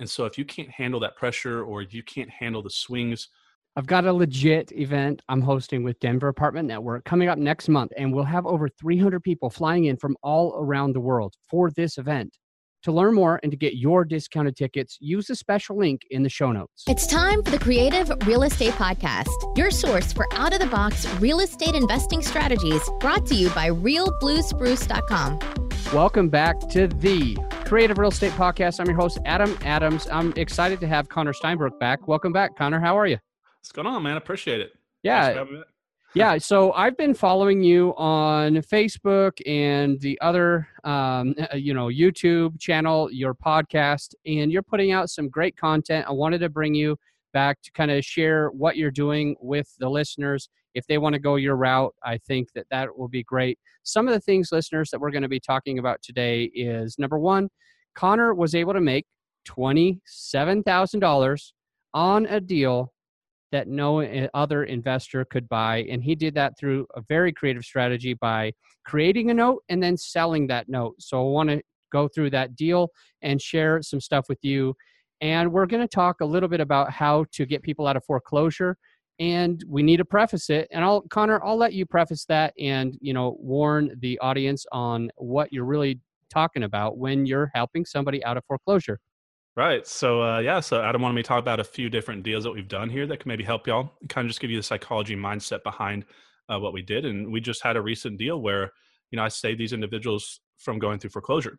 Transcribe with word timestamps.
And 0.00 0.08
so 0.08 0.24
if 0.24 0.38
you 0.38 0.44
can't 0.44 0.70
handle 0.70 1.00
that 1.00 1.16
pressure 1.16 1.64
or 1.64 1.82
you 1.82 2.02
can't 2.02 2.30
handle 2.30 2.62
the 2.62 2.70
swings, 2.70 3.28
I've 3.74 3.86
got 3.86 4.04
a 4.04 4.12
legit 4.12 4.70
event 4.72 5.22
I'm 5.28 5.40
hosting 5.40 5.82
with 5.82 5.98
Denver 6.00 6.28
Apartment 6.28 6.68
Network 6.68 7.04
coming 7.04 7.28
up 7.28 7.38
next 7.38 7.68
month, 7.70 7.92
and 7.96 8.12
we'll 8.12 8.24
have 8.24 8.44
over 8.44 8.68
300 8.68 9.22
people 9.22 9.48
flying 9.48 9.86
in 9.86 9.96
from 9.96 10.16
all 10.22 10.54
around 10.58 10.92
the 10.92 11.00
world 11.00 11.34
for 11.48 11.70
this 11.70 11.96
event. 11.96 12.36
To 12.82 12.92
learn 12.92 13.14
more 13.14 13.38
and 13.42 13.52
to 13.52 13.56
get 13.56 13.76
your 13.76 14.04
discounted 14.04 14.56
tickets, 14.56 14.98
use 15.00 15.28
the 15.28 15.36
special 15.36 15.78
link 15.78 16.02
in 16.10 16.24
the 16.24 16.28
show 16.28 16.50
notes. 16.50 16.82
It's 16.88 17.06
time 17.06 17.42
for 17.42 17.52
the 17.52 17.58
Creative 17.58 18.12
Real 18.26 18.42
Estate 18.42 18.72
Podcast, 18.72 19.56
your 19.56 19.70
source 19.70 20.12
for 20.12 20.26
out 20.34 20.52
of 20.52 20.58
the 20.58 20.66
box 20.66 21.06
real 21.14 21.40
estate 21.40 21.76
investing 21.76 22.22
strategies 22.22 22.82
brought 22.98 23.24
to 23.26 23.34
you 23.36 23.50
by 23.50 23.68
realbluespruce.com. 23.68 25.38
Welcome 25.92 26.30
back 26.30 26.58
to 26.70 26.88
the 26.88 27.36
Creative 27.66 27.98
Real 27.98 28.08
Estate 28.08 28.32
Podcast. 28.32 28.80
I'm 28.80 28.86
your 28.86 28.96
host, 28.96 29.18
Adam 29.26 29.58
Adams. 29.62 30.08
I'm 30.10 30.32
excited 30.38 30.80
to 30.80 30.86
have 30.86 31.10
Connor 31.10 31.34
Steinbrook 31.34 31.78
back. 31.78 32.08
Welcome 32.08 32.32
back, 32.32 32.56
Connor. 32.56 32.80
How 32.80 32.98
are 32.98 33.06
you? 33.06 33.18
What's 33.60 33.72
going 33.72 33.86
on, 33.86 34.02
man? 34.02 34.16
Appreciate 34.16 34.62
it. 34.62 34.72
Yeah. 35.02 35.44
yeah. 36.14 36.38
So 36.38 36.72
I've 36.72 36.96
been 36.96 37.12
following 37.12 37.62
you 37.62 37.92
on 37.98 38.54
Facebook 38.54 39.32
and 39.46 40.00
the 40.00 40.18
other, 40.22 40.66
um, 40.84 41.34
uh, 41.52 41.56
you 41.56 41.74
know, 41.74 41.88
YouTube 41.88 42.58
channel, 42.58 43.12
your 43.12 43.34
podcast, 43.34 44.14
and 44.24 44.50
you're 44.50 44.62
putting 44.62 44.92
out 44.92 45.10
some 45.10 45.28
great 45.28 45.58
content. 45.58 46.06
I 46.08 46.12
wanted 46.12 46.38
to 46.38 46.48
bring 46.48 46.74
you 46.74 46.96
back 47.34 47.60
to 47.64 47.72
kind 47.72 47.90
of 47.90 48.02
share 48.02 48.48
what 48.48 48.78
you're 48.78 48.90
doing 48.90 49.36
with 49.42 49.70
the 49.78 49.90
listeners. 49.90 50.48
If 50.74 50.86
they 50.86 50.98
want 50.98 51.14
to 51.14 51.18
go 51.18 51.36
your 51.36 51.56
route, 51.56 51.94
I 52.02 52.18
think 52.18 52.48
that 52.54 52.66
that 52.70 52.96
will 52.96 53.08
be 53.08 53.22
great. 53.22 53.58
Some 53.82 54.08
of 54.08 54.14
the 54.14 54.20
things, 54.20 54.52
listeners, 54.52 54.90
that 54.90 55.00
we're 55.00 55.10
going 55.10 55.22
to 55.22 55.28
be 55.28 55.40
talking 55.40 55.78
about 55.78 56.00
today 56.02 56.44
is 56.54 56.98
number 56.98 57.18
one, 57.18 57.48
Connor 57.94 58.34
was 58.34 58.54
able 58.54 58.72
to 58.72 58.80
make 58.80 59.06
$27,000 59.48 61.52
on 61.94 62.26
a 62.26 62.40
deal 62.40 62.92
that 63.52 63.68
no 63.68 64.00
eh, 64.00 64.26
other 64.34 64.64
investor 64.64 65.24
could 65.26 65.48
buy. 65.48 65.84
And 65.90 66.02
he 66.02 66.14
did 66.14 66.34
that 66.34 66.58
through 66.58 66.86
a 66.96 67.02
very 67.08 67.32
creative 67.32 67.64
strategy 67.64 68.14
by 68.14 68.52
creating 68.84 69.30
a 69.30 69.34
note 69.34 69.62
and 69.68 69.82
then 69.82 69.96
selling 69.96 70.46
that 70.48 70.68
note. 70.68 70.94
So 70.98 71.20
I 71.20 71.30
want 71.30 71.50
to 71.50 71.62
go 71.92 72.08
through 72.08 72.30
that 72.30 72.56
deal 72.56 72.88
and 73.20 73.40
share 73.40 73.80
some 73.82 74.00
stuff 74.00 74.24
with 74.28 74.38
you. 74.42 74.74
And 75.20 75.52
we're 75.52 75.66
going 75.66 75.82
to 75.82 75.88
talk 75.88 76.20
a 76.20 76.24
little 76.24 76.48
bit 76.48 76.60
about 76.60 76.90
how 76.90 77.26
to 77.32 77.46
get 77.46 77.62
people 77.62 77.86
out 77.86 77.96
of 77.96 78.04
foreclosure. 78.04 78.76
And 79.22 79.62
we 79.68 79.84
need 79.84 79.98
to 79.98 80.04
preface 80.04 80.50
it. 80.50 80.66
And 80.72 80.84
I'll, 80.84 81.02
Connor, 81.02 81.40
I'll 81.44 81.56
let 81.56 81.74
you 81.74 81.86
preface 81.86 82.24
that 82.24 82.54
and, 82.58 82.98
you 83.00 83.12
know, 83.12 83.36
warn 83.38 83.94
the 84.00 84.18
audience 84.18 84.66
on 84.72 85.12
what 85.16 85.52
you're 85.52 85.64
really 85.64 86.00
talking 86.28 86.64
about 86.64 86.98
when 86.98 87.24
you're 87.24 87.48
helping 87.54 87.84
somebody 87.84 88.24
out 88.24 88.36
of 88.36 88.44
foreclosure. 88.46 88.98
Right. 89.54 89.86
So 89.86 90.20
uh, 90.22 90.38
yeah. 90.40 90.58
So 90.58 90.82
Adam 90.82 91.02
wanted 91.02 91.14
me 91.14 91.22
to 91.22 91.28
talk 91.28 91.38
about 91.38 91.60
a 91.60 91.64
few 91.64 91.88
different 91.88 92.24
deals 92.24 92.42
that 92.42 92.50
we've 92.50 92.66
done 92.66 92.90
here 92.90 93.06
that 93.06 93.20
can 93.20 93.28
maybe 93.28 93.44
help 93.44 93.68
y'all 93.68 93.92
kind 94.08 94.24
of 94.24 94.30
just 94.30 94.40
give 94.40 94.50
you 94.50 94.56
the 94.56 94.62
psychology 94.62 95.14
mindset 95.14 95.62
behind 95.62 96.04
uh, 96.48 96.58
what 96.58 96.72
we 96.72 96.82
did. 96.82 97.04
And 97.04 97.30
we 97.30 97.40
just 97.40 97.62
had 97.62 97.76
a 97.76 97.82
recent 97.82 98.18
deal 98.18 98.40
where 98.40 98.72
you 99.12 99.16
know 99.16 99.22
I 99.22 99.28
saved 99.28 99.60
these 99.60 99.72
individuals 99.72 100.40
from 100.58 100.80
going 100.80 100.98
through 100.98 101.10
foreclosure. 101.10 101.58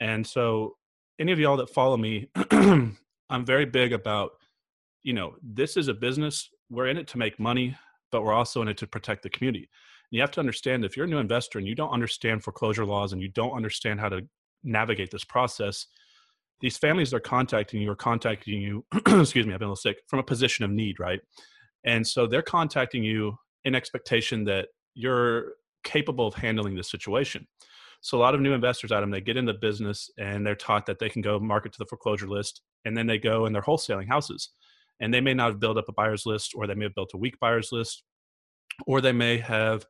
And 0.00 0.26
so 0.26 0.76
any 1.18 1.32
of 1.32 1.38
y'all 1.38 1.56
that 1.56 1.70
follow 1.70 1.96
me, 1.96 2.28
I'm 2.50 3.46
very 3.46 3.64
big 3.64 3.94
about 3.94 4.32
you 5.04 5.14
know 5.14 5.36
this 5.40 5.78
is 5.78 5.88
a 5.88 5.94
business. 5.94 6.50
We're 6.70 6.88
in 6.88 6.98
it 6.98 7.08
to 7.08 7.18
make 7.18 7.38
money, 7.38 7.76
but 8.12 8.22
we're 8.22 8.32
also 8.32 8.62
in 8.62 8.68
it 8.68 8.76
to 8.78 8.86
protect 8.86 9.22
the 9.22 9.30
community. 9.30 9.68
And 10.10 10.16
you 10.16 10.20
have 10.20 10.30
to 10.32 10.40
understand 10.40 10.84
if 10.84 10.96
you're 10.96 11.06
a 11.06 11.08
new 11.08 11.18
investor 11.18 11.58
and 11.58 11.66
you 11.66 11.74
don't 11.74 11.90
understand 11.90 12.42
foreclosure 12.42 12.84
laws 12.84 13.12
and 13.12 13.22
you 13.22 13.28
don't 13.28 13.52
understand 13.52 14.00
how 14.00 14.08
to 14.08 14.22
navigate 14.64 15.10
this 15.10 15.24
process 15.24 15.86
these 16.60 16.76
families 16.76 17.14
are 17.14 17.20
contacting 17.20 17.80
you 17.80 17.90
or 17.90 17.94
contacting 17.94 18.60
you 18.60 18.84
excuse 19.06 19.46
me 19.46 19.52
i've 19.52 19.60
been 19.60 19.66
a 19.66 19.70
little 19.70 19.76
sick 19.76 19.98
from 20.08 20.18
a 20.18 20.24
position 20.24 20.64
of 20.64 20.70
need 20.70 20.98
right? 20.98 21.20
And 21.84 22.06
so 22.06 22.26
they're 22.26 22.42
contacting 22.42 23.04
you 23.04 23.38
in 23.64 23.74
expectation 23.74 24.44
that 24.44 24.68
you're 24.94 25.52
capable 25.84 26.26
of 26.26 26.34
handling 26.34 26.74
the 26.74 26.82
situation. 26.82 27.46
So 28.00 28.18
a 28.18 28.20
lot 28.20 28.34
of 28.34 28.40
new 28.40 28.52
investors 28.52 28.92
adam 28.92 29.10
they 29.10 29.20
get 29.20 29.36
into 29.36 29.54
business 29.54 30.10
and 30.18 30.46
they're 30.46 30.54
taught 30.54 30.86
that 30.86 30.98
they 30.98 31.08
can 31.08 31.22
go 31.22 31.38
market 31.38 31.72
to 31.72 31.78
the 31.78 31.86
foreclosure 31.86 32.28
list 32.28 32.62
and 32.84 32.96
then 32.96 33.06
they 33.06 33.18
go 33.18 33.46
and 33.46 33.54
they're 33.54 33.62
wholesaling 33.62 34.08
houses 34.08 34.50
and 35.00 35.12
they 35.12 35.20
may 35.20 35.34
not 35.34 35.50
have 35.50 35.60
built 35.60 35.78
up 35.78 35.88
a 35.88 35.92
buyer's 35.92 36.26
list 36.26 36.52
or 36.54 36.66
they 36.66 36.74
may 36.74 36.84
have 36.84 36.94
built 36.94 37.14
a 37.14 37.18
weak 37.18 37.38
buyer's 37.40 37.70
list 37.72 38.02
or 38.86 39.00
they 39.00 39.12
may 39.12 39.38
have 39.38 39.86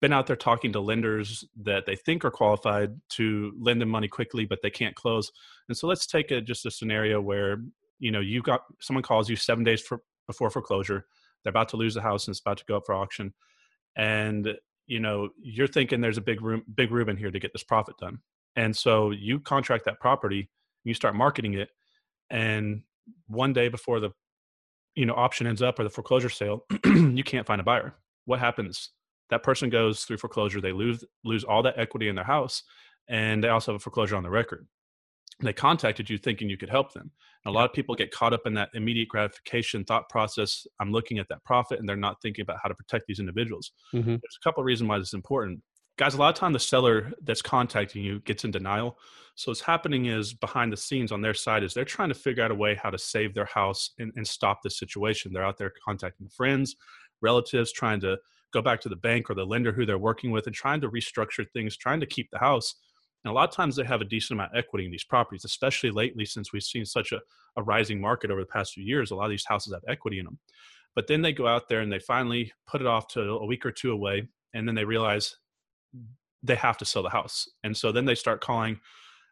been 0.00 0.12
out 0.12 0.26
there 0.26 0.36
talking 0.36 0.72
to 0.72 0.80
lenders 0.80 1.44
that 1.62 1.86
they 1.86 1.96
think 1.96 2.24
are 2.24 2.30
qualified 2.30 2.90
to 3.10 3.52
lend 3.58 3.80
them 3.80 3.88
money 3.88 4.08
quickly, 4.08 4.44
but 4.44 4.60
they 4.62 4.70
can't 4.70 4.94
close. 4.94 5.30
And 5.68 5.76
so 5.76 5.86
let's 5.86 6.06
take 6.06 6.30
a, 6.30 6.40
just 6.40 6.66
a 6.66 6.70
scenario 6.70 7.20
where 7.20 7.58
you 7.98 8.12
know 8.12 8.20
you 8.20 8.42
got 8.42 8.62
someone 8.80 9.02
calls 9.02 9.28
you 9.28 9.36
seven 9.36 9.64
days 9.64 9.80
for, 9.80 10.02
before 10.26 10.50
foreclosure. 10.50 11.06
They're 11.42 11.50
about 11.50 11.68
to 11.70 11.76
lose 11.76 11.94
the 11.94 12.02
house 12.02 12.26
and 12.26 12.32
it's 12.32 12.40
about 12.40 12.58
to 12.58 12.64
go 12.66 12.76
up 12.76 12.84
for 12.86 12.94
auction, 12.94 13.34
and 13.96 14.54
you 14.86 15.00
know 15.00 15.30
you're 15.42 15.66
thinking 15.66 16.00
there's 16.00 16.18
a 16.18 16.22
big 16.22 16.42
room, 16.42 16.62
big 16.76 16.92
room 16.92 17.08
in 17.08 17.16
here 17.16 17.30
to 17.30 17.40
get 17.40 17.52
this 17.52 17.64
profit 17.64 17.96
done. 17.98 18.18
And 18.54 18.76
so 18.76 19.10
you 19.10 19.40
contract 19.40 19.84
that 19.84 20.00
property, 20.00 20.48
you 20.84 20.94
start 20.94 21.16
marketing 21.16 21.54
it, 21.54 21.70
and 22.30 22.82
one 23.26 23.52
day 23.52 23.68
before 23.68 23.98
the 23.98 24.10
you 24.98 25.06
know 25.06 25.14
option 25.14 25.46
ends 25.46 25.62
up 25.62 25.78
or 25.78 25.84
the 25.84 25.90
foreclosure 25.90 26.28
sale, 26.28 26.64
you 26.84 27.24
can't 27.24 27.46
find 27.46 27.60
a 27.60 27.64
buyer. 27.64 27.94
What 28.26 28.40
happens? 28.40 28.90
that 29.30 29.42
person 29.42 29.70
goes 29.70 30.04
through 30.04 30.18
foreclosure 30.18 30.60
they 30.60 30.72
lose 30.72 31.04
lose 31.24 31.44
all 31.44 31.62
that 31.62 31.78
equity 31.78 32.08
in 32.08 32.14
their 32.14 32.24
house 32.24 32.62
and 33.08 33.42
they 33.42 33.48
also 33.48 33.72
have 33.72 33.80
a 33.80 33.82
foreclosure 33.82 34.16
on 34.16 34.22
the 34.22 34.30
record 34.30 34.66
they 35.40 35.52
contacted 35.52 36.10
you 36.10 36.18
thinking 36.18 36.48
you 36.48 36.56
could 36.56 36.70
help 36.70 36.92
them 36.92 37.10
and 37.44 37.54
a 37.54 37.56
lot 37.56 37.64
of 37.64 37.72
people 37.72 37.94
get 37.94 38.10
caught 38.10 38.32
up 38.32 38.46
in 38.46 38.54
that 38.54 38.70
immediate 38.74 39.08
gratification 39.08 39.84
thought 39.84 40.08
process 40.08 40.66
i'm 40.80 40.92
looking 40.92 41.18
at 41.18 41.28
that 41.28 41.44
profit 41.44 41.78
and 41.78 41.88
they're 41.88 41.96
not 41.96 42.20
thinking 42.22 42.42
about 42.42 42.58
how 42.62 42.68
to 42.68 42.74
protect 42.74 43.04
these 43.06 43.20
individuals 43.20 43.72
mm-hmm. 43.94 44.08
there's 44.08 44.38
a 44.40 44.44
couple 44.44 44.60
of 44.60 44.66
reasons 44.66 44.88
why 44.88 44.98
this 44.98 45.08
is 45.08 45.14
important 45.14 45.60
guys 45.98 46.14
a 46.14 46.18
lot 46.18 46.30
of 46.30 46.34
time 46.34 46.52
the 46.52 46.58
seller 46.58 47.12
that's 47.22 47.42
contacting 47.42 48.02
you 48.02 48.20
gets 48.20 48.44
in 48.44 48.50
denial 48.50 48.98
so 49.34 49.50
what's 49.50 49.60
happening 49.60 50.06
is 50.06 50.32
behind 50.32 50.72
the 50.72 50.76
scenes 50.76 51.12
on 51.12 51.20
their 51.20 51.34
side 51.34 51.62
is 51.62 51.74
they're 51.74 51.84
trying 51.84 52.08
to 52.08 52.14
figure 52.14 52.42
out 52.42 52.50
a 52.50 52.54
way 52.54 52.74
how 52.74 52.90
to 52.90 52.98
save 52.98 53.34
their 53.34 53.44
house 53.44 53.90
and, 53.98 54.10
and 54.16 54.26
stop 54.26 54.62
this 54.62 54.78
situation 54.78 55.32
they're 55.32 55.44
out 55.44 55.58
there 55.58 55.72
contacting 55.84 56.28
friends 56.28 56.74
relatives 57.20 57.72
trying 57.72 58.00
to 58.00 58.16
go 58.52 58.62
back 58.62 58.80
to 58.80 58.88
the 58.88 58.96
bank 58.96 59.30
or 59.30 59.34
the 59.34 59.44
lender 59.44 59.72
who 59.72 59.84
they're 59.84 59.98
working 59.98 60.30
with 60.30 60.46
and 60.46 60.54
trying 60.54 60.80
to 60.80 60.90
restructure 60.90 61.48
things, 61.52 61.76
trying 61.76 62.00
to 62.00 62.06
keep 62.06 62.30
the 62.30 62.38
house. 62.38 62.76
And 63.24 63.30
a 63.30 63.34
lot 63.34 63.48
of 63.48 63.54
times 63.54 63.76
they 63.76 63.84
have 63.84 64.00
a 64.00 64.06
decent 64.06 64.38
amount 64.38 64.52
of 64.52 64.58
equity 64.58 64.84
in 64.84 64.90
these 64.90 65.04
properties, 65.04 65.44
especially 65.44 65.90
lately 65.90 66.24
since 66.24 66.52
we've 66.52 66.62
seen 66.62 66.84
such 66.84 67.12
a, 67.12 67.20
a 67.56 67.62
rising 67.62 68.00
market 68.00 68.30
over 68.30 68.40
the 68.40 68.46
past 68.46 68.74
few 68.74 68.84
years. 68.84 69.10
A 69.10 69.14
lot 69.14 69.24
of 69.24 69.30
these 69.30 69.44
houses 69.46 69.72
have 69.72 69.82
equity 69.88 70.18
in 70.18 70.24
them. 70.24 70.38
But 70.94 71.06
then 71.06 71.22
they 71.22 71.32
go 71.32 71.46
out 71.46 71.68
there 71.68 71.80
and 71.80 71.92
they 71.92 71.98
finally 71.98 72.52
put 72.66 72.80
it 72.80 72.86
off 72.86 73.08
to 73.08 73.20
a 73.20 73.46
week 73.46 73.66
or 73.66 73.72
two 73.72 73.92
away, 73.92 74.28
and 74.54 74.66
then 74.66 74.74
they 74.74 74.84
realize 74.84 75.36
they 76.42 76.54
have 76.54 76.78
to 76.78 76.84
sell 76.84 77.02
the 77.02 77.10
house. 77.10 77.48
And 77.64 77.76
so 77.76 77.92
then 77.92 78.04
they 78.04 78.14
start 78.14 78.40
calling 78.40 78.80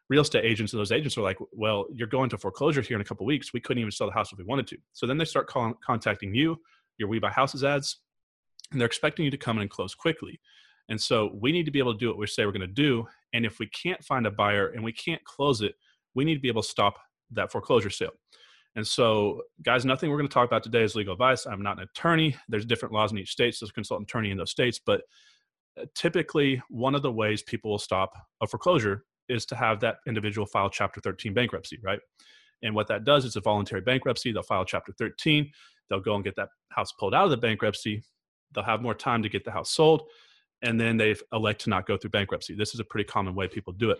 real 0.09 0.21
estate 0.21 0.45
agents, 0.45 0.73
and 0.73 0.79
those 0.79 0.91
agents 0.91 1.17
are 1.17 1.21
like, 1.21 1.37
"Well, 1.51 1.85
you're 1.91 2.07
going 2.07 2.29
to 2.29 2.37
foreclosure 2.37 2.81
here 2.81 2.95
in 2.95 3.01
a 3.01 3.05
couple 3.05 3.25
weeks. 3.25 3.53
We 3.53 3.59
couldn't 3.59 3.81
even 3.81 3.91
sell 3.91 4.07
the 4.07 4.13
house 4.13 4.31
if 4.31 4.37
we 4.37 4.45
wanted 4.45 4.67
to." 4.67 4.77
So 4.93 5.05
then 5.05 5.17
they 5.17 5.25
start 5.25 5.47
calling, 5.47 5.75
contacting 5.85 6.33
you, 6.33 6.61
your 6.97 7.09
We 7.09 7.19
Buy 7.19 7.31
Houses 7.31 7.63
ads, 7.63 7.97
and 8.71 8.79
they're 8.79 8.87
expecting 8.87 9.25
you 9.25 9.31
to 9.31 9.37
come 9.37 9.57
in 9.57 9.63
and 9.63 9.71
close 9.71 9.95
quickly. 9.95 10.39
And 10.89 10.99
so 10.99 11.31
we 11.33 11.51
need 11.51 11.65
to 11.65 11.71
be 11.71 11.79
able 11.79 11.93
to 11.93 11.99
do 11.99 12.07
what 12.07 12.17
we 12.17 12.27
say 12.27 12.45
we're 12.45 12.51
going 12.51 12.61
to 12.61 12.67
do. 12.67 13.07
And 13.33 13.45
if 13.45 13.59
we 13.59 13.67
can't 13.67 14.03
find 14.03 14.25
a 14.25 14.31
buyer 14.31 14.67
and 14.69 14.83
we 14.83 14.93
can't 14.93 15.23
close 15.25 15.61
it, 15.61 15.75
we 16.15 16.23
need 16.23 16.35
to 16.35 16.39
be 16.39 16.47
able 16.47 16.61
to 16.61 16.67
stop 16.67 16.97
that 17.31 17.51
foreclosure 17.51 17.89
sale. 17.89 18.13
And 18.75 18.87
so, 18.87 19.41
guys, 19.63 19.85
nothing 19.85 20.09
we're 20.09 20.17
going 20.17 20.29
to 20.29 20.33
talk 20.33 20.47
about 20.47 20.63
today 20.63 20.83
is 20.83 20.95
legal 20.95 21.13
advice. 21.13 21.45
I'm 21.45 21.63
not 21.63 21.77
an 21.77 21.83
attorney. 21.83 22.35
There's 22.47 22.65
different 22.65 22.93
laws 22.93 23.11
in 23.11 23.17
each 23.17 23.31
state. 23.31 23.55
So, 23.55 23.65
there's 23.65 23.71
a 23.71 23.73
consultant 23.73 24.09
attorney 24.09 24.31
in 24.31 24.37
those 24.37 24.51
states. 24.51 24.79
But 24.83 25.01
typically, 25.95 26.61
one 26.69 26.95
of 26.95 27.01
the 27.01 27.11
ways 27.11 27.41
people 27.41 27.71
will 27.71 27.79
stop 27.79 28.13
a 28.41 28.47
foreclosure 28.47 29.03
is 29.29 29.45
to 29.45 29.55
have 29.55 29.79
that 29.81 29.97
individual 30.07 30.45
file 30.45 30.69
Chapter 30.69 31.01
13 31.01 31.33
bankruptcy, 31.33 31.79
right? 31.83 31.99
And 32.63 32.73
what 32.73 32.87
that 32.87 33.03
does 33.03 33.25
is 33.25 33.35
a 33.35 33.41
voluntary 33.41 33.81
bankruptcy. 33.81 34.31
They'll 34.31 34.43
file 34.43 34.65
Chapter 34.65 34.93
13. 34.97 35.51
They'll 35.89 35.99
go 35.99 36.15
and 36.15 36.23
get 36.23 36.35
that 36.37 36.49
house 36.69 36.91
pulled 36.93 37.13
out 37.13 37.25
of 37.25 37.31
the 37.31 37.37
bankruptcy 37.37 38.03
they'll 38.53 38.63
have 38.63 38.81
more 38.81 38.93
time 38.93 39.23
to 39.23 39.29
get 39.29 39.45
the 39.45 39.51
house 39.51 39.71
sold 39.71 40.03
and 40.61 40.79
then 40.79 40.97
they 40.97 41.15
elect 41.33 41.61
to 41.61 41.69
not 41.69 41.85
go 41.85 41.97
through 41.97 42.09
bankruptcy 42.09 42.55
this 42.55 42.73
is 42.73 42.79
a 42.79 42.83
pretty 42.83 43.07
common 43.07 43.35
way 43.35 43.47
people 43.47 43.73
do 43.73 43.91
it 43.91 43.99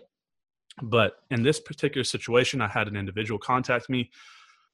but 0.82 1.16
in 1.30 1.42
this 1.42 1.60
particular 1.60 2.04
situation 2.04 2.60
i 2.60 2.68
had 2.68 2.88
an 2.88 2.96
individual 2.96 3.38
contact 3.38 3.88
me 3.88 4.10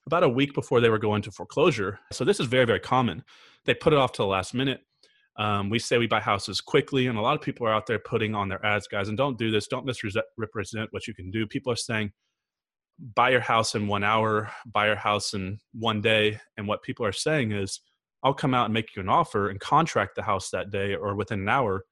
about 0.07 0.23
a 0.23 0.29
week 0.29 0.55
before 0.55 0.81
they 0.81 0.91
were 0.91 0.99
going 0.99 1.23
to 1.23 1.31
foreclosure 1.31 1.99
so 2.13 2.25
this 2.25 2.41
is 2.41 2.47
very 2.47 2.65
very 2.65 2.81
common 2.81 3.23
they 3.65 3.75
put 3.75 3.93
it 3.93 3.99
off 3.99 4.13
to 4.13 4.23
the 4.23 4.27
last 4.27 4.55
minute 4.55 4.81
um, 5.37 5.69
we 5.69 5.79
say 5.79 5.99
we 5.99 6.07
buy 6.07 6.21
houses 6.21 6.61
quickly 6.61 7.07
and 7.09 7.19
a 7.19 7.21
lot 7.21 7.35
of 7.35 7.43
people 7.43 7.67
are 7.67 7.75
out 7.75 7.87
there 7.87 7.99
putting 7.99 8.35
on 8.35 8.49
their 8.49 8.65
ads 8.65 8.87
guys 8.87 9.09
and 9.09 9.19
don't 9.19 9.39
do 9.39 9.51
this 9.51 9.67
don't 9.67 9.87
misrepresent 9.87 10.89
what 10.93 11.07
you 11.07 11.15
can 11.15 11.31
do 11.31 11.47
people 11.47 11.73
are 11.73 11.77
saying 11.77 12.13
buy 13.17 13.31
your 13.31 13.41
house 13.41 13.75
in 13.75 13.89
one 13.89 14.05
hour 14.05 14.51
buy 14.67 14.87
your 14.87 14.97
house 14.97 15.35
in 15.35 15.59
one 15.73 16.01
day 16.01 16.39
and 16.57 16.69
what 16.69 16.83
people 16.83 17.05
are 17.05 17.13
saying 17.13 17.53
is 17.53 17.81
I'll 18.25 18.35
come 18.35 18.55
out 18.55 18.65
and 18.65 18.75
make 18.75 18.97
you 18.97 19.03
an 19.03 19.09
offer 19.09 19.51
and 19.51 19.61
contract 19.61 20.17
the 20.17 20.23
house 20.23 20.49
that 20.51 20.71
day 20.71 20.95
or 20.95 21.15
within 21.15 21.41
an 21.41 21.49
hour, 21.49 21.85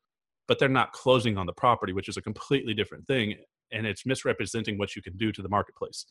but 0.48 0.58
they're 0.58 0.68
not 0.68 0.92
closing 0.92 1.36
on 1.36 1.44
the 1.46 1.52
property, 1.52 1.92
which 1.92 2.08
is 2.08 2.16
a 2.16 2.22
completely 2.22 2.72
different 2.72 3.06
thing. 3.06 3.34
And 3.70 3.86
it's 3.86 4.06
misrepresenting 4.06 4.78
what 4.78 4.96
you 4.96 5.02
can 5.02 5.16
do 5.18 5.30
to 5.30 5.42
the 5.42 5.48
marketplace. 5.50 6.06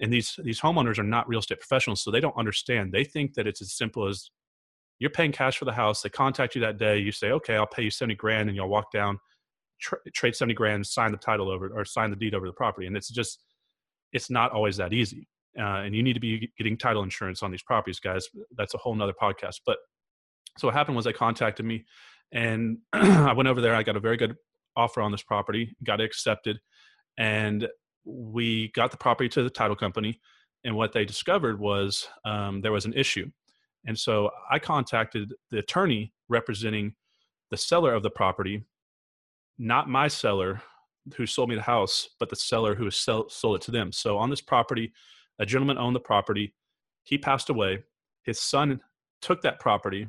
and 0.00 0.12
these 0.12 0.38
these 0.42 0.60
homeowners 0.60 0.98
are 0.98 1.04
not 1.04 1.28
real 1.28 1.38
estate 1.38 1.60
professionals 1.60 2.02
so 2.02 2.10
they 2.10 2.20
don't 2.20 2.36
understand 2.36 2.92
they 2.92 3.04
think 3.04 3.34
that 3.34 3.46
it's 3.46 3.62
as 3.62 3.72
simple 3.72 4.08
as 4.08 4.30
you're 4.98 5.10
paying 5.10 5.32
cash 5.32 5.58
for 5.58 5.64
the 5.64 5.72
house 5.72 6.02
they 6.02 6.08
contact 6.08 6.54
you 6.54 6.60
that 6.60 6.78
day 6.78 6.98
you 6.98 7.12
say 7.12 7.30
okay 7.30 7.56
i'll 7.56 7.66
pay 7.66 7.82
you 7.82 7.90
70 7.90 8.14
grand 8.16 8.48
and 8.48 8.56
you'll 8.56 8.68
walk 8.68 8.90
down 8.92 9.18
tra- 9.80 9.98
trade 10.12 10.34
70 10.34 10.54
grand 10.54 10.86
sign 10.86 11.12
the 11.12 11.18
title 11.18 11.50
over 11.50 11.68
or 11.68 11.84
sign 11.84 12.10
the 12.10 12.16
deed 12.16 12.34
over 12.34 12.46
the 12.46 12.52
property 12.52 12.86
and 12.86 12.96
it's 12.96 13.08
just 13.08 13.42
it's 14.12 14.30
not 14.30 14.52
always 14.52 14.76
that 14.76 14.92
easy 14.92 15.28
uh, 15.58 15.82
and 15.82 15.94
you 15.94 16.02
need 16.02 16.14
to 16.14 16.20
be 16.20 16.50
getting 16.58 16.76
title 16.76 17.02
insurance 17.02 17.42
on 17.42 17.50
these 17.50 17.62
properties 17.62 18.00
guys 18.00 18.26
that's 18.56 18.74
a 18.74 18.78
whole 18.78 18.94
nother 18.94 19.14
podcast 19.20 19.60
but 19.66 19.78
so 20.58 20.68
what 20.68 20.74
happened 20.74 20.96
was 20.96 21.04
they 21.04 21.12
contacted 21.12 21.66
me 21.66 21.84
and 22.32 22.78
i 22.92 23.32
went 23.32 23.48
over 23.48 23.60
there 23.60 23.74
i 23.74 23.82
got 23.82 23.96
a 23.96 24.00
very 24.00 24.16
good 24.16 24.34
offer 24.76 25.00
on 25.00 25.12
this 25.12 25.22
property 25.22 25.76
got 25.84 26.00
it 26.00 26.04
accepted 26.04 26.58
and 27.18 27.68
we 28.04 28.70
got 28.74 28.90
the 28.90 28.96
property 28.96 29.28
to 29.30 29.42
the 29.42 29.50
title 29.50 29.76
company, 29.76 30.20
and 30.64 30.76
what 30.76 30.92
they 30.92 31.04
discovered 31.04 31.58
was 31.58 32.08
um, 32.24 32.60
there 32.60 32.72
was 32.72 32.84
an 32.84 32.94
issue. 32.94 33.30
And 33.86 33.98
so 33.98 34.30
I 34.50 34.58
contacted 34.58 35.32
the 35.50 35.58
attorney 35.58 36.12
representing 36.28 36.94
the 37.50 37.56
seller 37.56 37.94
of 37.94 38.02
the 38.02 38.10
property, 38.10 38.64
not 39.58 39.88
my 39.88 40.08
seller 40.08 40.62
who 41.16 41.26
sold 41.26 41.50
me 41.50 41.54
the 41.54 41.62
house, 41.62 42.08
but 42.18 42.30
the 42.30 42.36
seller 42.36 42.74
who 42.74 42.90
sell, 42.90 43.28
sold 43.28 43.56
it 43.56 43.62
to 43.62 43.70
them. 43.70 43.92
So 43.92 44.16
on 44.16 44.30
this 44.30 44.40
property, 44.40 44.92
a 45.38 45.46
gentleman 45.46 45.78
owned 45.78 45.94
the 45.94 46.00
property. 46.00 46.54
He 47.02 47.18
passed 47.18 47.50
away. 47.50 47.84
His 48.22 48.40
son 48.40 48.80
took 49.20 49.42
that 49.42 49.60
property, 49.60 50.08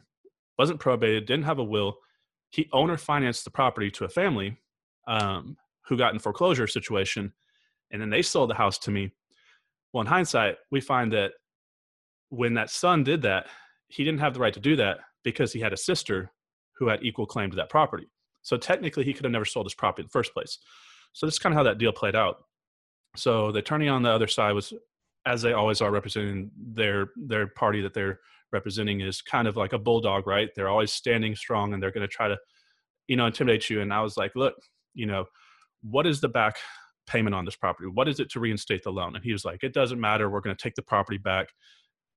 wasn't 0.57 0.79
probated, 0.79 1.25
didn't 1.25 1.45
have 1.45 1.59
a 1.59 1.63
will. 1.63 1.97
He 2.49 2.69
owner 2.71 2.95
financed 2.95 3.43
the 3.43 3.51
property 3.51 3.91
to 3.91 4.05
a 4.05 4.09
family 4.09 4.57
um, 5.07 5.57
who 5.81 5.97
got 5.97 6.13
in 6.13 6.19
foreclosure 6.19 6.67
situation 6.67 7.33
and 7.91 8.01
then 8.01 8.09
they 8.09 8.21
sold 8.21 8.49
the 8.49 8.55
house 8.55 8.77
to 8.79 8.91
me. 8.91 9.11
Well, 9.93 10.01
in 10.01 10.07
hindsight, 10.07 10.57
we 10.71 10.81
find 10.81 11.11
that 11.13 11.33
when 12.29 12.55
that 12.55 12.69
son 12.69 13.03
did 13.03 13.21
that, 13.23 13.47
he 13.87 14.03
didn't 14.03 14.19
have 14.19 14.33
the 14.33 14.39
right 14.39 14.53
to 14.53 14.59
do 14.59 14.75
that 14.75 14.99
because 15.23 15.53
he 15.53 15.59
had 15.59 15.73
a 15.73 15.77
sister 15.77 16.31
who 16.77 16.87
had 16.87 17.03
equal 17.03 17.25
claim 17.25 17.49
to 17.49 17.55
that 17.55 17.69
property. 17.69 18.07
So 18.41 18.57
technically, 18.57 19.03
he 19.03 19.13
could 19.13 19.25
have 19.25 19.31
never 19.31 19.45
sold 19.45 19.65
his 19.65 19.73
property 19.73 20.03
in 20.03 20.07
the 20.07 20.11
first 20.11 20.33
place. 20.33 20.59
So 21.13 21.25
this 21.25 21.35
is 21.35 21.39
kind 21.39 21.53
of 21.53 21.57
how 21.57 21.63
that 21.63 21.77
deal 21.77 21.91
played 21.91 22.15
out. 22.15 22.43
So 23.15 23.51
the 23.51 23.59
attorney 23.59 23.87
on 23.87 24.03
the 24.03 24.11
other 24.11 24.27
side 24.27 24.53
was, 24.53 24.73
as 25.25 25.41
they 25.41 25.53
always 25.53 25.81
are, 25.81 25.91
representing 25.91 26.51
their 26.55 27.07
their 27.15 27.47
party 27.47 27.81
that 27.81 27.93
they're 27.93 28.19
representing 28.51 29.01
is 29.01 29.21
kind 29.21 29.47
of 29.47 29.57
like 29.57 29.73
a 29.73 29.79
bulldog, 29.79 30.27
right? 30.27 30.49
They're 30.55 30.69
always 30.69 30.91
standing 30.91 31.35
strong 31.35 31.73
and 31.73 31.81
they're 31.81 31.91
going 31.91 32.07
to 32.07 32.13
try 32.13 32.27
to, 32.27 32.37
you 33.07 33.15
know, 33.15 33.25
intimidate 33.25 33.69
you. 33.69 33.81
And 33.81 33.93
I 33.93 34.01
was 34.01 34.17
like, 34.17 34.35
look, 34.35 34.55
you 34.93 35.05
know, 35.05 35.25
what 35.81 36.05
is 36.05 36.21
the 36.21 36.29
back 36.29 36.57
payment 37.07 37.35
on 37.35 37.45
this 37.45 37.55
property? 37.55 37.89
What 37.89 38.07
is 38.07 38.19
it 38.19 38.29
to 38.31 38.39
reinstate 38.39 38.83
the 38.83 38.91
loan? 38.91 39.15
And 39.15 39.23
he 39.23 39.31
was 39.31 39.45
like, 39.45 39.63
it 39.63 39.73
doesn't 39.73 39.99
matter. 39.99 40.29
We're 40.29 40.41
going 40.41 40.55
to 40.55 40.61
take 40.61 40.75
the 40.75 40.81
property 40.81 41.17
back. 41.17 41.49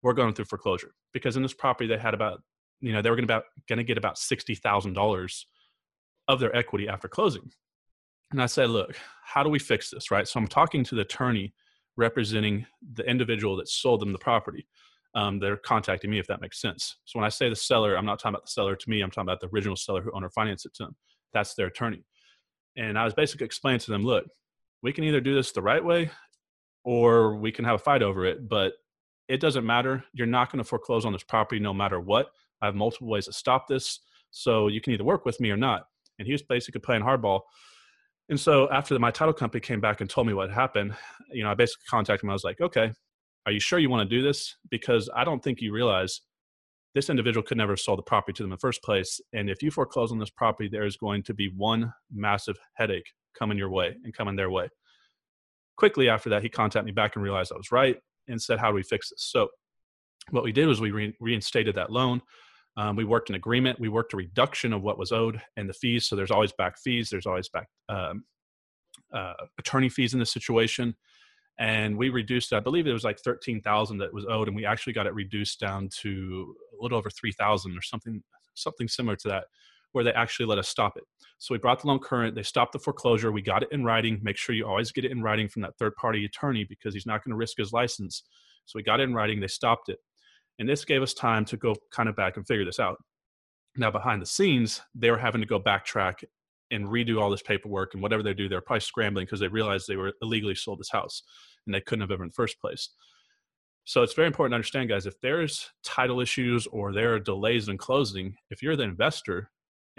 We're 0.03 0.13
going 0.13 0.35
through 0.35 0.47
foreclosure 0.47 0.93
because 1.13 1.37
in 1.37 1.43
this 1.43 1.55
property 1.55 1.89
they 1.89 1.99
had 1.99 2.15
about, 2.15 2.43
you 2.81 2.93
know, 2.93 3.03
they 3.03 3.11
were 3.11 3.17
going 3.17 3.25
about 3.25 3.45
going 3.69 3.79
to 3.79 3.85
get 3.85 3.99
about 3.99 4.19
sixty 4.19 4.55
thousand 4.55 4.93
dollars 4.93 5.47
of 6.29 6.41
their 6.41 6.55
equity 6.55 6.89
after 6.89 7.09
closing. 7.09 7.51
And 8.31 8.43
I 8.43 8.47
said, 8.47 8.71
look, 8.71 8.95
how 9.25 9.43
do 9.43 9.49
we 9.49 9.59
fix 9.59 9.91
this? 9.91 10.11
Right. 10.11 10.29
So 10.29 10.39
I'm 10.39 10.47
talking 10.47 10.85
to 10.85 10.95
the 10.95 11.01
attorney 11.03 11.55
representing 11.97 12.67
the 12.95 13.09
individual 13.09 13.57
that 13.57 13.69
sold 13.69 14.01
them 14.01 14.13
the 14.13 14.19
property. 14.19 14.69
Um, 15.15 15.41
they're 15.41 15.57
contacting 15.57 16.11
me 16.11 16.19
if 16.19 16.27
that 16.27 16.41
makes 16.41 16.61
sense. 16.61 16.99
So 17.07 17.19
when 17.19 17.25
I 17.25 17.31
say 17.31 17.49
the 17.49 17.57
seller, 17.57 17.97
I'm 17.97 18.05
not 18.05 18.19
talking 18.19 18.35
about 18.35 18.45
the 18.45 18.53
seller 18.53 18.77
to 18.77 18.91
me. 18.91 19.01
I'm 19.01 19.11
talking 19.11 19.27
about 19.29 19.41
the 19.41 19.49
original 19.49 19.75
seller 19.75 20.03
who 20.03 20.13
owner 20.13 20.29
financed 20.31 20.67
it 20.67 20.75
to 20.75 20.85
them. 20.85 20.97
That's 21.33 21.55
their 21.55 21.67
attorney. 21.67 22.05
And 22.77 22.99
I 22.99 23.05
was 23.05 23.15
basically 23.15 23.47
explaining 23.47 23.81
to 23.81 23.91
them, 23.91 24.05
look, 24.05 24.27
we 24.83 24.93
can 24.93 25.05
either 25.05 25.21
do 25.21 25.35
this 25.35 25.51
the 25.51 25.63
right 25.63 25.85
way 25.85 26.11
or 26.85 27.37
we 27.37 27.51
can 27.51 27.65
have 27.65 27.77
a 27.77 27.83
fight 27.83 28.03
over 28.03 28.27
it. 28.27 28.49
But 28.49 28.75
it 29.29 29.41
doesn't 29.41 29.67
matter. 29.67 30.05
You're 30.13 30.27
not 30.27 30.51
going 30.51 30.59
to 30.63 30.69
foreclose 30.69 31.05
on 31.05 31.13
this 31.13 31.23
property 31.23 31.61
no 31.61 31.75
matter 31.75 32.01
what. 32.01 32.31
I 32.63 32.67
have 32.67 32.75
multiple 32.75 33.09
ways 33.09 33.27
to 33.27 33.33
stop 33.33 33.69
this. 33.69 34.01
So 34.31 34.69
you 34.69 34.81
can 34.81 34.93
either 34.93 35.05
work 35.05 35.25
with 35.25 35.39
me 35.41 35.51
or 35.51 35.57
not. 35.57 35.85
And 36.19 36.27
he 36.27 36.33
was 36.33 36.43
basically 36.43 36.81
playing 36.81 37.03
hardball. 37.03 37.43
And 38.29 38.39
so 38.39 38.71
after 38.71 38.99
my 38.99 39.11
title 39.11 39.33
company 39.33 39.61
came 39.61 39.81
back 39.81 40.01
and 40.01 40.11
told 40.11 40.27
me 40.27 40.35
what 40.35 40.51
happened, 40.51 40.95
you 41.31 41.43
know, 41.43 41.51
I 41.51 41.55
basically 41.55 41.85
contacted 41.89 42.25
him. 42.25 42.31
I 42.31 42.35
was 42.35 42.45
like, 42.45 42.61
okay, 42.61 42.93
are 43.47 43.53
you 43.53 43.61
sure 43.61 43.79
you 43.79 43.89
want 43.89 44.09
to 44.09 44.17
do 44.17 44.23
this? 44.23 44.57
Because 44.71 45.09
I 45.15 45.25
don't 45.25 45.43
think 45.43 45.61
you 45.61 45.73
realize 45.73 46.21
this 46.95 47.11
individual 47.11 47.43
could 47.43 47.57
never 47.57 47.73
have 47.73 47.81
sold 47.81 47.99
the 47.99 48.03
property 48.03 48.35
to 48.35 48.43
them 48.43 48.51
in 48.51 48.57
the 48.57 48.61
first 48.61 48.83
place. 48.83 49.21
And 49.33 49.49
if 49.49 49.63
you 49.63 49.71
foreclose 49.71 50.11
on 50.11 50.19
this 50.19 50.31
property, 50.31 50.69
there 50.69 50.85
is 50.85 50.97
going 50.97 51.23
to 51.25 51.35
be 51.35 51.51
one 51.57 51.93
massive 52.13 52.59
headache 52.75 53.13
coming 53.39 53.57
your 53.57 53.71
way 53.71 53.97
and 54.05 54.13
coming 54.13 54.37
their 54.37 54.51
way. 54.51 54.69
Quickly 55.77 56.09
after 56.09 56.29
that, 56.31 56.43
he 56.43 56.49
contacted 56.49 56.87
me 56.87 56.93
back 56.93 57.15
and 57.15 57.23
realized 57.23 57.53
I 57.53 57.57
was 57.57 57.71
right 57.71 57.97
and 58.29 58.41
said, 58.41 58.59
How 58.59 58.69
do 58.69 58.75
we 58.75 58.83
fix 58.83 59.11
this? 59.11 59.25
So, 59.25 59.49
what 60.31 60.45
we 60.45 60.53
did 60.53 60.67
was 60.67 60.81
we 60.81 60.91
re- 60.91 61.17
reinstated 61.21 61.75
that 61.77 61.91
loan. 61.91 62.23
Um, 62.77 62.95
we 62.95 63.05
worked 63.05 63.29
an 63.29 63.35
agreement. 63.35 63.81
We 63.81 63.89
worked 63.89 64.13
a 64.13 64.17
reduction 64.17 64.73
of 64.73 64.83
what 64.83 64.99
was 64.99 65.11
owed 65.11 65.43
and 65.57 65.69
the 65.69 65.75
fees. 65.75 66.07
So 66.07 66.15
there's 66.15 66.31
always 66.31 66.53
back 66.53 66.79
fees. 66.79 67.11
There's 67.11 67.27
always 67.27 67.49
back 67.49 67.67
um, 67.89 68.25
uh, 69.13 69.33
attorney 69.59 69.89
fees 69.89 70.13
in 70.15 70.21
this 70.21 70.31
situation. 70.31 70.95
And 71.59 71.97
we 71.97 72.09
reduced, 72.09 72.53
I 72.53 72.61
believe 72.61 72.87
it 72.87 72.93
was 72.93 73.03
like 73.03 73.19
13,000 73.19 73.99
that 73.99 74.15
was 74.15 74.27
owed. 74.29 74.47
And 74.47 74.57
we 74.57 74.65
actually 74.65 74.93
got 74.93 75.09
it 75.09 75.15
reduced 75.15 75.59
down 75.59 75.89
to 76.03 76.55
a 76.79 76.81
little 76.81 76.97
over 76.97 77.11
3,000 77.11 77.77
or 77.77 77.83
something, 77.83 78.23
something 78.55 78.87
similar 78.87 79.17
to 79.17 79.29
that 79.29 79.45
where 79.93 80.05
they 80.05 80.13
actually 80.13 80.47
let 80.47 80.59
us 80.59 80.69
stop 80.69 80.97
it. 80.97 81.05
So 81.39 81.55
we 81.55 81.59
brought 81.59 81.81
the 81.81 81.89
loan 81.89 81.99
current, 81.99 82.35
they 82.35 82.43
stopped 82.43 82.73
the 82.73 82.79
foreclosure, 82.79 83.33
we 83.33 83.43
got 83.43 83.63
it 83.63 83.73
in 83.73 83.85
writing. 83.85 84.21
Make 84.23 84.37
sure 84.37 84.55
you 84.55 84.67
always 84.67 84.93
get 84.93 85.05
it 85.05 85.13
in 85.13 85.23
writing 85.23 85.49
from 85.49 85.63
that 85.63 85.77
third 85.79 85.95
party 85.97 86.25
attorney 86.25 86.65
because 86.65 86.95
he's 86.95 87.07
not 87.07 87.25
going 87.25 87.31
to 87.31 87.37
risk 87.37 87.57
his 87.59 87.73
license. 87.73 88.23
So 88.67 88.77
we 88.77 88.83
got 88.83 89.01
it 89.01 89.05
in 89.05 89.15
writing, 89.15 89.41
they 89.41 89.47
stopped 89.47 89.89
it. 89.89 89.99
And 90.59 90.69
this 90.69 90.85
gave 90.85 91.03
us 91.03 91.15
time 91.15 91.45
to 91.47 91.57
go 91.57 91.77
kind 91.93 92.09
of 92.09 92.17
back 92.17 92.37
and 92.37 92.47
figure 92.47 92.65
this 92.65 92.81
out. 92.81 92.97
Now, 93.77 93.91
behind 93.91 94.21
the 94.21 94.27
scenes, 94.27 94.81
they 94.95 95.11
were 95.11 95.19
having 95.19 95.41
to 95.41 95.47
go 95.47 95.61
backtrack 95.61 96.25
and 96.71 96.87
redo 96.87 97.21
all 97.21 97.31
this 97.31 97.43
paperwork 97.43 97.95
and 97.95 98.03
whatever 98.03 98.23
they 98.23 98.35
do, 98.35 98.49
they're 98.49 98.61
probably 98.61 98.81
scrambling 98.81 99.25
because 99.25 99.41
they 99.41 99.49
realized 99.49 99.89
they 99.89 99.97
were 99.97 100.13
illegally 100.21 100.55
sold 100.55 100.81
this 100.81 100.91
house 100.91 101.23
and 101.65 101.75
they 101.75 101.81
couldn't 101.81 102.03
have 102.03 102.11
ever 102.11 102.25
in 102.25 102.29
the 102.29 102.35
first 102.35 102.61
place. 102.61 102.91
So 103.85 104.03
it's 104.03 104.13
very 104.13 104.27
important 104.27 104.53
to 104.53 104.57
understand, 104.57 104.91
guys, 104.91 105.07
if 105.07 105.19
there's 105.23 105.71
title 105.83 106.21
issues 106.21 106.67
or 106.67 106.93
there 106.93 107.15
are 107.15 107.21
delays 107.21 107.69
in 107.69 107.79
closing, 107.79 108.35
if 108.51 108.63
you're 108.63 108.77
the 108.77 108.83
investor, 108.83 109.39
in 109.39 109.47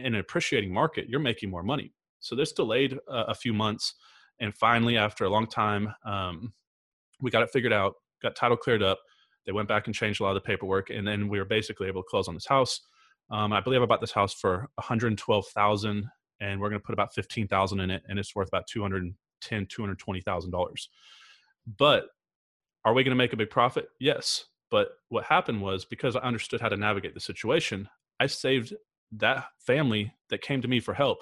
an 0.06 0.16
appreciating 0.16 0.74
market, 0.74 1.10
you're 1.10 1.20
making 1.20 1.50
more 1.50 1.64
money. 1.64 1.94
So 2.20 2.36
this 2.36 2.52
delayed 2.52 2.94
uh, 3.08 3.26
a 3.28 3.36
few 3.36 3.54
months, 3.54 3.96
and 4.40 4.54
finally, 4.56 4.98
after 4.98 5.26
a 5.26 5.30
long 5.30 5.48
time, 5.48 5.94
um, 6.06 6.54
we 7.22 7.32
got 7.32 7.44
it 7.44 7.50
figured 7.52 7.74
out, 7.74 7.96
got 8.22 8.36
title 8.36 8.58
cleared 8.58 8.84
up. 8.84 9.00
They 9.46 9.52
went 9.52 9.68
back 9.68 9.88
and 9.88 9.96
changed 9.96 10.22
a 10.22 10.24
lot 10.24 10.32
of 10.32 10.36
the 10.36 10.48
paperwork, 10.48 10.90
and 10.90 11.08
then 11.08 11.28
we 11.28 11.40
were 11.40 11.46
basically 11.46 11.88
able 11.88 12.04
to 12.04 12.08
close 12.10 12.28
on 12.28 12.34
this 12.34 12.46
house. 12.46 12.82
Um, 13.32 13.54
I 13.54 13.62
believe 13.62 13.82
I 13.82 13.86
bought 13.86 14.02
this 14.02 14.12
house 14.12 14.34
for 14.34 14.70
112,000, 14.76 16.06
and 16.40 16.60
we're 16.60 16.70
going 16.70 16.82
to 16.82 16.86
put 16.86 16.94
about 16.94 17.14
15,000 17.14 17.80
in 17.80 17.92
it, 17.92 18.04
and 18.08 18.18
it's 18.18 18.36
worth 18.36 18.48
about 18.48 18.68
210, 18.68 19.66
220,000 19.68 20.52
dollars. 20.52 20.90
But 21.78 22.06
are 22.86 22.94
we 22.94 23.04
going 23.04 23.12
to 23.12 23.16
make 23.16 23.34
a 23.34 23.38
big 23.38 23.50
profit? 23.50 23.90
Yes. 24.00 24.46
But 24.72 24.90
what 25.10 25.26
happened 25.26 25.62
was 25.62 25.86
because 25.86 26.16
I 26.16 26.20
understood 26.20 26.62
how 26.62 26.70
to 26.70 26.78
navigate 26.78 27.14
the 27.14 27.20
situation, 27.20 27.90
I 28.20 28.28
saved 28.28 28.74
that 29.14 29.46
family 29.60 30.14
that 30.30 30.42
came 30.42 30.62
to 30.62 30.68
me 30.68 30.80
for 30.80 30.94
help 30.94 31.20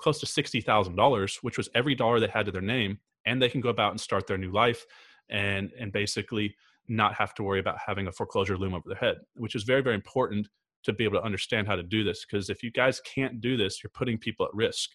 close 0.00 0.18
to 0.18 0.26
$60,000, 0.26 1.36
which 1.42 1.56
was 1.56 1.68
every 1.74 1.94
dollar 1.94 2.18
they 2.18 2.28
had 2.28 2.46
to 2.46 2.52
their 2.52 2.62
name. 2.62 2.98
And 3.26 3.40
they 3.40 3.50
can 3.50 3.60
go 3.60 3.68
about 3.68 3.90
and 3.92 4.00
start 4.00 4.26
their 4.26 4.38
new 4.38 4.50
life 4.50 4.84
and, 5.28 5.70
and 5.78 5.92
basically 5.92 6.56
not 6.88 7.14
have 7.14 7.34
to 7.34 7.42
worry 7.42 7.60
about 7.60 7.78
having 7.84 8.06
a 8.06 8.12
foreclosure 8.12 8.56
loom 8.56 8.74
over 8.74 8.88
their 8.88 8.96
head, 8.96 9.18
which 9.34 9.54
is 9.54 9.62
very, 9.62 9.82
very 9.82 9.94
important 9.94 10.48
to 10.84 10.92
be 10.92 11.04
able 11.04 11.18
to 11.18 11.24
understand 11.24 11.66
how 11.66 11.76
to 11.76 11.82
do 11.82 12.02
this. 12.02 12.24
Because 12.24 12.48
if 12.48 12.62
you 12.62 12.70
guys 12.70 13.00
can't 13.00 13.40
do 13.40 13.56
this, 13.56 13.82
you're 13.82 13.90
putting 13.94 14.16
people 14.16 14.46
at 14.46 14.54
risk. 14.54 14.90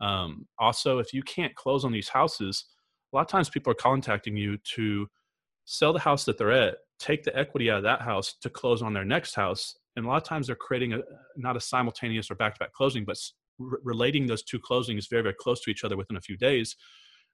Um, 0.00 0.46
also, 0.58 0.98
if 0.98 1.14
you 1.14 1.22
can't 1.22 1.54
close 1.54 1.84
on 1.84 1.92
these 1.92 2.08
houses, 2.08 2.64
a 3.12 3.16
lot 3.16 3.22
of 3.22 3.28
times 3.28 3.48
people 3.48 3.70
are 3.70 3.76
contacting 3.76 4.36
you 4.36 4.58
to 4.74 5.06
sell 5.64 5.92
the 5.92 6.00
house 6.00 6.24
that 6.24 6.36
they're 6.36 6.52
at, 6.52 6.78
take 6.98 7.22
the 7.22 7.36
equity 7.38 7.70
out 7.70 7.78
of 7.78 7.82
that 7.84 8.02
house 8.02 8.34
to 8.40 8.50
close 8.50 8.82
on 8.82 8.92
their 8.92 9.04
next 9.04 9.34
house, 9.34 9.76
and 9.98 10.06
a 10.06 10.08
lot 10.08 10.16
of 10.16 10.22
times 10.22 10.46
they're 10.46 10.56
creating 10.56 10.94
a 10.94 10.98
uh, 10.98 11.02
not 11.36 11.56
a 11.56 11.60
simultaneous 11.60 12.30
or 12.30 12.36
back-to-back 12.36 12.72
closing 12.72 13.04
but 13.04 13.18
r- 13.60 13.80
relating 13.82 14.26
those 14.26 14.42
two 14.42 14.58
closings 14.58 15.10
very 15.10 15.22
very 15.22 15.34
close 15.34 15.60
to 15.60 15.70
each 15.70 15.84
other 15.84 15.96
within 15.96 16.16
a 16.16 16.20
few 16.20 16.36
days 16.36 16.76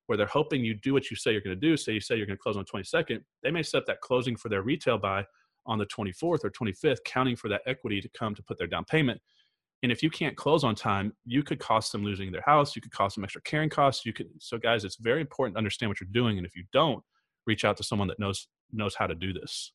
where 0.07 0.19
they're 0.19 0.27
hoping 0.27 0.65
you 0.65 0.75
do 0.75 0.93
what 0.93 1.11
you 1.11 1.17
say 1.17 1.33
you're 1.33 1.41
going 1.41 1.59
to 1.59 1.69
do. 1.69 1.77
Say 1.77 1.93
you 1.93 2.01
say 2.01 2.17
you're 2.17 2.27
going 2.27 2.37
to 2.37 2.43
close 2.43 2.57
on 2.57 2.65
the 2.71 2.83
22nd 2.83 3.21
they 3.43 3.51
may 3.51 3.63
set 3.63 3.79
up 3.79 3.87
that 3.87 4.01
closing 4.01 4.37
for 4.37 4.49
their 4.49 4.63
retail 4.63 4.99
buy 4.99 5.25
on 5.67 5.79
the 5.79 5.87
24th 5.87 6.45
or 6.45 6.51
25th 6.51 6.99
counting 7.07 7.37
for 7.37 7.49
that 7.49 7.63
equity 7.67 8.01
to 8.01 8.09
come 8.11 8.35
to 8.35 8.43
put 8.43 8.59
their 8.59 8.67
down 8.67 8.85
payment. 8.85 9.21
And 9.83 9.93
if 9.93 10.03
you 10.03 10.09
can't 10.11 10.37
close 10.37 10.65
on 10.65 10.75
time 10.75 11.13
you 11.27 11.43
could 11.43 11.59
cost 11.59 11.93
them 11.93 12.03
losing 12.05 12.33
their 12.33 12.43
house 12.43 12.75
you 12.75 12.81
could 12.81 12.93
cost 12.93 13.17
them 13.17 13.25
extra 13.25 13.43
carrying 13.43 13.69
costs 13.69 14.07
you 14.07 14.15
could 14.15 14.29
so 14.39 14.57
guys 14.57 14.83
it's 14.85 14.97
very 14.97 15.21
important 15.21 15.57
to 15.57 15.59
understand 15.59 15.91
what 15.91 16.01
you're 16.01 16.09
doing 16.11 16.39
and 16.39 16.47
if 16.47 16.57
you 16.57 16.65
don't 16.73 17.03
reach 17.47 17.67
out 17.67 17.77
to 17.77 17.83
someone 17.83 18.09
that 18.09 18.19
knows 18.19 18.49
knows 18.73 18.95
how 18.95 19.07
to 19.07 19.15
do 19.15 19.35
this 19.35 19.73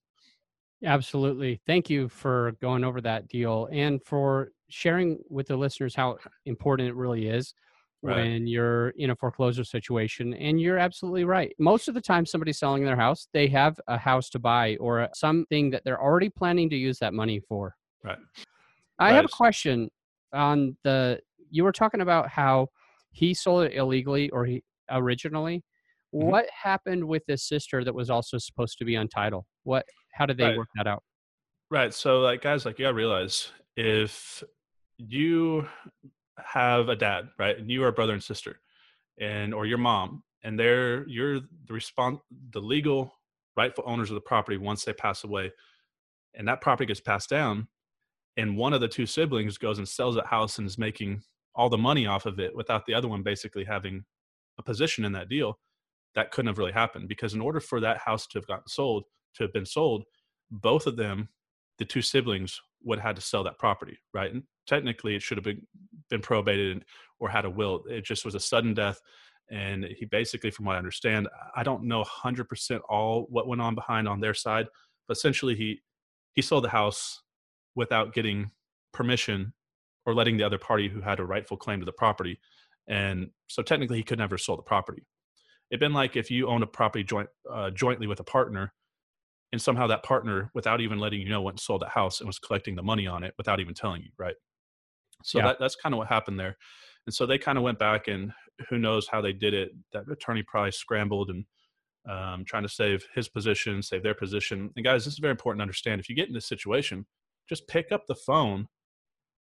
Absolutely. 0.84 1.60
Thank 1.66 1.90
you 1.90 2.08
for 2.10 2.54
going 2.62 2.84
over 2.84 3.02
that 3.02 3.28
deal 3.28 3.68
and 3.72 4.02
for 4.04 4.52
sharing 4.70 5.20
with 5.30 5.48
the 5.48 5.58
listeners 5.58 5.96
how 5.96 6.18
important 6.46 6.90
it 6.90 6.96
really 6.96 7.28
is. 7.28 7.54
Right. 8.02 8.16
when 8.16 8.48
you're 8.48 8.92
in 8.92 9.10
a 9.10 9.16
foreclosure 9.18 9.66
situation. 9.66 10.34
And 10.36 10.62
you're 10.62 10.78
absolutely 10.78 11.26
right. 11.26 11.54
Most 11.60 11.90
of 11.90 11.96
the 11.96 12.00
time, 12.00 12.26
somebody's 12.26 12.58
selling 12.58 12.86
their 12.86 12.96
house, 12.96 13.28
they 13.34 13.48
have 13.48 13.78
a 13.90 13.98
house 13.98 14.30
to 14.30 14.40
buy 14.40 14.78
or 14.78 15.10
something 15.14 15.70
that 15.72 15.84
they're 15.84 16.02
already 16.02 16.30
planning 16.30 16.70
to 16.70 16.78
use 16.78 16.98
that 17.00 17.14
money 17.14 17.42
for. 17.42 17.76
Right. 18.02 18.18
I 19.00 19.12
have 19.12 19.26
a 19.26 19.28
question 19.28 19.90
on 20.32 20.78
the. 20.86 21.20
You 21.50 21.66
were 21.66 21.74
talking 21.74 22.00
about 22.00 22.30
how 22.30 22.70
he 23.12 23.34
sold 23.34 23.66
it 23.66 23.74
illegally 23.74 24.30
or 24.30 24.46
he 24.46 24.64
originally. 24.90 25.64
Mm-hmm. 26.16 26.28
What 26.28 26.46
happened 26.52 27.06
with 27.06 27.24
his 27.28 27.44
sister 27.44 27.84
that 27.84 27.94
was 27.94 28.10
also 28.10 28.38
supposed 28.38 28.78
to 28.80 28.86
be 28.86 28.96
on 28.96 29.10
title? 29.10 29.46
What? 29.64 29.86
How 30.12 30.26
did 30.26 30.38
they 30.38 30.48
Right. 30.48 30.58
work 30.58 30.70
that 30.76 30.88
out? 30.88 31.04
Right. 31.72 31.94
So, 31.94 32.22
like, 32.22 32.42
guys, 32.42 32.66
like, 32.66 32.80
you 32.80 32.86
gotta 32.86 32.96
realize 32.96 33.52
if 33.76 34.44
you 34.98 35.68
have 36.38 36.90
a 36.90 36.96
dad, 36.96 37.30
right, 37.38 37.58
and 37.58 37.70
you 37.70 37.84
are 37.84 37.90
a 37.90 37.94
brother 37.94 38.14
and 38.14 38.24
sister, 38.24 38.62
and 39.20 39.54
or 39.54 39.66
your 39.66 39.78
mom, 39.78 40.24
and 40.44 40.60
they're 40.60 41.08
you're 41.08 41.40
the 41.42 41.74
respon 41.74 42.20
the 42.52 42.62
legal 42.62 43.14
rightful 43.58 43.84
owners 43.88 44.10
of 44.10 44.16
the 44.16 44.22
property 44.22 44.58
once 44.58 44.86
they 44.86 44.94
pass 44.94 45.24
away, 45.24 45.52
and 46.36 46.48
that 46.48 46.62
property 46.62 46.88
gets 46.88 47.02
passed 47.02 47.30
down, 47.30 47.68
and 48.38 48.58
one 48.58 48.74
of 48.74 48.82
the 48.82 48.88
two 48.88 49.06
siblings 49.06 49.58
goes 49.58 49.78
and 49.80 49.88
sells 49.88 50.16
that 50.16 50.28
house 50.28 50.58
and 50.60 50.68
is 50.68 50.78
making 50.78 51.22
all 51.56 51.70
the 51.70 51.78
money 51.78 52.06
off 52.08 52.26
of 52.26 52.40
it 52.40 52.56
without 52.56 52.86
the 52.86 52.94
other 52.94 53.08
one 53.08 53.24
basically 53.24 53.66
having 53.66 54.06
a 54.60 54.64
position 54.64 55.06
in 55.06 55.12
that 55.14 55.30
deal, 55.30 55.60
that 56.16 56.32
couldn't 56.32 56.48
have 56.48 56.58
really 56.58 56.72
happened 56.72 57.08
because 57.10 57.34
in 57.34 57.42
order 57.42 57.60
for 57.60 57.80
that 57.82 57.98
house 58.00 58.28
to 58.28 58.38
have 58.40 58.48
gotten 58.48 58.68
sold, 58.68 59.06
to 59.36 59.44
have 59.44 59.54
been 59.54 59.66
sold, 59.66 60.06
both 60.52 60.88
of 60.88 60.96
them 60.96 61.30
the 61.80 61.86
two 61.86 62.02
siblings 62.02 62.62
would 62.84 63.00
have 63.00 63.08
had 63.08 63.16
to 63.16 63.22
sell 63.22 63.44
that 63.44 63.58
property, 63.58 63.98
right? 64.14 64.32
And 64.32 64.44
technically, 64.68 65.16
it 65.16 65.22
should 65.22 65.38
have 65.38 65.46
been 65.46 65.66
been 66.10 66.22
probated 66.22 66.84
or 67.20 67.30
had 67.30 67.46
a 67.46 67.50
will. 67.50 67.84
It 67.90 68.04
just 68.04 68.26
was 68.26 68.36
a 68.36 68.40
sudden 68.40 68.74
death, 68.74 69.02
and 69.50 69.84
he 69.84 70.06
basically, 70.06 70.52
from 70.52 70.66
what 70.66 70.76
I 70.76 70.80
understand, 70.80 71.28
I 71.56 71.64
don't 71.64 71.84
know 71.84 72.04
100% 72.04 72.82
all 72.88 73.28
what 73.30 73.48
went 73.48 73.62
on 73.62 73.76
behind 73.76 74.08
on 74.08 74.20
their 74.20 74.34
side, 74.34 74.68
but 75.08 75.18
essentially, 75.18 75.56
he 75.56 75.82
he 76.34 76.42
sold 76.42 76.66
the 76.66 76.70
house 76.70 77.22
without 77.76 78.14
getting 78.14 78.52
permission 78.94 79.54
or 80.06 80.14
letting 80.14 80.38
the 80.38 80.44
other 80.44 80.58
party 80.58 80.90
who 80.90 81.02
had 81.02 81.20
a 81.20 81.26
rightful 81.26 81.58
claim 81.58 81.80
to 81.80 81.86
the 81.86 81.92
property, 81.92 82.40
and 82.88 83.30
so 83.48 83.64
technically, 83.64 83.98
he 83.98 84.04
could 84.04 84.20
never 84.20 84.38
sold 84.38 84.60
the 84.60 84.64
property. 84.64 85.06
It'd 85.72 85.80
been 85.80 85.94
like 85.94 86.16
if 86.16 86.30
you 86.32 86.48
own 86.48 86.64
a 86.64 86.68
property 86.68 87.04
joint 87.04 87.30
uh, 87.50 87.70
jointly 87.70 88.08
with 88.08 88.20
a 88.20 88.24
partner 88.24 88.74
and 89.52 89.62
somehow 89.62 89.88
that 89.88 90.04
partner 90.04 90.52
without 90.54 90.82
even 90.82 91.00
letting 91.00 91.22
you 91.22 91.30
know 91.30 91.42
went 91.42 91.56
and 91.56 91.60
sold 91.60 91.82
that 91.82 91.90
house 91.90 92.20
and 92.20 92.28
was 92.28 92.40
collecting 92.40 92.76
the 92.76 92.84
money 92.84 93.08
on 93.08 93.24
it 93.24 93.34
without 93.38 93.60
even 93.60 93.74
telling 93.74 94.02
you 94.02 94.10
right? 94.18 94.36
So 95.24 95.40
Yeah. 95.40 95.48
that, 95.48 95.58
that's 95.60 95.76
kind 95.76 95.94
of 95.94 95.98
what 95.98 96.08
happened 96.08 96.40
there. 96.40 96.58
And 97.06 97.14
so 97.14 97.26
they 97.26 97.38
kind 97.38 97.58
of 97.58 97.64
went 97.64 97.80
back 97.80 98.08
and 98.08 98.32
who 98.70 98.78
knows 98.78 99.08
how 99.08 99.22
they 99.22 99.34
did 99.34 99.54
it 99.54 99.72
that 99.94 100.10
attorney 100.12 100.44
probably 100.44 100.72
scrambled 100.72 101.30
and 101.30 101.46
um, 102.10 102.46
trying 102.46 102.64
to 102.64 102.70
save 102.70 103.06
his 103.14 103.28
position 103.28 103.82
save 103.82 104.04
their 104.04 104.14
position. 104.14 104.72
And 104.76 104.86
guys 104.86 105.06
this 105.06 105.14
is 105.14 105.20
very 105.20 105.32
important 105.32 105.60
to 105.60 105.64
understand. 105.64 106.00
If 106.00 106.10
you 106.10 106.16
get 106.16 106.28
in 106.28 106.34
this 106.34 106.48
situation 106.48 107.06
just 107.48 107.68
pick 107.68 107.92
up 107.92 108.06
the 108.08 108.16
phone 108.16 108.68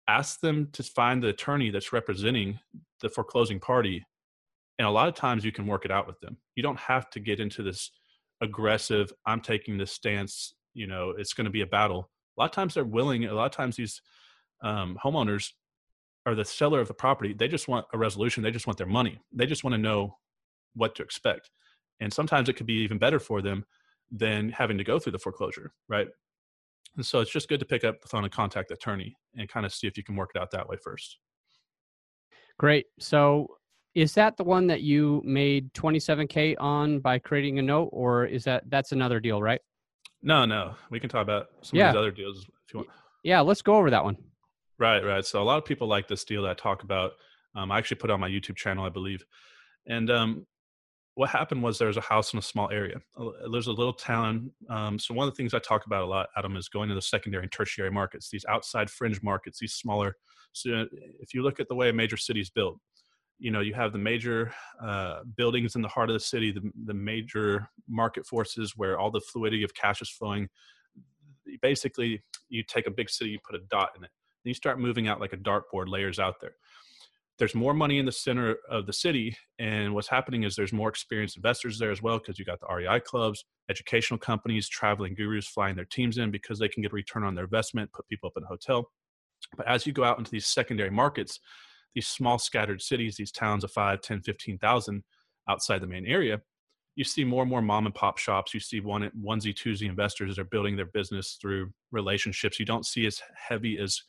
ask 0.08 0.40
them 0.40 0.70
to 0.74 0.82
find 0.82 1.22
the 1.22 1.28
attorney 1.28 1.70
that's 1.70 1.94
representing 1.94 2.60
the 3.02 3.10
foreclosing 3.10 3.60
party 3.60 4.06
and 4.80 4.88
a 4.88 4.92
lot 4.92 5.10
of 5.10 5.14
times 5.14 5.44
you 5.44 5.52
can 5.52 5.68
work 5.68 5.84
it 5.86 5.92
out 5.92 6.08
with 6.08 6.20
them. 6.22 6.38
You 6.56 6.64
don't 6.64 6.80
have 6.80 7.10
to 7.12 7.20
get 7.20 7.42
into 7.42 7.62
this 7.62 7.92
aggressive 8.42 9.12
i'm 9.26 9.42
taking 9.42 9.78
this 9.78 9.92
stance 9.92 10.54
you 10.74 10.88
know 10.88 11.12
it's 11.18 11.34
going 11.34 11.46
to 11.46 11.52
be 11.52 11.62
a 11.62 11.68
battle 11.68 12.10
a 12.38 12.42
lot 12.42 12.50
of 12.50 12.52
times 12.52 12.74
they're 12.74 12.84
willing 12.84 13.26
a 13.26 13.34
lot 13.34 13.46
of 13.46 13.52
times 13.52 13.76
these 13.76 14.02
um, 14.64 14.98
homeowners 15.04 15.52
or 16.26 16.36
the 16.36 16.46
seller 16.46 16.80
of 16.80 16.88
the 16.88 16.94
property 16.94 17.34
they 17.34 17.48
just 17.48 17.68
want 17.68 17.86
a 17.94 17.98
resolution 17.98 18.44
they 18.44 18.52
just 18.52 18.68
want 18.68 18.78
their 18.78 18.88
money 18.88 19.20
they 19.34 19.46
just 19.46 19.64
want 19.64 19.74
to 19.74 19.78
know 19.78 20.16
what 20.76 20.96
to 20.96 21.04
expect 21.04 21.50
and 22.00 22.14
sometimes 22.14 22.50
it 22.50 22.54
could 22.54 22.68
be 22.68 22.82
even 22.82 22.98
better 22.98 23.20
for 23.20 23.42
them 23.42 23.66
than 24.12 24.50
having 24.50 24.78
to 24.78 24.84
go 24.84 25.00
through 25.00 25.12
the 25.12 25.20
foreclosure 25.20 25.72
right 25.88 26.08
and 26.98 27.06
so 27.06 27.20
it's 27.20 27.32
just 27.32 27.48
good 27.48 27.60
to 27.60 27.66
pick 27.66 27.84
up 27.84 28.02
the 28.02 28.08
phone 28.08 28.24
and 28.24 28.34
contact 28.34 28.70
the 28.70 28.74
attorney 28.74 29.16
and 29.36 29.48
kind 29.48 29.66
of 29.66 29.74
see 29.74 29.88
if 29.88 29.96
you 29.98 30.04
can 30.04 30.16
work 30.16 30.32
it 30.36 30.42
out 30.42 30.52
that 30.52 30.68
way 30.68 30.78
first 30.84 31.20
Great. 32.60 32.88
So 33.00 33.48
is 34.00 34.14
that 34.14 34.38
the 34.38 34.44
one 34.46 34.66
that 34.68 34.82
you 34.82 35.22
made 35.26 35.74
27k 35.74 36.56
on 36.60 37.00
by 37.02 37.20
creating 37.20 37.60
a 37.60 37.62
note 37.62 37.90
or 37.92 38.26
is 38.26 38.46
that 38.46 38.64
that's 38.70 38.92
another 38.94 39.20
deal, 39.20 39.42
right? 39.42 39.62
no 40.22 40.44
no 40.46 40.76
we 40.90 41.00
can 41.00 41.10
talk 41.10 41.22
about 41.22 41.48
some 41.62 41.80
Yeah. 41.80 41.88
of 41.88 41.94
these 41.94 42.00
other 42.00 42.12
deals 42.12 42.40
if 42.66 42.74
you 42.74 42.80
want 42.80 42.90
Yeah, 43.24 43.40
let's 43.42 43.62
go 43.62 43.76
over 43.76 43.90
that 43.90 44.04
one. 44.04 44.18
Right, 44.78 45.04
right. 45.04 45.26
So 45.26 45.42
a 45.42 45.44
lot 45.44 45.58
of 45.58 45.66
people 45.66 45.88
like 45.88 46.08
this 46.08 46.24
deal 46.24 46.44
that 46.44 46.52
I 46.52 46.54
talk 46.54 46.84
about. 46.84 47.12
Um, 47.56 47.70
I 47.72 47.78
actually 47.78 47.98
put 47.98 48.10
it 48.10 48.14
on 48.14 48.20
my 48.22 48.30
YouTube 48.30 48.56
channel, 48.56 48.86
I 48.86 48.90
believe. 48.90 49.22
And 49.88 50.10
um, 50.10 50.46
what 51.16 51.30
happened 51.30 51.62
was 51.64 51.78
there 51.78 51.90
was 51.90 51.98
a 51.98 52.02
house 52.02 52.32
in 52.34 52.40
a 52.40 52.42
small 52.42 52.70
area. 52.72 52.98
Uh, 53.20 53.32
There's 53.52 53.68
a 53.68 53.74
little 53.74 53.92
town. 53.94 54.52
Um, 54.70 54.98
so 54.98 55.14
one 55.14 55.28
of 55.28 55.34
the 55.34 55.36
things 55.38 55.54
I 55.54 55.60
talk 55.60 55.86
about 55.86 56.04
a 56.04 56.06
lot, 56.06 56.30
Adam, 56.38 56.56
is 56.56 56.70
going 56.70 56.88
to 56.90 56.96
the 56.96 57.02
secondary 57.02 57.44
and 57.44 57.52
tertiary 57.52 57.92
markets, 57.92 58.30
these 58.30 58.46
outside 58.48 58.90
fringe 58.90 59.22
markets, 59.22 59.60
these 59.60 59.74
smaller. 59.74 60.16
So 60.54 60.86
if 61.20 61.34
you 61.34 61.44
look 61.44 61.60
at 61.60 61.68
the 61.68 61.76
way 61.76 61.90
a 61.90 61.94
major 61.94 62.18
city 62.18 62.40
is 62.40 62.50
built, 62.50 62.80
you 63.40 63.52
know 63.52 63.62
you 63.62 63.74
have 63.74 63.94
the 63.94 64.00
major 64.00 64.54
uh, 64.84 65.22
buildings 65.38 65.76
in 65.76 65.82
the 65.82 65.88
heart 65.88 66.10
of 66.10 66.14
the 66.14 66.20
city, 66.20 66.52
the, 66.52 66.72
the 66.86 66.94
major 66.94 67.70
market 67.88 68.26
forces 68.26 68.74
where 68.76 69.00
all 69.00 69.12
the 69.12 69.22
fluidity 69.22 69.64
of 69.64 69.74
cash 69.74 70.02
is 70.02 70.10
flowing. 70.10 70.50
Basically, 71.62 72.22
you 72.50 72.64
take 72.64 72.86
a 72.86 72.92
big 72.92 73.10
city, 73.10 73.32
you 73.32 73.40
put 73.44 73.56
a 73.56 73.64
dot 73.70 73.90
in 73.98 74.04
it 74.04 74.12
then 74.44 74.50
you 74.50 74.54
start 74.54 74.80
moving 74.80 75.08
out 75.08 75.20
like 75.20 75.34
a 75.34 75.38
dartboard 75.38 75.88
layers 75.88 76.20
out 76.20 76.36
there 76.42 76.54
there's 77.38 77.56
more 77.56 77.74
money 77.74 78.00
in 78.00 78.06
the 78.06 78.12
center 78.12 78.58
of 78.70 78.86
the 78.86 78.94
city 78.94 79.36
and 79.60 79.94
what's 79.94 80.08
happening 80.08 80.44
is 80.44 80.56
there's 80.56 80.74
more 80.74 80.90
experienced 80.90 81.38
investors 81.38 81.80
there 81.80 81.92
as 81.92 82.02
well 82.02 82.18
because 82.18 82.38
you 82.38 82.46
got 82.46 82.60
the 82.60 82.68
rei 82.74 83.00
clubs 83.00 83.46
educational 83.70 84.18
companies 84.18 84.68
traveling 84.68 85.14
gurus 85.14 85.48
flying 85.48 85.76
their 85.76 85.86
teams 85.86 86.18
in 86.18 86.32
because 86.32 86.60
they 86.60 86.68
can 86.68 86.82
get 86.82 86.92
a 86.92 86.96
return 86.96 87.24
on 87.24 87.36
their 87.36 87.46
investment 87.46 87.92
put 87.94 88.08
people 88.08 88.28
up 88.28 88.34
in 88.38 88.44
a 88.44 88.48
hotel 88.48 88.90
but 89.56 89.68
as 89.68 89.86
you 89.86 89.94
go 89.94 90.04
out 90.04 90.18
into 90.18 90.32
these 90.32 90.48
secondary 90.48 90.92
markets 90.92 91.40
these 91.96 92.08
small 92.08 92.38
scattered 92.38 92.82
cities 92.82 93.16
these 93.18 93.32
towns 93.32 93.64
of 93.64 93.72
5 93.72 94.02
10 94.02 94.22
15000 94.22 95.04
outside 95.48 95.82
the 95.82 95.88
main 95.88 96.06
area 96.06 96.42
you 97.00 97.06
see 97.06 97.24
more 97.24 97.44
and 97.44 97.50
more 97.50 97.62
mom 97.62 97.86
and 97.86 97.96
pop 97.96 98.18
shops. 98.18 98.54
You 98.54 98.60
see 98.60 98.82
one 98.82 99.10
onesie 99.18 99.56
twosie 99.56 99.88
investors 99.88 100.36
that 100.36 100.42
are 100.42 100.46
building 100.46 100.76
their 100.76 100.88
business 100.88 101.38
through 101.42 101.72
relationships. 101.94 102.60
You 102.60 102.66
don't 102.66 102.86
see 102.86 103.06
as 103.06 103.22
heavy 103.38 103.78
as 103.80 104.02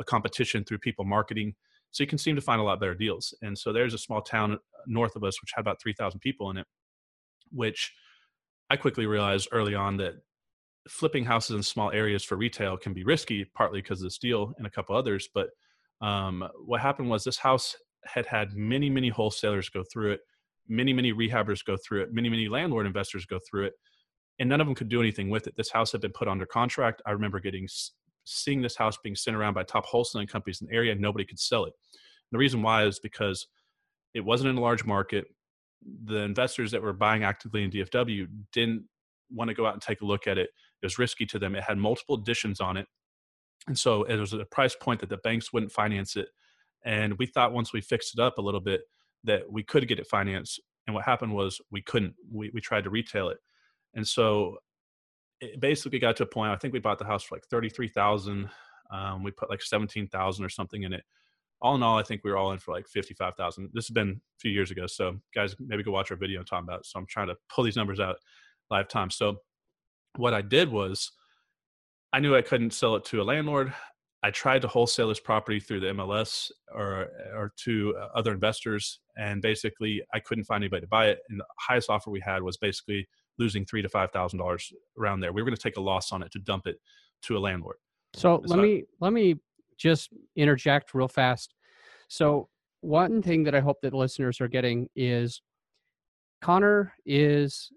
a 0.00 0.02
competition 0.02 0.64
through 0.64 0.78
people 0.78 1.04
marketing. 1.04 1.54
So 1.92 2.02
you 2.02 2.08
can 2.08 2.18
seem 2.18 2.34
to 2.34 2.42
find 2.42 2.60
a 2.60 2.64
lot 2.64 2.80
better 2.80 2.96
deals. 2.96 3.32
And 3.42 3.56
so 3.56 3.72
there's 3.72 3.94
a 3.94 3.98
small 3.98 4.22
town 4.22 4.58
north 4.88 5.14
of 5.14 5.22
us 5.22 5.40
which 5.40 5.52
had 5.54 5.60
about 5.60 5.80
3,000 5.80 6.18
people 6.18 6.50
in 6.50 6.56
it, 6.56 6.66
which 7.52 7.92
I 8.70 8.76
quickly 8.76 9.06
realized 9.06 9.48
early 9.52 9.76
on 9.76 9.98
that 9.98 10.14
flipping 10.88 11.24
houses 11.24 11.54
in 11.54 11.62
small 11.62 11.92
areas 11.92 12.24
for 12.24 12.34
retail 12.34 12.76
can 12.76 12.92
be 12.92 13.04
risky, 13.04 13.44
partly 13.44 13.82
because 13.82 14.00
of 14.00 14.06
this 14.06 14.18
deal 14.18 14.52
and 14.58 14.66
a 14.66 14.70
couple 14.70 14.96
others. 14.96 15.28
But 15.32 15.50
um, 16.02 16.46
what 16.64 16.80
happened 16.80 17.08
was 17.08 17.24
this 17.24 17.38
house 17.38 17.76
had 18.04 18.26
had 18.26 18.54
many, 18.54 18.90
many 18.90 19.08
wholesalers 19.08 19.68
go 19.68 19.82
through 19.92 20.12
it 20.12 20.20
many 20.68 20.92
many 20.92 21.12
rehabbers 21.12 21.64
go 21.64 21.76
through 21.76 22.02
it 22.02 22.12
many 22.12 22.28
many 22.28 22.48
landlord 22.48 22.86
investors 22.86 23.26
go 23.26 23.38
through 23.50 23.66
it 23.66 23.72
and 24.38 24.48
none 24.48 24.60
of 24.60 24.66
them 24.66 24.74
could 24.74 24.88
do 24.88 25.00
anything 25.00 25.30
with 25.30 25.46
it. 25.46 25.54
This 25.56 25.70
house 25.70 25.92
had 25.92 26.00
been 26.00 26.12
put 26.12 26.28
under 26.28 26.46
contract. 26.46 27.02
I 27.06 27.12
remember 27.12 27.40
getting 27.40 27.68
seeing 28.24 28.62
this 28.62 28.76
house 28.76 28.96
being 29.02 29.16
sent 29.16 29.36
around 29.36 29.54
by 29.54 29.62
top 29.62 29.86
wholesaling 29.86 30.28
companies 30.28 30.60
in 30.60 30.68
the 30.68 30.74
area 30.74 30.92
and 30.92 31.00
nobody 31.00 31.24
could 31.24 31.38
sell 31.38 31.64
it. 31.64 31.72
The 32.30 32.38
reason 32.38 32.62
why 32.62 32.84
is 32.84 32.98
because 32.98 33.46
it 34.14 34.24
wasn't 34.24 34.50
in 34.50 34.56
a 34.56 34.60
large 34.60 34.84
market. 34.84 35.26
The 36.04 36.18
investors 36.18 36.70
that 36.70 36.82
were 36.82 36.92
buying 36.92 37.24
actively 37.24 37.64
in 37.64 37.70
dfw 37.70 38.26
didn't 38.52 38.84
want 39.30 39.48
to 39.48 39.54
go 39.54 39.66
out 39.66 39.74
and 39.74 39.82
take 39.82 40.00
a 40.02 40.06
look 40.06 40.26
at 40.26 40.38
it. 40.38 40.50
It 40.82 40.86
was 40.86 40.98
risky 40.98 41.26
to 41.26 41.38
them. 41.38 41.54
It 41.54 41.64
had 41.64 41.78
multiple 41.78 42.16
additions 42.16 42.60
on 42.60 42.76
it 42.76 42.86
and 43.68 43.78
so 43.78 44.02
it 44.04 44.16
was 44.16 44.32
a 44.32 44.44
price 44.46 44.74
point 44.74 45.00
that 45.00 45.08
the 45.08 45.18
banks 45.18 45.52
wouldn't 45.52 45.72
finance 45.72 46.16
it 46.16 46.28
and 46.84 47.16
we 47.18 47.26
thought 47.26 47.52
once 47.52 47.72
we 47.72 47.80
fixed 47.80 48.18
it 48.18 48.20
up 48.20 48.38
a 48.38 48.42
little 48.42 48.60
bit 48.60 48.82
that 49.24 49.50
we 49.50 49.62
could 49.62 49.86
get 49.86 49.98
it 49.98 50.06
financed. 50.06 50.60
And 50.86 50.94
what 50.94 51.04
happened 51.04 51.32
was 51.32 51.60
we 51.70 51.82
couldn't. 51.82 52.14
We, 52.30 52.50
we 52.52 52.60
tried 52.60 52.84
to 52.84 52.90
retail 52.90 53.28
it. 53.28 53.38
And 53.94 54.06
so 54.06 54.58
it 55.40 55.60
basically 55.60 55.98
got 55.98 56.16
to 56.16 56.24
a 56.24 56.26
point, 56.26 56.50
I 56.50 56.56
think 56.56 56.72
we 56.72 56.80
bought 56.80 56.98
the 56.98 57.04
house 57.04 57.22
for 57.22 57.36
like 57.36 57.44
33,000. 57.46 58.48
Um, 58.90 59.22
we 59.22 59.30
put 59.30 59.50
like 59.50 59.62
17,000 59.62 60.44
or 60.44 60.48
something 60.48 60.82
in 60.82 60.92
it. 60.92 61.04
All 61.60 61.76
in 61.76 61.82
all, 61.82 61.98
I 61.98 62.02
think 62.02 62.22
we 62.24 62.30
were 62.32 62.36
all 62.36 62.52
in 62.52 62.58
for 62.58 62.74
like 62.74 62.88
55,000. 62.88 63.70
This 63.72 63.86
has 63.86 63.94
been 63.94 64.10
a 64.10 64.38
few 64.40 64.50
years 64.50 64.72
ago. 64.72 64.86
So 64.88 65.20
guys, 65.32 65.54
maybe 65.60 65.84
go 65.84 65.92
watch 65.92 66.10
our 66.10 66.16
video 66.16 66.40
and 66.40 66.46
talking 66.46 66.64
about 66.64 66.80
it. 66.80 66.86
So 66.86 66.98
I'm 66.98 67.06
trying 67.06 67.28
to 67.28 67.36
pull 67.48 67.62
these 67.62 67.76
numbers 67.76 68.00
out 68.00 68.16
live 68.70 68.88
time. 68.88 69.10
So 69.10 69.36
what 70.16 70.34
I 70.34 70.42
did 70.42 70.70
was 70.70 71.12
I 72.12 72.20
knew 72.20 72.36
I 72.36 72.42
couldn't 72.42 72.72
sell 72.72 72.96
it 72.96 73.04
to 73.06 73.22
a 73.22 73.24
landlord. 73.24 73.72
I 74.24 74.30
tried 74.30 74.62
to 74.62 74.68
wholesale 74.68 75.08
this 75.08 75.18
property 75.18 75.58
through 75.58 75.80
the 75.80 75.88
MLS 75.88 76.50
or 76.72 77.08
or 77.34 77.52
to 77.64 77.94
uh, 77.98 78.08
other 78.14 78.32
investors, 78.32 79.00
and 79.16 79.42
basically 79.42 80.00
I 80.14 80.20
couldn't 80.20 80.44
find 80.44 80.62
anybody 80.62 80.82
to 80.82 80.86
buy 80.86 81.08
it. 81.08 81.20
And 81.28 81.40
the 81.40 81.46
highest 81.58 81.90
offer 81.90 82.10
we 82.10 82.20
had 82.20 82.42
was 82.42 82.56
basically 82.56 83.08
losing 83.38 83.64
three 83.64 83.82
to 83.82 83.88
five 83.88 84.12
thousand 84.12 84.38
dollars 84.38 84.72
around 84.98 85.20
there. 85.20 85.32
We 85.32 85.42
were 85.42 85.46
going 85.46 85.56
to 85.56 85.62
take 85.62 85.76
a 85.76 85.80
loss 85.80 86.12
on 86.12 86.22
it 86.22 86.30
to 86.32 86.38
dump 86.38 86.66
it 86.66 86.76
to 87.22 87.36
a 87.36 87.40
landlord. 87.40 87.76
So 88.14 88.36
let 88.46 88.56
not- 88.56 88.62
me 88.62 88.84
let 89.00 89.12
me 89.12 89.36
just 89.76 90.10
interject 90.36 90.94
real 90.94 91.08
fast. 91.08 91.54
So 92.08 92.48
one 92.82 93.22
thing 93.22 93.42
that 93.44 93.54
I 93.54 93.60
hope 93.60 93.80
that 93.82 93.94
listeners 93.94 94.40
are 94.40 94.48
getting 94.48 94.88
is 94.94 95.42
Connor 96.42 96.92
is 97.06 97.70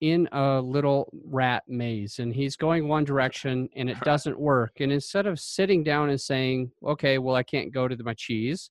in 0.00 0.28
a 0.32 0.60
little 0.60 1.12
rat 1.26 1.62
maze 1.68 2.18
and 2.18 2.34
he's 2.34 2.56
going 2.56 2.88
one 2.88 3.04
direction 3.04 3.68
and 3.76 3.90
it 3.90 4.00
doesn't 4.04 4.38
work. 4.38 4.80
And 4.80 4.92
instead 4.92 5.26
of 5.26 5.38
sitting 5.38 5.84
down 5.84 6.10
and 6.10 6.20
saying, 6.20 6.70
okay, 6.84 7.18
well, 7.18 7.36
I 7.36 7.42
can't 7.42 7.72
go 7.72 7.86
to 7.86 7.94
the, 7.94 8.04
my 8.04 8.14
cheese, 8.14 8.70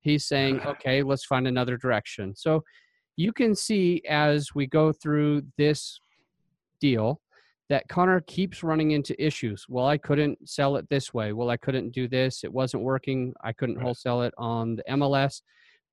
he's 0.00 0.26
saying, 0.26 0.60
okay, 0.66 1.02
let's 1.02 1.24
find 1.24 1.46
another 1.46 1.76
direction. 1.76 2.34
So 2.34 2.64
you 3.16 3.32
can 3.32 3.54
see 3.54 4.02
as 4.08 4.54
we 4.54 4.66
go 4.66 4.92
through 4.92 5.42
this 5.56 6.00
deal 6.80 7.20
that 7.68 7.88
Connor 7.88 8.20
keeps 8.20 8.62
running 8.62 8.92
into 8.92 9.20
issues. 9.24 9.66
Well, 9.68 9.86
I 9.86 9.98
couldn't 9.98 10.48
sell 10.48 10.76
it 10.76 10.88
this 10.88 11.12
way. 11.12 11.32
Well, 11.32 11.50
I 11.50 11.56
couldn't 11.56 11.90
do 11.90 12.06
this. 12.06 12.44
It 12.44 12.52
wasn't 12.52 12.84
working. 12.84 13.32
I 13.42 13.52
couldn't 13.52 13.80
wholesale 13.80 14.22
it 14.22 14.34
on 14.38 14.76
the 14.76 14.84
MLS. 14.90 15.42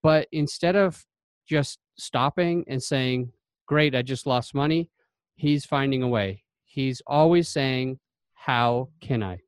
But 0.04 0.28
instead 0.32 0.76
of 0.76 1.04
just 1.48 1.80
stopping 1.98 2.64
and 2.68 2.82
saying, 2.82 3.32
Great, 3.68 3.96
I 3.96 4.02
just 4.02 4.28
lost 4.28 4.54
money, 4.54 4.90
he's 5.36 5.66
finding 5.66 6.04
a 6.04 6.08
way. 6.08 6.44
He's 6.66 7.02
always 7.08 7.50
saying, 7.50 8.00
How 8.34 8.90
can 9.02 9.24
I? 9.24 9.40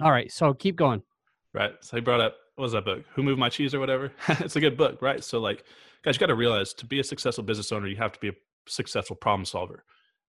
All 0.00 0.10
right, 0.10 0.30
so 0.30 0.54
keep 0.54 0.76
going. 0.76 1.02
Right. 1.54 1.72
So 1.80 1.96
he 1.96 2.00
brought 2.00 2.20
up, 2.20 2.36
what 2.54 2.62
was 2.62 2.72
that 2.72 2.84
book? 2.84 3.04
Who 3.14 3.22
Moved 3.22 3.40
My 3.40 3.48
Cheese 3.48 3.74
or 3.74 3.80
whatever? 3.80 4.12
it's 4.28 4.56
a 4.56 4.60
good 4.60 4.76
book, 4.76 5.02
right? 5.02 5.24
So, 5.24 5.40
like, 5.40 5.64
guys, 6.04 6.14
you 6.14 6.20
got 6.20 6.26
to 6.26 6.34
realize 6.34 6.72
to 6.74 6.86
be 6.86 7.00
a 7.00 7.04
successful 7.04 7.42
business 7.42 7.72
owner, 7.72 7.88
you 7.88 7.96
have 7.96 8.12
to 8.12 8.20
be 8.20 8.28
a 8.28 8.34
successful 8.68 9.16
problem 9.16 9.44
solver 9.44 9.84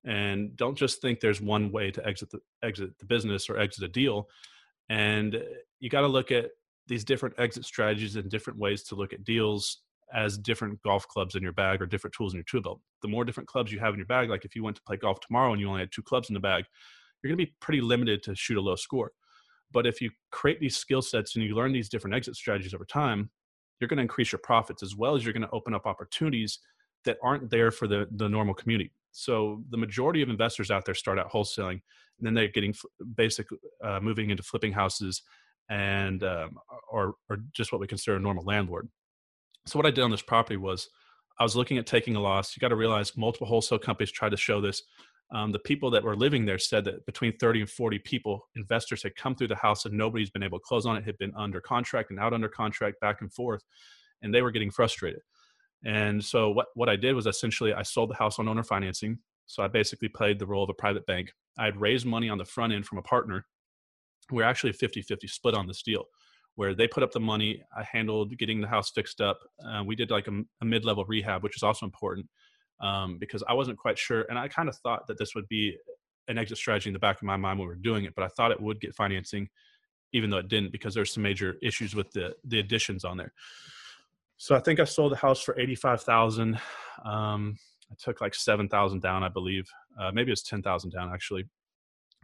and 0.06 0.56
don't 0.56 0.78
just 0.78 1.02
think 1.02 1.20
there's 1.20 1.42
one 1.42 1.72
way 1.72 1.92
to 1.92 2.06
exit 2.06 2.30
the 2.32 2.40
exit 2.64 2.98
the 3.00 3.06
business 3.06 3.50
or 3.50 3.58
exit 3.60 3.84
a 3.84 3.88
deal 3.88 4.30
and 4.90 5.44
you 5.80 5.90
got 5.90 6.02
to 6.02 6.08
look 6.08 6.32
at 6.32 6.52
these 6.88 7.04
different 7.04 7.36
exit 7.38 7.66
strategies 7.66 8.16
and 8.16 8.30
different 8.30 8.58
ways 8.58 8.84
to 8.84 8.96
look 8.96 9.14
at 9.14 9.24
deals 9.24 9.80
as 10.14 10.38
different 10.38 10.82
golf 10.82 11.08
clubs 11.08 11.36
in 11.36 11.44
your 11.44 11.52
bag 11.52 11.82
or 11.82 11.86
different 11.86 12.14
tools 12.16 12.34
in 12.34 12.38
your 12.38 12.46
tool 12.46 12.62
belt. 12.62 12.82
The 13.02 13.08
more 13.08 13.26
different 13.26 13.48
clubs 13.48 13.72
you 13.72 13.80
have 13.80 13.94
in 13.94 14.00
your 14.00 14.08
bag 14.08 14.30
like 14.30 14.46
if 14.46 14.56
you 14.56 14.64
went 14.64 14.76
to 14.78 14.84
play 14.84 14.98
golf 14.98 15.20
tomorrow 15.20 15.52
and 15.52 15.62
you 15.62 15.68
only 15.68 15.82
had 15.82 15.92
two 15.92 16.04
clubs 16.04 16.30
in 16.30 16.34
the 16.34 16.40
bag 16.40 16.66
you're 17.22 17.30
going 17.30 17.38
to 17.38 17.46
be 17.46 17.54
pretty 17.60 17.82
limited 17.82 18.24
to 18.24 18.34
shoot 18.34 18.58
a 18.58 18.62
low 18.62 18.76
score. 18.76 19.12
But 19.72 19.86
if 19.86 20.02
you 20.02 20.10
create 20.32 20.60
these 20.60 20.78
skill 20.78 21.02
sets 21.02 21.36
and 21.36 21.44
you 21.44 21.54
learn 21.54 21.74
these 21.74 21.90
different 21.90 22.16
exit 22.16 22.36
strategies 22.36 22.74
over 22.74 22.86
time 22.86 23.30
you're 23.80 23.88
going 23.88 23.98
to 23.98 24.04
increase 24.04 24.32
your 24.32 24.40
profits 24.40 24.84
as 24.84 24.96
well 24.96 25.16
as 25.16 25.24
you're 25.24 25.34
going 25.34 25.44
to 25.44 25.52
open 25.52 25.74
up 25.74 25.86
opportunities 25.86 26.60
that 27.06 27.18
aren't 27.24 27.50
there 27.50 27.72
for 27.72 27.88
the 27.88 28.08
the 28.12 28.28
normal 28.28 28.54
community. 28.54 28.92
So 29.12 29.64
the 29.70 29.78
majority 29.78 30.22
of 30.22 30.30
investors 30.30 30.70
out 30.70 30.86
there 30.86 30.96
start 30.96 31.18
out 31.18 31.32
wholesaling, 31.32 31.82
and 32.20 32.22
then 32.22 32.34
they're 32.34 32.48
getting 32.48 32.76
basic, 33.16 33.48
uh, 33.84 34.00
moving 34.02 34.30
into 34.30 34.44
flipping 34.44 34.74
houses, 34.74 35.22
and 35.70 36.24
um, 36.24 36.58
or 36.92 37.16
or 37.30 37.38
just 37.54 37.72
what 37.72 37.82
we 37.82 37.88
consider 37.88 38.18
a 38.18 38.20
normal 38.20 38.44
landlord. 38.44 38.90
So 39.66 39.78
what 39.78 39.86
I 39.86 39.92
did 39.92 40.04
on 40.04 40.12
this 40.12 40.22
property 40.22 40.58
was 40.58 40.90
I 41.40 41.44
was 41.44 41.56
looking 41.56 41.78
at 41.78 41.86
taking 41.86 42.16
a 42.16 42.20
loss. 42.20 42.56
You 42.56 42.60
got 42.60 42.70
to 42.70 42.76
realize 42.76 43.16
multiple 43.16 43.48
wholesale 43.48 43.80
companies 43.80 44.12
tried 44.12 44.32
to 44.32 44.38
show 44.38 44.60
this. 44.60 44.84
Um, 45.32 45.52
the 45.52 45.60
people 45.60 45.92
that 45.92 46.04
were 46.04 46.16
living 46.16 46.46
there 46.46 46.58
said 46.58 46.86
that 46.86 47.06
between 47.06 47.38
30 47.38 47.62
and 47.62 47.70
40 47.70 48.00
people, 48.00 48.48
investors 48.56 49.04
had 49.04 49.16
come 49.16 49.36
through 49.36 49.50
the 49.50 49.56
house 49.56 49.86
and 49.86 49.96
nobody's 49.96 50.32
been 50.32 50.44
able 50.44 50.58
to 50.58 50.66
close 50.66 50.86
on 50.86 50.98
it, 50.98 51.04
had 51.04 51.18
been 51.20 51.34
under 51.38 51.62
contract 51.62 52.10
and 52.10 52.20
out 52.20 52.34
under 52.34 52.50
contract 52.50 53.00
back 53.00 53.22
and 53.22 53.32
forth, 53.32 53.64
and 54.22 54.34
they 54.34 54.42
were 54.42 54.52
getting 54.52 54.72
frustrated. 54.72 55.22
And 55.86 56.24
so 56.24 56.50
what, 56.50 56.68
what 56.74 56.90
I 56.90 56.96
did 56.96 57.14
was 57.14 57.28
essentially 57.28 57.74
I 57.74 57.84
sold 57.84 58.10
the 58.10 58.16
house 58.16 58.40
on 58.40 58.48
owner 58.48 58.64
financing. 58.64 59.20
So 59.46 59.64
I 59.64 59.68
basically 59.68 60.10
played 60.10 60.40
the 60.40 60.46
role 60.46 60.64
of 60.64 60.70
a 60.70 60.74
private 60.74 61.06
bank. 61.06 61.32
I 61.58 61.66
had 61.66 61.80
raised 61.80 62.06
money 62.06 62.28
on 62.28 62.38
the 62.38 62.46
front 62.46 62.74
end 62.74 62.86
from 62.86 62.98
a 62.98 63.04
partner. 63.04 63.46
We're 64.32 64.44
actually 64.44 64.74
50 64.74 65.02
50 65.04 65.28
split 65.28 65.56
on 65.56 65.68
this 65.68 65.82
deal 65.82 66.06
where 66.60 66.76
they 66.76 66.90
put 66.90 67.04
up 67.04 67.14
the 67.14 67.22
money. 67.34 67.64
I 67.74 67.84
handled 67.84 68.38
getting 68.38 68.60
the 68.60 68.68
house 68.68 68.90
fixed 68.92 69.22
up. 69.22 69.40
Uh, 69.66 69.82
we 69.90 69.96
did 69.96 70.12
like 70.12 70.28
a, 70.28 70.42
a 70.60 70.66
mid 70.66 70.84
level 70.84 71.06
rehab, 71.06 71.42
which 71.42 71.56
is 71.56 71.64
also 71.64 71.86
important 71.86 72.28
um, 72.82 73.18
because 73.18 73.42
I 73.48 73.54
wasn't 73.54 73.78
quite 73.78 73.98
sure. 73.98 74.24
And 74.28 74.38
I 74.38 74.50
kind 74.50 74.68
of 74.68 74.76
thought 74.76 75.08
that 75.08 75.18
this 75.18 75.36
would 75.36 75.48
be 75.48 75.78
an 76.28 76.38
exit 76.38 76.58
strategy 76.58 76.90
in 76.90 76.94
the 76.94 77.00
back 77.00 77.16
of 77.16 77.24
my 77.24 77.38
mind 77.38 77.60
when 77.60 77.68
we 77.70 77.74
were 77.74 77.80
doing 77.90 78.04
it, 78.04 78.14
but 78.14 78.26
I 78.26 78.28
thought 78.28 78.52
it 78.52 78.60
would 78.60 78.82
get 78.82 78.94
financing, 78.94 79.48
even 80.12 80.30
though 80.30 80.40
it 80.40 80.50
didn't 80.50 80.74
because 80.74 80.94
there's 80.94 81.14
some 81.14 81.24
major 81.24 81.56
issues 81.62 81.96
with 81.96 82.12
the, 82.12 82.36
the 82.44 82.60
additions 82.60 83.06
on 83.06 83.16
there. 83.16 83.32
So 84.36 84.54
I 84.54 84.60
think 84.60 84.82
I 84.82 84.84
sold 84.84 85.14
the 85.14 85.22
house 85.28 85.42
for 85.42 85.58
eighty-five 85.58 86.02
thousand. 86.02 86.60
Um, 87.06 87.56
I 87.90 87.96
took 87.98 88.20
like 88.20 88.36
seven 88.36 88.68
thousand 88.68 89.02
down, 89.02 89.24
I 89.24 89.30
believe. 89.30 89.66
Uh, 89.98 90.12
maybe 90.12 90.34
it's 90.34 90.44
ten 90.44 90.62
thousand 90.62 90.92
down 90.92 91.14
actually. 91.14 91.46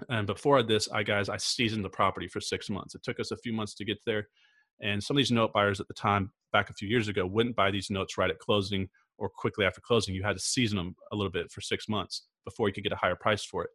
And 0.10 0.28
before 0.28 0.62
this, 0.64 0.90
I 0.92 1.04
guys, 1.04 1.30
I 1.30 1.38
seasoned 1.38 1.86
the 1.86 1.90
property 1.90 2.28
for 2.28 2.42
six 2.42 2.70
months. 2.70 2.96
It 2.96 3.04
took 3.04 3.20
us 3.20 3.32
a 3.32 3.38
few 3.38 3.54
months 3.54 3.74
to 3.76 3.86
get 3.86 3.98
there. 4.06 4.28
And 4.82 5.02
some 5.02 5.16
of 5.16 5.20
these 5.20 5.32
note 5.32 5.54
buyers 5.54 5.80
at 5.80 5.88
the 5.88 5.94
time, 5.94 6.32
back 6.52 6.70
a 6.70 6.74
few 6.74 6.88
years 6.88 7.08
ago, 7.08 7.26
wouldn't 7.26 7.56
buy 7.56 7.72
these 7.72 7.90
notes 7.90 8.18
right 8.18 8.30
at 8.30 8.40
closing 8.40 8.90
or 9.18 9.30
quickly 9.30 9.66
after 9.66 9.80
closing. 9.80 10.14
You 10.14 10.24
had 10.24 10.36
to 10.36 10.42
season 10.42 10.78
them 10.78 10.96
a 11.12 11.16
little 11.16 11.32
bit 11.32 11.50
for 11.50 11.62
six 11.62 11.88
months 11.88 12.24
before 12.44 12.68
you 12.68 12.74
could 12.74 12.84
get 12.84 12.92
a 12.92 12.98
higher 12.98 13.16
price 13.16 13.46
for 13.46 13.64
it. 13.64 13.70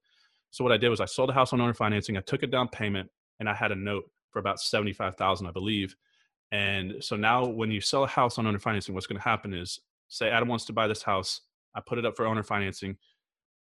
So 0.51 0.63
what 0.63 0.73
I 0.73 0.77
did 0.77 0.91
was 0.91 1.01
I 1.01 1.07
sold 1.07 1.31
the 1.31 1.35
house 1.35 1.53
on 1.53 1.61
owner 1.61 1.73
financing. 1.73 2.17
I 2.19 2.21
took 2.21 2.43
a 2.43 2.47
down 2.47 2.69
payment 2.69 3.09
and 3.39 3.49
I 3.49 3.55
had 3.55 3.73
a 3.73 3.77
note 3.77 4.05
for 4.31 4.41
about 4.41 4.61
seventy-five 4.61 5.17
thousand, 5.17 5.47
I 5.47 5.53
believe. 5.53 5.97
And 6.53 6.95
so 7.01 7.17
now 7.17 7.47
when 7.47 7.71
you 7.71 7.81
sell 7.81 8.05
a 8.05 8.09
house 8.09 8.37
on 8.37 8.47
owner 8.47 8.59
financing, 8.59 8.95
what's 8.95 9.07
going 9.07 9.19
to 9.19 9.29
happen 9.29 9.55
is 9.55 9.79
say 10.09 10.29
Adam 10.29 10.49
wants 10.49 10.67
to 10.67 10.73
buy 10.73 10.87
this 10.87 11.03
house. 11.03 11.41
I 11.75 11.81
put 11.81 11.99
it 11.99 12.05
up 12.05 12.17
for 12.17 12.27
owner 12.27 12.43
financing. 12.43 12.97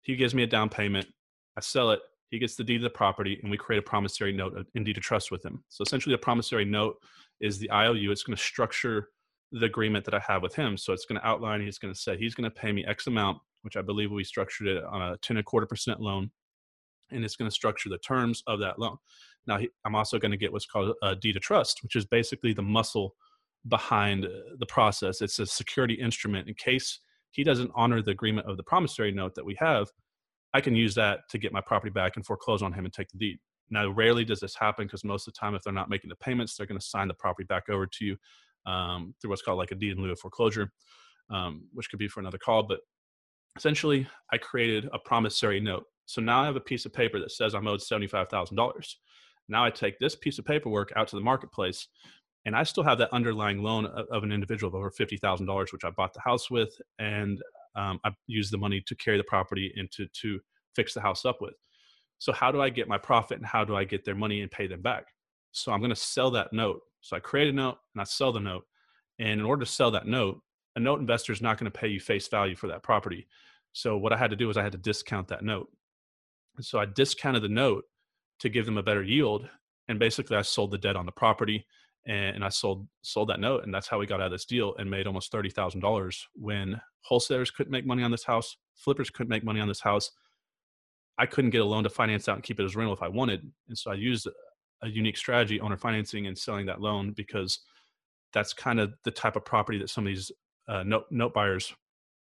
He 0.02 0.16
gives 0.16 0.36
me 0.36 0.44
a 0.44 0.48
down 0.48 0.70
payment. 0.70 1.08
I 1.56 1.62
sell 1.62 1.92
it. 1.92 2.02
He 2.34 2.40
gets 2.40 2.56
the 2.56 2.64
deed 2.64 2.78
of 2.78 2.82
the 2.82 2.90
property 2.90 3.40
and 3.44 3.52
we 3.52 3.58
create 3.58 3.78
a 3.78 3.84
promissory 3.84 4.34
note 4.34 4.66
in 4.74 4.84
deed 4.84 4.98
of 4.98 5.04
trust 5.04 5.30
with 5.30 5.46
him. 5.46 5.64
So 5.70 5.84
essentially 5.84 6.16
a 6.16 6.18
promissory 6.18 6.66
note 6.66 6.96
is 7.40 7.60
the 7.60 7.70
IOU. 7.72 8.12
It's 8.12 8.24
going 8.24 8.36
to 8.36 8.42
structure 8.42 9.10
the 9.52 9.68
agreement 9.68 10.04
that 10.06 10.16
I 10.16 10.22
have 10.28 10.42
with 10.42 10.56
him. 10.56 10.76
So 10.76 10.94
it's 10.94 11.06
going 11.06 11.22
to 11.22 11.28
outline, 11.28 11.62
he's 11.62 11.78
going 11.78 11.94
to 11.94 12.00
say 12.00 12.18
he's 12.18 12.34
going 12.34 12.50
to 12.50 12.50
pay 12.50 12.72
me 12.72 12.84
X 12.88 13.06
amount, 13.06 13.38
which 13.62 13.78
I 13.78 13.84
believe 13.84 14.10
we 14.10 14.24
structured 14.24 14.66
it 14.66 14.84
on 14.84 15.00
a 15.00 15.18
10 15.18 15.38
and 15.38 15.42
a 15.42 15.44
quarter 15.44 15.68
percent 15.68 16.00
loan. 16.00 16.32
And 17.12 17.24
it's 17.24 17.36
going 17.36 17.48
to 17.48 17.54
structure 17.54 17.90
the 17.90 18.00
terms 18.00 18.42
of 18.48 18.60
that 18.62 18.80
loan. 18.80 18.98
Now, 19.46 19.60
I'm 19.86 19.94
also 19.94 20.18
going 20.18 20.32
to 20.32 20.38
get 20.38 20.52
what's 20.52 20.66
called 20.66 20.96
a 21.04 21.16
deed 21.16 21.36
of 21.36 21.44
trust, 21.44 21.84
which 21.84 21.96
is 21.96 22.04
basically 22.04 22.54
the 22.54 22.64
muscle 22.64 23.14
behind 23.68 24.26
uh, 24.26 24.30
the 24.58 24.66
process. 24.66 25.22
It's 25.22 25.38
a 25.38 25.46
security 25.46 25.94
instrument 25.94 26.48
in 26.48 26.56
case 26.56 27.00
he 27.30 27.44
doesn't 27.44 27.70
honor 27.76 28.02
the 28.02 28.10
agreement 28.10 28.50
of 28.50 28.58
the 28.58 28.64
promissory 28.64 29.12
note 29.12 29.36
that 29.36 29.46
we 29.46 29.56
have. 29.60 29.92
I 30.54 30.62
can 30.62 30.76
use 30.76 30.96
that 30.96 31.22
to 31.30 31.38
get 31.38 31.52
my 31.52 31.62
property 31.62 31.92
back 31.92 32.16
and 32.16 32.26
foreclose 32.26 32.62
on 32.62 32.74
him 32.74 32.86
and 32.86 32.94
take 32.94 33.10
the 33.10 33.18
deed. 33.18 33.40
Now, 33.70 33.90
rarely 33.90 34.24
does 34.24 34.40
this 34.40 34.56
happen 34.56 34.86
because 34.86 35.04
most 35.04 35.28
of 35.28 35.34
the 35.34 35.40
time, 35.40 35.56
if 35.56 35.64
they're 35.64 35.74
not 35.74 35.90
making 35.90 36.10
the 36.10 36.16
payments, 36.18 36.56
they're 36.56 36.68
going 36.68 36.80
to 36.80 36.86
sign 36.86 37.08
the 37.08 37.14
property 37.16 37.46
back 37.46 37.70
over 37.70 37.88
to 37.88 38.06
you 38.06 38.18
um, 38.66 39.16
through 39.20 39.32
what's 39.32 39.42
called 39.42 39.58
like 39.58 39.72
a 39.72 39.76
deed 39.76 39.94
in 39.94 40.04
lieu 40.04 40.12
of 40.12 40.20
foreclosure, 40.20 40.72
um, 41.30 41.68
which 41.74 41.90
could 41.90 42.00
be 42.00 42.08
for 42.08 42.20
another 42.20 42.38
call. 42.38 42.64
But 42.64 42.80
essentially, 43.58 44.08
I 44.32 44.38
created 44.38 44.90
a 44.94 45.00
promissory 45.00 45.60
note. 45.60 45.86
So 46.06 46.22
now 46.22 46.42
I 46.42 46.46
have 46.46 46.56
a 46.56 46.62
piece 46.62 46.86
of 46.86 46.94
paper 46.94 47.20
that 47.20 47.32
says 47.32 47.56
I'm 47.56 47.68
owed 47.68 47.80
$75,000. 47.80 48.96
Now 49.50 49.66
I 49.66 49.70
take 49.70 49.98
this 50.00 50.16
piece 50.16 50.40
of 50.40 50.46
paperwork 50.46 50.92
out 50.96 51.08
to 51.10 51.16
the 51.16 51.22
marketplace 51.22 51.88
and 52.46 52.56
I 52.56 52.64
still 52.64 52.84
have 52.84 52.98
that 52.98 53.14
underlying 53.14 53.64
loan 53.64 53.86
of, 53.86 54.06
of 54.12 54.24
an 54.24 54.32
individual 54.32 54.68
of 54.70 54.76
over 54.76 54.92
$50,000, 54.92 55.74
which 55.74 55.86
I 55.86 55.90
bought 55.92 56.14
the 56.14 56.20
house 56.22 56.52
with. 56.52 56.76
And 57.00 57.42
um, 57.76 58.00
I 58.04 58.12
used 58.28 58.52
the 58.52 58.58
money 58.58 58.82
to 58.86 58.96
carry 58.96 59.18
the 59.18 59.24
property 59.24 59.74
and 59.76 59.92
to, 59.92 60.08
to 60.22 60.40
fix 60.76 60.94
the 60.94 61.02
house 61.02 61.26
up 61.26 61.42
with. 61.42 61.54
So 62.20 62.32
how 62.32 62.52
do 62.52 62.62
I 62.62 62.70
get 62.70 62.88
my 62.88 62.98
profit 62.98 63.38
and 63.38 63.46
how 63.46 63.66
do 63.66 63.76
I 63.76 63.84
get 63.84 64.06
their 64.06 64.16
money 64.16 64.42
and 64.42 64.52
pay 64.52 64.68
them 64.68 64.82
back? 64.82 65.06
So 65.52 65.72
I'm 65.72 65.80
going 65.80 65.90
to 65.90 65.96
sell 65.96 66.32
that 66.32 66.54
note. 66.54 66.82
So 67.02 67.18
I 67.18 67.20
create 67.20 67.50
a 67.50 67.54
note 67.54 67.78
and 67.94 68.02
I 68.02 68.06
sell 68.06 68.32
the 68.32 68.40
note. 68.40 68.66
And 69.20 69.40
in 69.40 69.46
order 69.46 69.66
to 69.66 69.72
sell 69.72 69.92
that 69.92 70.08
note, 70.08 70.42
a 70.76 70.80
note 70.80 71.00
investor 71.00 71.34
is 71.34 71.42
not 71.42 71.58
going 71.58 71.72
to 71.72 71.80
pay 71.80 71.88
you 71.88 72.00
face 72.00 72.28
value 72.28 72.56
for 72.56 72.68
that 72.68 72.82
property. 72.82 73.28
So 73.74 73.98
what 73.98 74.14
I 74.14 74.18
had 74.18 74.32
to 74.32 74.36
do 74.36 74.48
was 74.48 74.58
I 74.58 74.64
had 74.64 74.72
to 74.72 74.78
discount 74.78 75.28
that 75.28 75.44
note. 75.44 75.70
So 76.62 76.80
I 76.80 76.86
discounted 76.86 77.44
the 77.44 77.50
note 77.50 77.86
to 78.40 78.50
give 78.50 78.66
them 78.66 78.78
a 78.78 78.84
better 78.84 79.04
yield. 79.04 79.50
And 79.88 80.00
basically, 80.00 80.38
I 80.38 80.44
sold 80.44 80.72
the 80.72 80.78
debt 80.78 80.96
on 80.96 81.06
the 81.06 81.12
property, 81.12 81.66
and, 82.06 82.36
and 82.36 82.46
I 82.46 82.50
sold 82.50 82.88
sold 83.02 83.30
that 83.30 83.40
note, 83.40 83.64
and 83.64 83.74
that's 83.74 83.88
how 83.88 84.00
we 84.00 84.06
got 84.06 84.20
out 84.20 84.28
of 84.28 84.32
this 84.32 84.46
deal 84.46 84.76
and 84.78 84.90
made 84.90 85.08
almost 85.08 85.32
thirty 85.32 85.50
thousand 85.50 85.82
dollars. 85.82 86.28
When 86.36 86.80
wholesalers 87.02 87.52
couldn't 87.52 87.72
make 87.72 87.86
money 87.86 88.04
on 88.04 88.12
this 88.12 88.24
house, 88.24 88.58
flippers 88.76 89.10
couldn't 89.10 89.30
make 89.30 89.44
money 89.44 89.60
on 89.60 89.68
this 89.68 89.82
house. 89.82 90.12
I 91.18 91.26
couldn't 91.26 91.52
get 91.52 91.62
a 91.62 91.66
loan 91.66 91.84
to 91.84 91.90
finance 91.90 92.28
out 92.28 92.36
and 92.36 92.44
keep 92.44 92.60
it 92.60 92.64
as 92.64 92.76
rental 92.76 92.94
if 92.94 93.04
I 93.04 93.08
wanted, 93.08 93.50
and 93.68 93.78
so 93.78 93.92
I 93.92 93.96
used 93.96 94.28
a 94.82 94.90
unique 94.90 95.18
strategy, 95.18 95.62
owner 95.62 95.78
financing, 95.78 96.28
and 96.28 96.38
selling 96.38 96.66
that 96.66 96.82
loan 96.82 97.14
because 97.14 97.60
that's 98.34 98.54
kind 98.54 98.80
of 98.80 98.94
the 99.06 99.12
type 99.12 99.36
of 99.36 99.46
property 99.46 99.78
that 99.78 99.90
some 99.90 100.06
of 100.06 100.14
these 100.14 100.32
uh, 100.68 100.84
note 100.84 101.06
note 101.12 101.34
buyers 101.34 101.74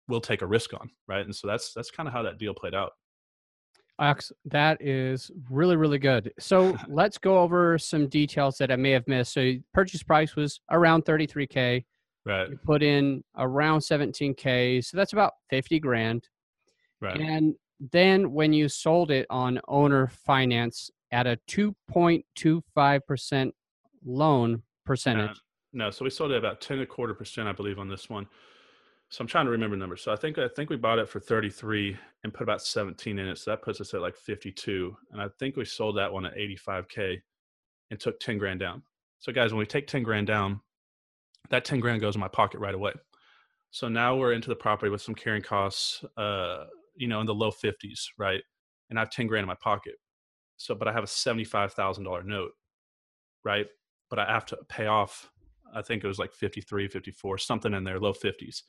will 0.07 0.21
take 0.21 0.41
a 0.41 0.45
risk 0.45 0.73
on, 0.73 0.89
right? 1.07 1.25
And 1.25 1.35
so 1.35 1.47
that's 1.47 1.73
that's 1.73 1.91
kind 1.91 2.07
of 2.07 2.13
how 2.13 2.23
that 2.23 2.37
deal 2.37 2.53
played 2.53 2.75
out. 2.75 2.91
That 4.45 4.81
is 4.81 5.31
really, 5.49 5.75
really 5.75 5.99
good. 5.99 6.31
So 6.39 6.77
let's 6.87 7.17
go 7.17 7.39
over 7.39 7.77
some 7.77 8.07
details 8.07 8.57
that 8.57 8.71
I 8.71 8.75
may 8.75 8.91
have 8.91 9.07
missed. 9.07 9.33
So 9.33 9.53
purchase 9.73 10.03
price 10.03 10.35
was 10.35 10.59
around 10.71 11.05
33K. 11.05 11.85
Right. 12.25 12.49
You 12.49 12.57
put 12.57 12.83
in 12.83 13.23
around 13.37 13.79
17K. 13.79 14.85
So 14.85 14.97
that's 14.97 15.13
about 15.13 15.33
50 15.49 15.79
grand. 15.79 16.27
Right. 17.01 17.19
And 17.19 17.55
then 17.91 18.31
when 18.31 18.53
you 18.53 18.69
sold 18.69 19.11
it 19.11 19.25
on 19.29 19.59
owner 19.67 20.07
finance 20.07 20.89
at 21.11 21.27
a 21.27 21.37
2.25% 21.49 23.51
loan 24.05 24.63
percentage, 24.85 25.41
No, 25.73 25.89
so 25.89 26.05
we 26.05 26.11
sold 26.11 26.31
it 26.31 26.37
about 26.37 26.61
ten 26.61 26.77
and 26.77 26.83
a 26.83 26.87
quarter 26.87 27.13
percent, 27.13 27.47
I 27.47 27.51
believe, 27.51 27.79
on 27.79 27.87
this 27.87 28.09
one. 28.09 28.27
So 29.13 29.21
I'm 29.21 29.27
trying 29.27 29.45
to 29.45 29.51
remember 29.51 29.77
numbers. 29.77 30.01
So 30.01 30.11
I 30.11 30.15
think 30.15 30.39
I 30.39 30.47
think 30.47 30.71
we 30.71 30.75
bought 30.75 30.97
it 30.97 31.07
for 31.07 31.19
33 31.19 31.95
and 32.23 32.33
put 32.33 32.41
about 32.41 32.63
17 32.63 33.19
in 33.19 33.27
it. 33.27 33.37
So 33.37 33.51
that 33.51 33.61
puts 33.61 33.79
us 33.79 33.93
at 33.93 34.01
like 34.01 34.15
52. 34.15 34.97
And 35.11 35.21
I 35.21 35.27
think 35.37 35.55
we 35.55 35.65
sold 35.65 35.97
that 35.97 36.11
one 36.11 36.25
at 36.25 36.35
85k 36.35 37.21
and 37.91 37.99
took 37.99 38.19
10 38.19 38.39
grand 38.39 38.59
down. 38.59 38.81
So 39.19 39.31
guys, 39.31 39.53
when 39.53 39.59
we 39.59 39.67
take 39.67 39.85
10 39.85 40.01
grand 40.01 40.25
down, 40.25 40.61
that 41.51 41.63
10 41.63 41.79
grand 41.79 42.01
goes 42.01 42.15
in 42.15 42.21
my 42.21 42.27
pocket 42.27 42.59
right 42.59 42.73
away. 42.73 42.93
So 43.69 43.87
now 43.87 44.15
we're 44.15 44.33
into 44.33 44.49
the 44.49 44.55
property 44.55 44.89
with 44.89 45.03
some 45.03 45.13
carrying 45.13 45.43
costs, 45.43 46.03
uh, 46.17 46.63
you 46.95 47.07
know, 47.07 47.19
in 47.19 47.27
the 47.27 47.35
low 47.35 47.51
50s, 47.51 47.99
right? 48.17 48.41
And 48.89 48.97
I 48.97 49.03
have 49.03 49.11
10 49.11 49.27
grand 49.27 49.43
in 49.43 49.47
my 49.47 49.57
pocket. 49.61 49.93
So, 50.57 50.73
but 50.73 50.87
I 50.87 50.91
have 50.91 51.03
a 51.03 51.05
$75,000 51.05 52.25
note, 52.25 52.53
right? 53.45 53.67
But 54.09 54.17
I 54.17 54.33
have 54.33 54.47
to 54.47 54.57
pay 54.69 54.87
off, 54.87 55.29
I 55.71 55.83
think 55.83 56.03
it 56.03 56.07
was 56.07 56.17
like 56.17 56.33
53, 56.33 56.87
54, 56.87 57.37
something 57.37 57.75
in 57.75 57.83
there, 57.83 57.99
low 57.99 58.13
50s. 58.13 58.63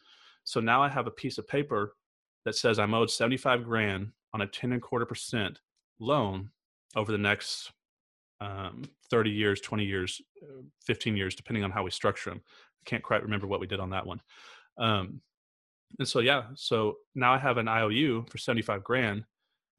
So 0.44 0.61
now 0.61 0.83
I 0.83 0.88
have 0.88 1.07
a 1.07 1.11
piece 1.11 1.38
of 1.38 1.48
paper 1.48 1.96
that 2.44 2.54
says 2.54 2.78
I'm 2.78 2.94
owed 2.94 3.11
75 3.11 3.64
grand 3.64 4.12
on 4.33 4.42
a 4.42 4.46
10 4.46 4.72
and 4.72 4.83
quarter 4.83 5.07
percent 5.07 5.61
loan 5.98 6.50
over 6.96 7.11
the 7.11 7.18
next 7.18 7.72
um, 8.40 8.83
30 9.11 9.30
years, 9.30 9.61
20 9.61 9.85
years, 9.85 10.20
uh, 10.42 10.62
15 10.85 11.16
years, 11.16 11.35
depending 11.35 11.64
on 11.64 11.70
how 11.70 11.83
we 11.83 11.90
structure 11.90 12.30
them. 12.30 12.42
I 12.46 12.90
can't 12.90 13.02
quite 13.02 13.22
remember 13.22 13.46
what 13.46 13.61
we 13.61 13.66
did 13.66 13.80
on 13.80 13.90
that 13.90 14.07
one. 14.07 14.20
Um, 14.78 15.20
and 15.98 16.07
so, 16.07 16.20
yeah, 16.20 16.44
so 16.54 16.96
now 17.14 17.33
I 17.33 17.38
have 17.38 17.57
an 17.57 17.68
IOU 17.68 18.26
for 18.28 18.38
75 18.38 18.83
grand. 18.83 19.24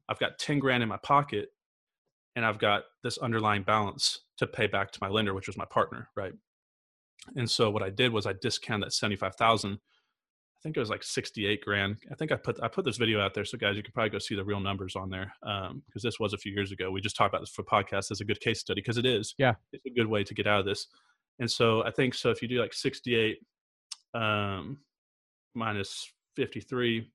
I've 0.08 0.18
got 0.18 0.38
10 0.38 0.58
grand 0.58 0.82
in 0.82 0.88
my 0.88 0.96
pocket 0.98 1.50
and 2.34 2.44
I've 2.44 2.58
got 2.58 2.84
this 3.02 3.18
underlying 3.18 3.62
balance 3.62 4.20
to 4.38 4.46
pay 4.46 4.66
back 4.66 4.90
to 4.92 4.98
my 5.00 5.08
lender, 5.08 5.34
which 5.34 5.46
was 5.46 5.56
my 5.56 5.64
partner. 5.64 6.08
Right. 6.16 6.32
And 7.34 7.50
so 7.50 7.70
what 7.70 7.82
I 7.82 7.90
did 7.90 8.12
was 8.12 8.26
I 8.26 8.34
discounted 8.34 8.86
that 8.86 8.92
75,000. 8.92 9.78
I 10.66 10.68
think 10.68 10.78
it 10.78 10.80
was 10.80 10.90
like 10.90 11.04
68 11.04 11.60
grand. 11.62 11.96
I 12.10 12.16
think 12.16 12.32
I 12.32 12.36
put, 12.36 12.60
I 12.60 12.66
put 12.66 12.84
this 12.84 12.96
video 12.96 13.20
out 13.20 13.34
there. 13.34 13.44
So 13.44 13.56
guys, 13.56 13.76
you 13.76 13.84
can 13.84 13.92
probably 13.92 14.10
go 14.10 14.18
see 14.18 14.34
the 14.34 14.44
real 14.44 14.58
numbers 14.58 14.96
on 14.96 15.08
there. 15.08 15.32
Um, 15.44 15.80
cause 15.92 16.02
this 16.02 16.18
was 16.18 16.32
a 16.32 16.38
few 16.38 16.52
years 16.52 16.72
ago. 16.72 16.90
We 16.90 17.00
just 17.00 17.14
talked 17.14 17.32
about 17.32 17.42
this 17.42 17.50
for 17.50 17.62
podcast 17.62 18.10
as 18.10 18.20
a 18.20 18.24
good 18.24 18.40
case 18.40 18.58
study. 18.58 18.82
Cause 18.82 18.96
it 18.96 19.06
is, 19.06 19.36
yeah, 19.38 19.54
it's 19.72 19.86
a 19.86 19.90
good 19.90 20.08
way 20.08 20.24
to 20.24 20.34
get 20.34 20.48
out 20.48 20.58
of 20.58 20.66
this. 20.66 20.88
And 21.38 21.48
so 21.48 21.84
I 21.84 21.92
think, 21.92 22.14
so 22.14 22.30
if 22.30 22.42
you 22.42 22.48
do 22.48 22.60
like 22.60 22.74
68, 22.74 23.38
um, 24.12 24.78
minus 25.56 26.12
53 26.36 27.10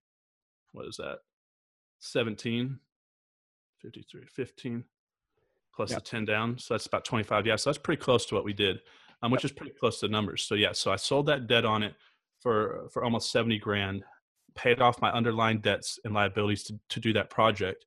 what 0.74 0.88
is 0.88 0.98
that 0.98 1.20
17 2.00 2.80
53 3.82 4.22
15 4.26 4.84
plus 5.76 5.94
the 5.94 6.02
10 6.02 6.26
down 6.26 6.58
so 6.58 6.74
that's 6.74 6.88
about 6.88 7.06
25 7.06 7.46
yeah 7.46 7.56
so 7.56 7.70
that's 7.70 7.78
pretty 7.78 8.02
close 8.02 8.26
to 8.26 8.36
what 8.36 8.44
we 8.44 8.54
did 8.54 8.80
um, 9.24 9.32
which 9.32 9.44
yep. 9.44 9.52
is 9.52 9.58
pretty 9.58 9.74
close 9.80 10.00
to 10.00 10.08
the 10.08 10.12
numbers 10.12 10.42
so 10.42 10.56
yeah 10.56 10.72
so 10.72 10.92
i 10.92 10.96
sold 10.96 11.28
that 11.28 11.48
debt 11.48 11.66
on 11.66 11.84
it 11.84 11.94
for 12.42 12.88
for 12.92 13.04
almost 13.04 13.32
70 13.32 13.60
grand 13.60 14.04
paid 14.56 14.82
off 14.82 15.02
my 15.02 15.12
underlying 15.12 15.62
debts 15.62 16.00
and 16.04 16.14
liabilities 16.14 16.64
to, 16.64 16.80
to 16.90 17.00
do 17.00 17.14
that 17.14 17.30
project 17.30 17.86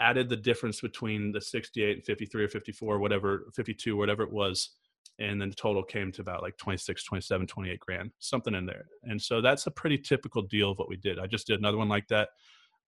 added 0.00 0.28
the 0.28 0.36
difference 0.36 0.80
between 0.80 1.30
the 1.30 1.40
68 1.40 1.96
and 1.96 2.04
53 2.04 2.44
or 2.44 2.48
54 2.48 2.98
whatever 2.98 3.46
52 3.54 3.96
whatever 3.96 4.22
it 4.22 4.32
was 4.32 4.70
and 5.18 5.40
then 5.40 5.48
the 5.48 5.54
total 5.54 5.82
came 5.82 6.10
to 6.12 6.22
about 6.22 6.42
like 6.42 6.56
26 6.56 7.04
27 7.04 7.46
28 7.46 7.80
grand 7.80 8.10
something 8.18 8.54
in 8.54 8.66
there. 8.66 8.86
And 9.04 9.20
so 9.20 9.40
that's 9.40 9.66
a 9.66 9.70
pretty 9.70 9.98
typical 9.98 10.42
deal 10.42 10.72
of 10.72 10.78
what 10.78 10.88
we 10.88 10.96
did. 10.96 11.18
I 11.18 11.26
just 11.26 11.46
did 11.46 11.58
another 11.58 11.78
one 11.78 11.88
like 11.88 12.08
that. 12.08 12.30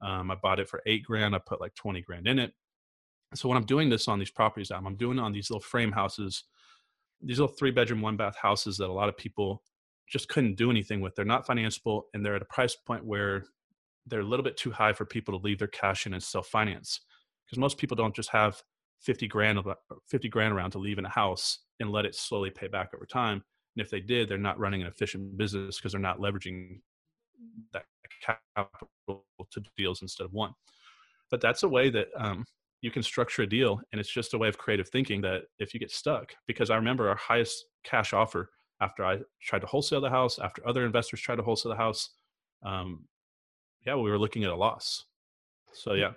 Um, 0.03 0.31
i 0.31 0.35
bought 0.35 0.61
it 0.61 0.69
for 0.69 0.83
eight 0.87 1.05
grand. 1.05 1.35
I 1.35 1.39
put 1.39 1.61
like 1.61 1.75
20 1.75 2.03
grand 2.03 2.27
in 2.27 2.39
it. 2.39 2.53
So 3.35 3.49
when 3.49 3.59
i'm 3.59 3.67
doing 3.67 3.91
this 3.91 4.09
on 4.09 4.19
these 4.19 4.31
properties 4.31 4.71
i'm, 4.71 4.87
I'm 4.87 4.97
doing 4.97 5.19
on 5.19 5.33
these 5.33 5.51
little 5.51 5.61
frame 5.61 5.93
houses 5.93 6.45
these 7.21 7.41
little 7.41 7.55
three 7.55 7.73
bedroom 7.73 8.01
one 8.01 8.17
bath 8.17 8.37
houses 8.41 8.77
that 8.79 8.89
a 8.89 8.93
lot 8.93 9.09
of 9.09 9.17
people 9.17 9.63
just 10.09 10.29
couldn't 10.29 10.57
do 10.57 10.71
anything 10.71 11.01
with. 11.01 11.15
They're 11.15 11.25
not 11.25 11.47
financeable 11.47 12.03
and 12.15 12.25
they're 12.25 12.37
at 12.37 12.43
a 12.43 12.47
price 12.47 12.77
point 12.77 13.05
where 13.05 13.45
they're 14.07 14.21
a 14.21 14.25
little 14.25 14.45
bit 14.45 14.57
too 14.57 14.71
high 14.71 14.93
for 14.93 15.05
people 15.05 15.39
to 15.39 15.45
leave 15.45 15.59
their 15.59 15.69
cash 15.69 16.07
in 16.07 16.15
and 16.15 16.23
self 16.23 16.47
finance 16.47 17.01
because 17.45 17.59
most 17.59 17.79
people 17.79 17.97
don't 17.97 18.15
just 18.15 18.31
have 18.31 18.63
50 19.03 19.29
grand 19.29 19.59
50 20.09 20.29
grand 20.29 20.55
around 20.55 20.71
to 20.71 20.79
leave 20.79 20.99
in 20.99 21.05
a 21.05 21.11
house 21.11 21.59
and 21.81 21.91
let 21.91 22.07
it 22.07 22.15
slowly 22.15 22.51
pay 22.51 22.67
back 22.67 22.95
over 22.95 23.05
time 23.05 23.45
and 23.77 23.85
if 23.85 23.91
they 23.91 24.01
did 24.01 24.29
they're 24.29 24.39
not 24.39 24.59
running 24.59 24.81
an 24.81 24.89
efficient 24.89 25.37
business 25.37 25.77
because 25.77 25.93
they're 25.93 26.01
not 26.01 26.19
leveraging 26.19 26.81
that 27.73 27.85
capital 28.23 29.25
to 29.51 29.63
deals 29.77 30.03
instead 30.03 30.25
of 30.25 30.33
one. 30.33 30.53
But 31.31 31.41
that's 31.41 31.63
a 31.63 31.69
way 31.69 31.91
that 31.91 32.09
um, 32.17 32.45
you 32.81 32.91
can 32.91 33.03
structure 33.03 33.43
a 33.43 33.47
deal 33.47 33.81
and 33.93 34.01
it's 34.01 34.11
just 34.13 34.35
a 34.35 34.39
way 34.39 34.49
of 34.49 34.59
creative 34.59 34.89
thinking 34.89 35.21
that 35.23 35.43
if 35.59 35.75
you 35.75 35.81
get 35.81 35.91
stuck 35.91 36.35
because 36.47 36.71
i 36.71 36.77
remember 36.77 37.09
our 37.09 37.17
highest 37.17 37.65
cash 37.85 38.13
offer 38.13 38.51
after 38.81 39.05
i 39.05 39.19
tried 39.41 39.61
to 39.61 39.67
wholesale 39.67 40.01
the 40.01 40.11
house 40.11 40.39
after 40.39 40.67
other 40.67 40.85
investors 40.85 41.21
tried 41.21 41.37
to 41.37 41.43
wholesale 41.43 41.71
the 41.71 41.77
house 41.77 42.11
um, 42.63 43.05
yeah 43.87 43.95
we 43.95 44.11
were 44.11 44.19
looking 44.19 44.45
at 44.45 44.51
a 44.51 44.57
loss 44.57 45.05
so 45.73 45.93
yeah 45.95 46.13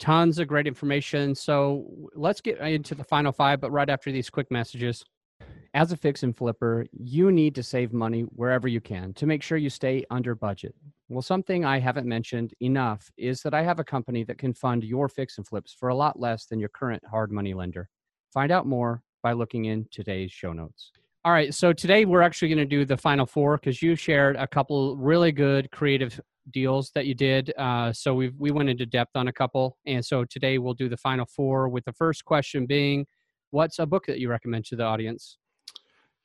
tons 0.00 0.38
of 0.38 0.48
great 0.48 0.66
information. 0.66 1.34
So 1.34 1.86
let's 2.14 2.40
get 2.40 2.58
into 2.58 2.96
the 2.96 3.04
final 3.04 3.30
five, 3.30 3.60
but 3.60 3.70
right 3.70 3.88
after 3.88 4.10
these 4.10 4.30
quick 4.30 4.50
messages. 4.50 5.04
As 5.72 5.92
a 5.92 5.96
fix 5.96 6.24
and 6.24 6.36
flipper, 6.36 6.86
you 6.92 7.30
need 7.30 7.54
to 7.54 7.62
save 7.62 7.92
money 7.92 8.22
wherever 8.22 8.66
you 8.66 8.80
can 8.80 9.14
to 9.14 9.26
make 9.26 9.40
sure 9.40 9.56
you 9.56 9.70
stay 9.70 10.04
under 10.10 10.34
budget. 10.34 10.74
Well, 11.08 11.22
something 11.22 11.64
I 11.64 11.78
haven't 11.78 12.08
mentioned 12.08 12.54
enough 12.60 13.08
is 13.16 13.40
that 13.42 13.54
I 13.54 13.62
have 13.62 13.78
a 13.78 13.84
company 13.84 14.24
that 14.24 14.38
can 14.38 14.52
fund 14.52 14.82
your 14.82 15.08
fix 15.08 15.38
and 15.38 15.46
flips 15.46 15.72
for 15.72 15.90
a 15.90 15.94
lot 15.94 16.18
less 16.18 16.46
than 16.46 16.58
your 16.58 16.70
current 16.70 17.04
hard 17.08 17.30
money 17.30 17.54
lender. 17.54 17.88
Find 18.32 18.50
out 18.50 18.66
more 18.66 19.04
by 19.22 19.32
looking 19.32 19.66
in 19.66 19.86
today's 19.92 20.32
show 20.32 20.52
notes. 20.52 20.90
All 21.22 21.32
right, 21.32 21.52
so 21.52 21.74
today 21.74 22.06
we're 22.06 22.22
actually 22.22 22.48
going 22.48 22.58
to 22.58 22.64
do 22.64 22.86
the 22.86 22.96
final 22.96 23.26
four 23.26 23.58
because 23.58 23.82
you 23.82 23.94
shared 23.94 24.36
a 24.36 24.46
couple 24.46 24.96
really 24.96 25.32
good 25.32 25.70
creative 25.70 26.18
deals 26.50 26.92
that 26.94 27.04
you 27.04 27.14
did. 27.14 27.52
Uh, 27.58 27.92
so 27.92 28.14
we 28.14 28.30
we 28.38 28.50
went 28.50 28.70
into 28.70 28.86
depth 28.86 29.10
on 29.16 29.28
a 29.28 29.32
couple, 29.32 29.76
and 29.84 30.02
so 30.02 30.24
today 30.24 30.56
we'll 30.56 30.72
do 30.72 30.88
the 30.88 30.96
final 30.96 31.26
four. 31.26 31.68
With 31.68 31.84
the 31.84 31.92
first 31.92 32.24
question 32.24 32.64
being, 32.64 33.06
what's 33.50 33.78
a 33.78 33.84
book 33.84 34.06
that 34.06 34.18
you 34.18 34.30
recommend 34.30 34.64
to 34.66 34.76
the 34.76 34.84
audience? 34.84 35.36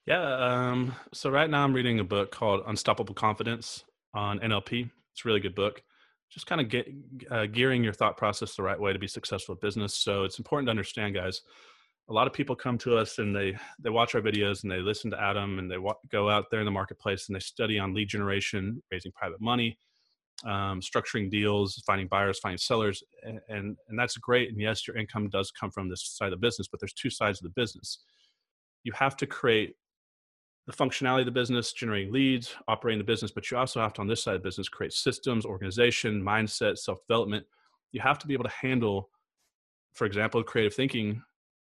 Yeah, 0.06 0.22
um, 0.22 0.96
so 1.12 1.30
right 1.30 1.50
now 1.50 1.66
I'm 1.66 1.74
reading 1.74 2.00
a 2.00 2.06
book 2.06 2.32
called 2.32 2.64
Unstoppable 2.66 3.16
Confidence 3.16 3.84
on 4.14 4.40
NLP. 4.40 4.90
It's 5.12 5.26
a 5.26 5.28
really 5.28 5.42
good 5.42 5.56
book. 5.56 5.84
Just 6.30 6.48
kind 6.48 6.62
of 6.62 6.70
get 6.70 6.88
uh, 7.30 7.48
gearing 7.48 7.84
your 7.84 7.92
thought 7.92 8.16
process 8.16 8.56
the 8.56 8.64
right 8.64 8.80
way 8.80 8.94
to 8.94 9.00
be 9.00 9.08
successful 9.08 9.56
at 9.56 9.62
business. 9.62 9.94
So 9.94 10.24
it's 10.24 10.40
important 10.40 10.68
to 10.68 10.72
understand, 10.72 11.16
guys. 11.16 11.42
A 12.08 12.14
lot 12.14 12.28
of 12.28 12.34
people 12.34 12.56
come 12.56 12.78
to 12.80 12.98
us 12.98 13.18
and 13.18 13.36
they 13.36 13.58
they 13.80 13.90
watch 13.90 14.14
our 14.14 14.22
videos 14.22 14.64
and 14.64 14.72
they 14.72 14.80
listen 14.80 15.10
to 15.12 15.22
Adam 15.22 15.58
and 15.60 15.70
they 15.70 15.78
wa- 15.80 15.96
go 16.12 16.30
out 16.30 16.46
there 16.52 16.60
in 16.60 16.66
the 16.66 16.72
marketplace 16.72 17.28
and 17.28 17.36
they 17.36 17.40
study 17.40 17.80
on 17.80 17.94
lead 17.94 18.10
generation, 18.10 18.82
raising 18.92 19.12
private 19.12 19.42
money, 19.42 19.78
um, 20.44 20.82
structuring 20.82 21.30
deals, 21.30 21.82
finding 21.86 22.08
buyers, 22.08 22.40
finding 22.40 22.58
sellers, 22.58 23.04
and, 23.24 23.40
and, 23.50 23.78
and 23.88 23.98
that's 23.98 24.18
great. 24.18 24.50
And 24.50 24.60
yes, 24.60 24.88
your 24.88 24.98
income 24.98 25.30
does 25.30 25.52
come 25.52 25.72
from 25.72 25.90
this 25.90 26.04
side 26.16 26.28
of 26.28 26.40
the 26.40 26.46
business, 26.46 26.68
but 26.68 26.80
there's 26.80 26.94
two 26.94 27.10
sides 27.10 27.40
of 27.40 27.44
the 27.44 27.62
business. 27.62 28.00
You 28.84 28.94
have 28.94 29.18
to 29.18 29.26
create 29.26 29.76
the 30.68 30.74
functionality 30.74 31.22
of 31.22 31.26
the 31.26 31.32
business, 31.32 31.74
generating 31.74 32.12
leads, 32.12 32.56
operating 32.68 32.98
the 32.98 33.06
business, 33.06 33.32
but 33.32 33.50
you 33.50 33.58
also 33.58 33.80
have 33.80 33.94
to 33.94 34.02
on 34.02 34.08
this 34.08 34.24
side 34.24 34.36
of 34.36 34.42
the 34.42 34.48
business 34.48 34.68
create 34.68 34.94
systems, 34.94 35.46
organization, 35.46 36.22
mindset, 36.22 36.78
self 36.78 37.00
development. 37.08 37.46
You 37.92 38.02
have 38.02 38.20
to 38.20 38.28
be 38.28 38.34
able 38.34 38.46
to 38.46 38.50
handle, 38.50 39.10
for 39.94 40.06
example, 40.06 40.44
creative 40.44 40.74
thinking 40.74 41.22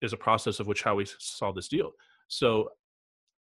is 0.02 0.12
a 0.12 0.16
process 0.16 0.60
of 0.60 0.66
which 0.66 0.82
how 0.82 0.94
we 0.94 1.06
solve 1.18 1.54
this 1.54 1.68
deal. 1.68 1.92
So, 2.28 2.70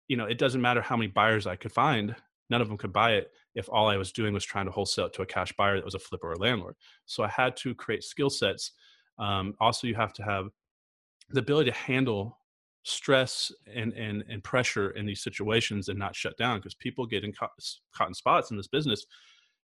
you 0.08 0.18
know, 0.18 0.26
it 0.26 0.38
doesn't 0.38 0.62
matter 0.62 0.82
how 0.82 0.98
many 0.98 1.08
buyers 1.08 1.48
I 1.48 1.56
could 1.56 1.72
find 1.72 2.16
none 2.50 2.62
of 2.62 2.68
them 2.68 2.78
could 2.78 2.94
buy 2.94 3.14
it 3.14 3.32
if 3.56 3.70
all 3.70 3.88
I 3.88 3.98
was 3.98 4.12
doing 4.12 4.34
was 4.34 4.46
trying 4.46 4.66
to 4.66 4.72
wholesale 4.72 5.08
it 5.08 5.14
to 5.14 5.22
a 5.22 5.26
cash 5.26 5.52
buyer 5.54 5.76
that 5.76 5.86
was 5.86 5.96
a 5.96 6.00
flipper 6.00 6.32
or 6.32 6.36
landlord. 6.36 6.76
So 7.06 7.24
I 7.24 7.28
had 7.28 7.56
to 7.58 7.74
create 7.74 8.04
skill 8.04 8.30
sets. 8.30 8.72
Um, 9.18 9.56
also, 9.60 9.88
you 9.88 9.96
have 9.96 10.14
to 10.14 10.24
have 10.24 10.48
the 11.30 11.40
ability 11.40 11.72
to 11.72 11.78
handle 11.78 12.38
stress 12.84 13.52
and, 13.74 13.94
and, 13.94 14.24
and 14.30 14.44
pressure 14.44 14.92
in 14.92 15.06
these 15.06 15.24
situations 15.24 15.90
and 15.90 15.98
not 15.98 16.16
shut 16.16 16.38
down 16.38 16.60
because 16.60 16.76
people 16.76 17.06
get 17.06 17.24
in 17.24 17.34
in 18.08 18.14
spots 18.14 18.52
in 18.52 18.58
this 18.58 18.68
business 18.68 19.06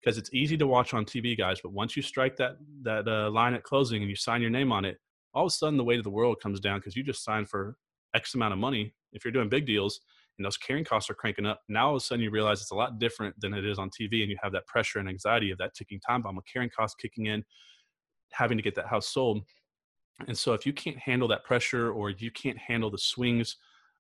because 0.01 0.19
it's 0.19 0.33
easy 0.33 0.57
to 0.57 0.67
watch 0.69 0.95
on 0.95 1.05
TV, 1.05 1.37
guys. 1.37 1.59
But 1.61 1.73
once 1.73 1.97
you 1.97 2.03
strike 2.03 2.37
that 2.37 2.59
that 2.83 3.09
uh, 3.09 3.31
line 3.31 3.55
at 3.55 3.64
closing 3.64 4.03
and 4.03 4.11
you 4.11 4.14
sign 4.14 4.41
your 4.41 4.51
name 4.51 4.71
on 4.71 4.85
it, 4.85 5.01
all 5.38 5.44
of 5.44 5.48
a 5.48 5.51
sudden 5.51 5.77
the 5.77 5.85
weight 5.85 5.98
of 5.98 6.05
the 6.05 6.11
world 6.11 6.40
comes 6.42 6.59
down 6.59 6.81
because 6.81 6.96
you 6.96 7.05
just 7.05 7.22
signed 7.22 7.48
for 7.48 7.77
X 8.12 8.35
amount 8.35 8.53
of 8.53 8.59
money. 8.59 8.92
If 9.12 9.24
you're 9.24 9.33
doing 9.33 9.48
big 9.48 9.66
deals, 9.66 10.01
and 10.37 10.44
those 10.44 10.57
carrying 10.57 10.85
costs 10.85 11.11
are 11.11 11.14
cranking 11.14 11.46
up. 11.46 11.62
Now 11.68 11.88
all 11.88 11.96
of 11.96 12.03
a 12.03 12.05
sudden 12.05 12.22
you 12.22 12.31
realize 12.31 12.61
it's 12.61 12.70
a 12.70 12.77
lot 12.77 12.98
different 12.98 13.38
than 13.40 13.55
it 13.55 13.64
is 13.64 13.79
on 13.79 13.88
TV, 13.90 14.22
and 14.22 14.31
you 14.31 14.37
have 14.42 14.53
that 14.53 14.66
pressure 14.66 14.98
and 14.98 15.09
anxiety 15.09 15.53
of 15.53 15.59
that 15.59 15.74
ticking 15.74 16.01
time 16.01 16.22
bomb 16.22 16.37
with 16.37 16.44
carrying 16.53 16.70
costs 16.77 16.96
kicking 17.01 17.27
in, 17.27 17.44
having 18.33 18.59
to 18.59 18.62
get 18.62 18.74
that 18.74 18.87
house 18.87 19.09
sold. 19.09 19.42
And 20.27 20.37
so 20.37 20.53
if 20.55 20.66
you 20.66 20.72
can't 20.72 20.98
handle 20.98 21.29
that 21.29 21.44
pressure 21.44 21.92
or 21.92 22.11
you 22.11 22.33
can't 22.33 22.59
handle 22.59 22.90
the 22.90 22.98
swings 22.98 23.57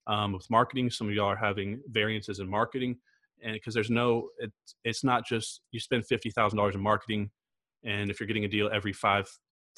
um, 0.08 0.32
with 0.32 0.50
marketing, 0.50 0.90
some 0.90 1.08
of 1.08 1.14
y'all 1.14 1.26
are 1.26 1.36
having 1.36 1.80
variances 1.90 2.40
in 2.40 2.48
marketing, 2.48 2.96
and 3.42 3.54
because 3.54 3.74
there's 3.74 3.90
no, 3.90 4.28
it, 4.38 4.52
it's 4.84 5.04
not 5.04 5.24
just 5.24 5.60
you 5.70 5.78
spend 5.78 6.06
fifty 6.06 6.30
thousand 6.30 6.56
dollars 6.56 6.74
in 6.74 6.80
marketing, 6.80 7.30
and 7.84 8.10
if 8.10 8.18
you're 8.18 8.26
getting 8.26 8.44
a 8.44 8.48
deal 8.48 8.68
every 8.72 8.92
five 8.92 9.28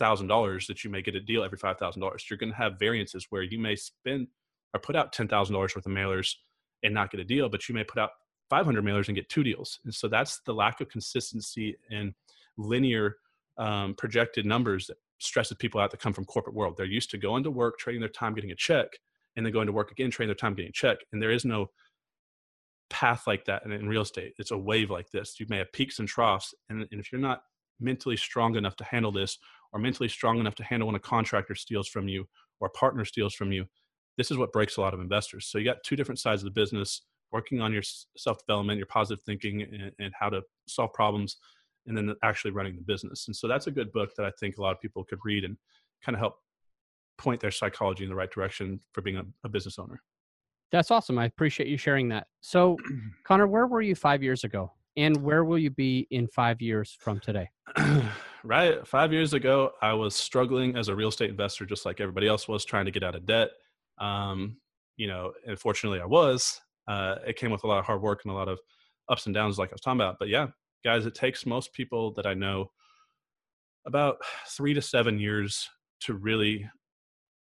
thousand 0.01 0.27
dollars, 0.27 0.67
that 0.67 0.83
you 0.83 0.91
may 0.91 1.03
get 1.03 1.15
a 1.15 1.21
deal 1.21 1.45
every 1.45 1.59
five 1.59 1.79
thousand 1.79 2.01
dollars. 2.01 2.25
You're 2.29 2.39
going 2.39 2.51
to 2.51 2.59
have 2.59 2.81
variances 2.81 3.29
where 3.31 3.43
you 3.43 3.61
may 3.61 3.77
spend 3.77 4.27
or 4.75 4.81
put 4.81 4.97
out 4.97 5.13
ten 5.13 5.29
thousand 5.29 5.55
dollars 5.55 5.77
worth 5.77 5.87
of 5.87 5.93
mailers 5.93 6.35
and 6.83 6.93
not 6.93 7.11
get 7.11 7.21
a 7.21 7.25
deal, 7.25 7.49
but 7.49 7.69
you 7.69 7.75
may 7.75 7.85
put 7.85 7.99
out 7.99 8.11
500 8.49 8.85
mailers 8.85 9.07
and 9.09 9.15
get 9.15 9.29
two 9.29 9.45
deals. 9.45 9.79
And 9.85 9.95
so 9.95 10.09
that's 10.09 10.41
the 10.41 10.53
lack 10.53 10.81
of 10.81 10.89
consistency 10.89 11.77
and 11.91 12.15
linear 12.57 13.17
um, 13.59 13.95
projected 13.95 14.45
numbers 14.45 14.89
that 14.89 14.97
stresses 15.19 15.57
people 15.59 15.81
out 15.81 15.91
that 15.91 16.01
come 16.01 16.13
from 16.13 16.25
corporate 16.25 16.57
world. 16.57 16.75
They're 16.77 16.87
used 16.87 17.11
to 17.11 17.19
going 17.19 17.45
to 17.45 17.51
work, 17.51 17.79
trading 17.79 18.01
their 18.01 18.09
time, 18.09 18.35
getting 18.35 18.51
a 18.51 18.57
check, 18.57 18.89
and 19.37 19.47
then 19.47 19.53
going 19.53 19.67
to 19.67 19.73
work 19.73 19.93
again, 19.93 20.11
trading 20.11 20.29
their 20.29 20.35
time, 20.35 20.55
getting 20.55 20.71
a 20.71 20.73
check. 20.73 20.99
And 21.13 21.23
there 21.23 21.31
is 21.31 21.45
no 21.45 21.71
path 22.89 23.27
like 23.27 23.45
that 23.45 23.65
in, 23.65 23.73
in 23.73 23.89
real 23.89 24.03
estate. 24.03 24.35
It's 24.39 24.51
a 24.51 24.59
wave 24.59 24.91
like 24.91 25.11
this. 25.11 25.39
You 25.39 25.47
may 25.49 25.59
have 25.59 25.73
peaks 25.73 25.99
and 25.99 26.09
troughs, 26.09 26.55
and, 26.69 26.87
and 26.91 27.01
if 27.01 27.13
you're 27.13 27.21
not 27.21 27.43
mentally 27.79 28.17
strong 28.17 28.57
enough 28.57 28.77
to 28.77 28.85
handle 28.85 29.13
this, 29.13 29.39
or 29.73 29.81
mentally 29.81 30.09
strong 30.09 30.39
enough 30.39 30.55
to 30.57 30.65
handle 30.65 30.87
when 30.87 30.97
a 30.97 31.01
contractor 31.01 31.55
steals 31.55 31.89
from 31.89 32.09
you 32.09 32.27
or 32.61 32.69
a 32.69 32.71
partner 32.71 33.05
steals 33.05 33.35
from 33.35 33.53
you, 33.53 33.67
this 34.17 34.31
is 34.31 34.37
what 34.37 34.53
breaks 34.53 34.77
a 34.77 34.81
lot 34.81 34.95
of 34.95 35.01
investors. 35.01 35.47
So 35.47 35.59
you 35.59 35.65
got 35.65 35.83
two 35.85 35.97
different 35.97 36.19
sides 36.19 36.43
of 36.43 36.45
the 36.45 36.61
business 36.61 37.03
working 37.33 37.61
on 37.61 37.73
your 37.73 37.83
self 38.17 38.39
development, 38.39 38.79
your 38.79 38.87
positive 38.87 39.23
thinking, 39.23 39.63
and, 39.63 39.93
and, 39.99 40.13
how 40.19 40.29
to 40.29 40.43
solve 40.67 40.93
problems, 40.93 41.37
and 41.87 41.97
then 41.97 42.15
actually 42.25 42.51
running 42.51 42.75
the 42.75 42.83
business. 42.83 43.29
And 43.29 43.37
so 43.37 43.47
that's 43.49 43.67
a 43.67 43.71
good 43.71 43.93
book 43.93 44.11
that 44.17 44.27
I 44.27 44.33
think 44.39 44.59
a 44.59 44.63
lot 44.63 44.73
of 44.73 44.81
people 44.81 45.05
could 45.05 45.21
read 45.25 45.45
and 45.45 45.57
kind 46.05 46.15
of 46.15 46.21
help 46.21 46.35
point 47.19 47.41
their 47.41 47.51
psychology 47.51 48.05
in 48.05 48.11
the 48.11 48.17
right 48.17 48.31
direction 48.31 48.81
for 48.93 49.03
being 49.03 49.17
a, 49.17 49.25
a 49.45 49.49
business 49.49 49.79
owner. 49.79 50.03
That's 50.73 50.91
awesome. 50.91 51.19
I 51.19 51.25
appreciate 51.25 51.69
you 51.69 51.77
sharing 51.77 52.09
that. 52.09 52.29
So, 52.41 52.77
Connor, 53.25 53.47
where 53.47 53.67
were 53.67 53.83
you 53.83 53.95
five 53.95 54.23
years 54.23 54.45
ago? 54.45 54.73
And 54.97 55.17
where 55.23 55.45
will 55.45 55.59
you 55.59 55.71
be 55.71 56.07
in 56.11 56.29
five 56.29 56.61
years 56.61 56.97
from 56.99 57.21
today? 57.21 57.49
right. 58.45 58.87
Five 58.87 59.13
years 59.13 59.33
ago, 59.33 59.73
I 59.83 59.93
was 59.93 60.15
struggling 60.15 60.77
as 60.77 60.89
a 60.89 60.95
real 60.95 61.09
estate 61.09 61.31
investor, 61.31 61.67
just 61.67 61.87
like 61.87 62.01
everybody 62.01 62.27
else 62.27 62.49
was, 62.49 62.65
trying 62.65 62.85
to 62.87 62.91
get 62.91 63.03
out 63.03 63.15
of 63.15 63.27
debt. 63.27 63.51
Um, 63.99 64.57
you 64.97 65.07
know, 65.07 65.33
unfortunately, 65.47 66.01
I 66.01 66.07
was. 66.07 66.61
Uh, 66.89 67.17
it 67.27 67.37
came 67.37 67.51
with 67.51 67.65
a 67.65 67.67
lot 67.67 67.79
of 67.79 67.85
hard 67.85 68.03
work 68.03 68.21
and 68.25 68.33
a 68.33 68.37
lot 68.37 68.49
of 68.49 68.59
ups 69.09 69.27
and 69.27 69.35
downs, 69.35 69.59
like 69.59 69.71
I 69.71 69.75
was 69.75 69.81
talking 69.81 70.01
about. 70.01 70.17
But 70.19 70.29
yeah, 70.29 70.49
guys, 70.85 71.07
it 71.07 71.15
takes 71.15 71.47
most 71.47 71.73
people 71.73 72.13
that 72.15 72.27
I 72.27 72.35
know 72.35 72.71
about 73.87 74.19
three 74.49 74.75
to 74.75 74.83
seven 74.83 75.19
years 75.19 75.69
to 76.01 76.15
really 76.15 76.69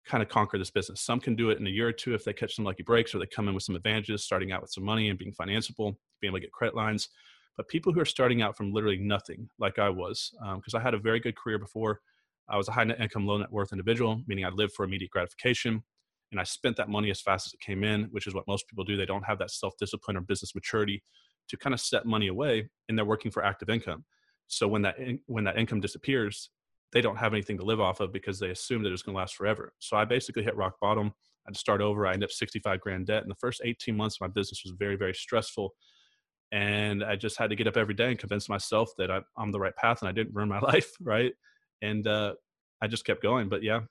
kind 0.06 0.24
of 0.24 0.30
conquer 0.30 0.58
this 0.58 0.72
business. 0.72 1.02
Some 1.02 1.20
can 1.20 1.36
do 1.36 1.52
it 1.52 1.60
in 1.60 1.68
a 1.68 1.70
year 1.70 1.88
or 1.88 1.94
two 1.94 2.16
if 2.16 2.24
they 2.24 2.34
catch 2.34 2.56
some 2.56 2.66
lucky 2.66 2.84
breaks 2.84 3.14
or 3.14 3.20
they 3.20 3.28
come 3.28 3.48
in 3.48 3.54
with 3.54 3.64
some 3.64 3.76
advantages, 3.76 4.24
starting 4.24 4.52
out 4.52 4.62
with 4.62 4.72
some 4.72 4.84
money 4.84 5.10
and 5.10 5.20
being 5.20 5.34
financeable, 5.40 5.96
being 6.20 6.32
able 6.32 6.38
to 6.38 6.42
get 6.42 6.52
credit 6.52 6.76
lines. 6.76 7.10
But 7.60 7.68
people 7.68 7.92
who 7.92 8.00
are 8.00 8.06
starting 8.06 8.42
out 8.42 8.56
from 8.56 8.72
literally 8.72 9.00
nothing, 9.00 9.50
like 9.60 9.80
I 9.80 9.90
was, 9.90 10.32
because 10.56 10.74
um, 10.74 10.80
I 10.80 10.82
had 10.82 10.94
a 10.94 10.98
very 10.98 11.20
good 11.20 11.36
career 11.36 11.60
before. 11.60 12.00
I 12.48 12.56
was 12.56 12.70
a 12.70 12.72
high 12.72 12.86
net 12.86 13.02
income, 13.02 13.28
low 13.28 13.38
net 13.38 13.52
worth 13.52 13.74
individual, 13.74 14.22
meaning 14.28 14.46
I 14.46 14.50
lived 14.50 14.72
for 14.72 14.86
immediate 14.86 15.12
gratification. 15.12 15.84
And 16.32 16.40
I 16.40 16.46
spent 16.46 16.78
that 16.78 16.88
money 16.88 17.12
as 17.12 17.20
fast 17.20 17.48
as 17.48 17.54
it 17.54 17.60
came 17.60 17.84
in, 17.84 18.06
which 18.12 18.28
is 18.28 18.34
what 18.34 18.48
most 18.48 18.70
people 18.70 18.86
do. 18.86 18.96
They 18.96 19.06
don't 19.06 19.26
have 19.26 19.40
that 19.40 19.52
self 19.52 19.74
discipline 19.78 20.16
or 20.16 20.22
business 20.22 20.56
maturity 20.56 21.04
to 21.50 21.58
kind 21.58 21.74
of 21.74 21.82
set 21.82 22.06
money 22.06 22.30
away, 22.30 22.70
and 22.88 22.98
they're 22.98 23.04
working 23.04 23.30
for 23.30 23.44
active 23.44 23.70
income. 23.70 24.06
So 24.48 24.66
when 24.66 24.84
that 24.84 24.98
in, 24.98 25.20
when 25.26 25.44
that 25.44 25.58
income 25.58 25.82
disappears, 25.82 26.52
they 26.94 27.02
don't 27.02 27.18
have 27.18 27.34
anything 27.34 27.58
to 27.58 27.66
live 27.66 27.82
off 27.82 28.00
of 28.00 28.14
because 28.14 28.40
they 28.40 28.52
assume 28.52 28.84
that 28.84 28.94
it's 28.94 29.02
going 29.02 29.16
to 29.16 29.20
last 29.20 29.36
forever. 29.36 29.74
So 29.80 29.98
I 29.98 30.06
basically 30.06 30.44
hit 30.44 30.56
rock 30.56 30.76
bottom. 30.80 31.08
I 31.08 31.50
had 31.50 31.56
to 31.56 31.60
start 31.60 31.82
over. 31.82 32.08
I 32.08 32.14
ended 32.14 32.30
up 32.30 32.32
65 32.32 32.80
grand 32.80 33.08
debt. 33.08 33.24
And 33.24 33.30
the 33.30 33.36
first 33.36 33.60
18 33.66 33.98
months 33.98 34.16
of 34.16 34.22
my 34.22 34.28
business 34.28 34.62
was 34.64 34.74
very, 34.80 34.96
very 34.96 35.14
stressful. 35.14 35.74
And 36.52 37.04
I 37.04 37.16
just 37.16 37.38
had 37.38 37.50
to 37.52 37.56
get 37.56 37.68
up 37.68 37.78
every 37.78 37.94
day 37.94 38.10
and 38.10 38.18
convince 38.18 38.50
myself 38.50 38.92
that 38.98 39.12
I, 39.12 39.22
am 39.38 39.52
the 39.52 39.60
right 39.60 39.76
path 39.76 40.02
and 40.02 40.10
I 40.10 40.12
didn't 40.12 40.34
ruin 40.34 40.50
my 40.50 40.60
life. 40.72 40.92
Right. 41.02 41.34
And 41.82 42.08
uh, 42.08 42.34
I 42.82 42.88
just 42.88 43.06
kept 43.06 43.22
going. 43.22 43.50
But 43.50 43.64
yeah, 43.64 43.82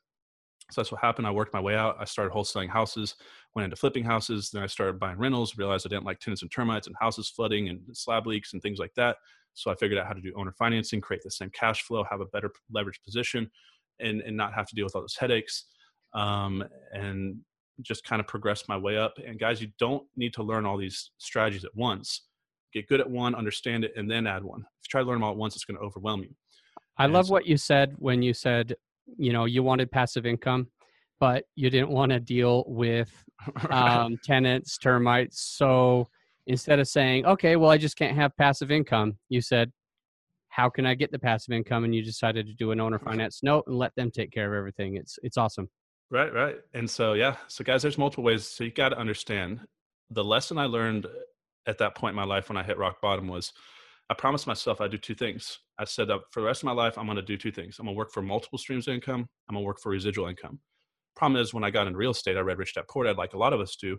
so 0.70 0.80
that's 0.80 0.92
what 0.92 1.00
happened. 1.00 1.26
I 1.26 1.30
worked 1.30 1.54
my 1.54 1.60
way 1.60 1.76
out. 1.76 1.96
I 1.98 2.04
started 2.04 2.32
wholesaling 2.32 2.68
houses, 2.68 3.14
went 3.54 3.64
into 3.64 3.76
flipping 3.76 4.04
houses. 4.04 4.50
Then 4.50 4.62
I 4.62 4.66
started 4.66 4.98
buying 4.98 5.18
rentals, 5.18 5.56
realized 5.56 5.86
I 5.86 5.88
didn't 5.88 6.04
like 6.04 6.20
tenants 6.20 6.42
and 6.42 6.50
termites 6.50 6.86
and 6.86 6.96
houses 7.00 7.30
flooding 7.30 7.68
and 7.68 7.80
slab 7.92 8.26
leaks 8.26 8.52
and 8.52 8.60
things 8.60 8.78
like 8.78 8.92
that. 8.96 9.16
So 9.54 9.70
I 9.70 9.74
figured 9.76 9.98
out 9.98 10.06
how 10.06 10.12
to 10.12 10.20
do 10.20 10.32
owner 10.36 10.52
financing, 10.52 11.00
create 11.00 11.22
the 11.22 11.30
same 11.30 11.50
cash 11.50 11.82
flow, 11.82 12.04
have 12.10 12.20
a 12.20 12.26
better 12.26 12.50
leverage 12.70 13.00
position, 13.02 13.50
and, 13.98 14.20
and 14.20 14.36
not 14.36 14.52
have 14.52 14.66
to 14.66 14.74
deal 14.74 14.84
with 14.84 14.94
all 14.94 15.02
those 15.02 15.16
headaches. 15.16 15.64
Um, 16.14 16.64
and 16.92 17.38
just 17.80 18.04
kind 18.04 18.20
of 18.20 18.26
progress 18.26 18.64
my 18.68 18.76
way 18.76 18.98
up. 18.98 19.14
And 19.24 19.38
guys, 19.38 19.60
you 19.60 19.68
don't 19.78 20.04
need 20.16 20.34
to 20.34 20.42
learn 20.42 20.66
all 20.66 20.76
these 20.76 21.12
strategies 21.18 21.64
at 21.64 21.74
once. 21.74 22.22
Get 22.72 22.88
good 22.88 23.00
at 23.00 23.10
one, 23.10 23.34
understand 23.34 23.84
it, 23.84 23.92
and 23.96 24.10
then 24.10 24.26
add 24.26 24.44
one. 24.44 24.60
If 24.60 24.86
you 24.86 24.90
try 24.90 25.00
to 25.02 25.06
learn 25.06 25.16
them 25.16 25.24
all 25.24 25.32
at 25.32 25.36
once, 25.36 25.56
it's 25.56 25.64
going 25.64 25.78
to 25.78 25.82
overwhelm 25.82 26.22
you. 26.22 26.30
I 26.98 27.04
and 27.04 27.12
love 27.12 27.26
so, 27.26 27.32
what 27.32 27.46
you 27.46 27.56
said 27.56 27.94
when 27.98 28.22
you 28.22 28.34
said, 28.34 28.74
you 29.16 29.32
know, 29.32 29.44
you 29.44 29.62
wanted 29.62 29.90
passive 29.90 30.26
income, 30.26 30.68
but 31.20 31.44
you 31.54 31.70
didn't 31.70 31.90
want 31.90 32.10
to 32.10 32.20
deal 32.20 32.64
with 32.66 33.10
um, 33.70 34.18
tenants, 34.22 34.78
termites. 34.78 35.40
So 35.40 36.08
instead 36.46 36.78
of 36.78 36.88
saying, 36.88 37.24
okay, 37.26 37.56
well, 37.56 37.70
I 37.70 37.78
just 37.78 37.96
can't 37.96 38.16
have 38.16 38.36
passive 38.36 38.70
income, 38.70 39.18
you 39.28 39.40
said, 39.40 39.72
how 40.48 40.68
can 40.68 40.86
I 40.86 40.94
get 40.94 41.12
the 41.12 41.18
passive 41.18 41.52
income? 41.52 41.84
And 41.84 41.94
you 41.94 42.02
decided 42.02 42.46
to 42.46 42.54
do 42.54 42.72
an 42.72 42.80
owner 42.80 42.98
finance 43.04 43.42
note 43.42 43.64
and 43.66 43.78
let 43.78 43.94
them 43.94 44.10
take 44.10 44.32
care 44.32 44.52
of 44.52 44.58
everything. 44.58 44.96
It's 44.96 45.18
it's 45.22 45.36
awesome. 45.36 45.68
Right, 46.10 46.32
right. 46.32 46.56
And 46.74 46.88
so 46.88 47.12
yeah, 47.12 47.36
so 47.48 47.62
guys, 47.62 47.82
there's 47.82 47.98
multiple 47.98 48.24
ways. 48.24 48.46
So 48.46 48.64
you 48.64 48.72
got 48.72 48.88
to 48.88 48.98
understand 48.98 49.60
the 50.10 50.24
lesson 50.24 50.58
I 50.58 50.64
learned 50.64 51.06
at 51.68 51.78
that 51.78 51.94
point 51.94 52.12
in 52.12 52.16
my 52.16 52.24
life 52.24 52.48
when 52.48 52.58
I 52.58 52.64
hit 52.64 52.78
rock 52.78 53.00
bottom 53.00 53.28
was 53.28 53.52
I 54.10 54.14
promised 54.14 54.46
myself 54.46 54.80
I'd 54.80 54.90
do 54.90 54.98
two 54.98 55.14
things. 55.14 55.58
I 55.78 55.84
said 55.84 56.08
that 56.08 56.20
for 56.32 56.40
the 56.40 56.46
rest 56.46 56.62
of 56.62 56.66
my 56.66 56.72
life, 56.72 56.98
I'm 56.98 57.06
going 57.06 57.16
to 57.16 57.22
do 57.22 57.36
two 57.36 57.52
things. 57.52 57.78
I'm 57.78 57.86
going 57.86 57.94
to 57.94 57.98
work 57.98 58.10
for 58.10 58.22
multiple 58.22 58.58
streams 58.58 58.88
of 58.88 58.94
income. 58.94 59.28
I'm 59.48 59.54
going 59.54 59.62
to 59.62 59.66
work 59.66 59.78
for 59.80 59.90
residual 59.90 60.26
income. 60.26 60.58
Problem 61.14 61.40
is, 61.40 61.54
when 61.54 61.62
I 61.62 61.70
got 61.70 61.86
into 61.86 61.98
real 61.98 62.10
estate, 62.10 62.36
I 62.36 62.40
read 62.40 62.58
Rich 62.58 62.74
Dad 62.74 62.84
Poor 62.90 63.04
Dad, 63.04 63.16
like 63.16 63.34
a 63.34 63.38
lot 63.38 63.52
of 63.52 63.60
us 63.60 63.76
do 63.76 63.98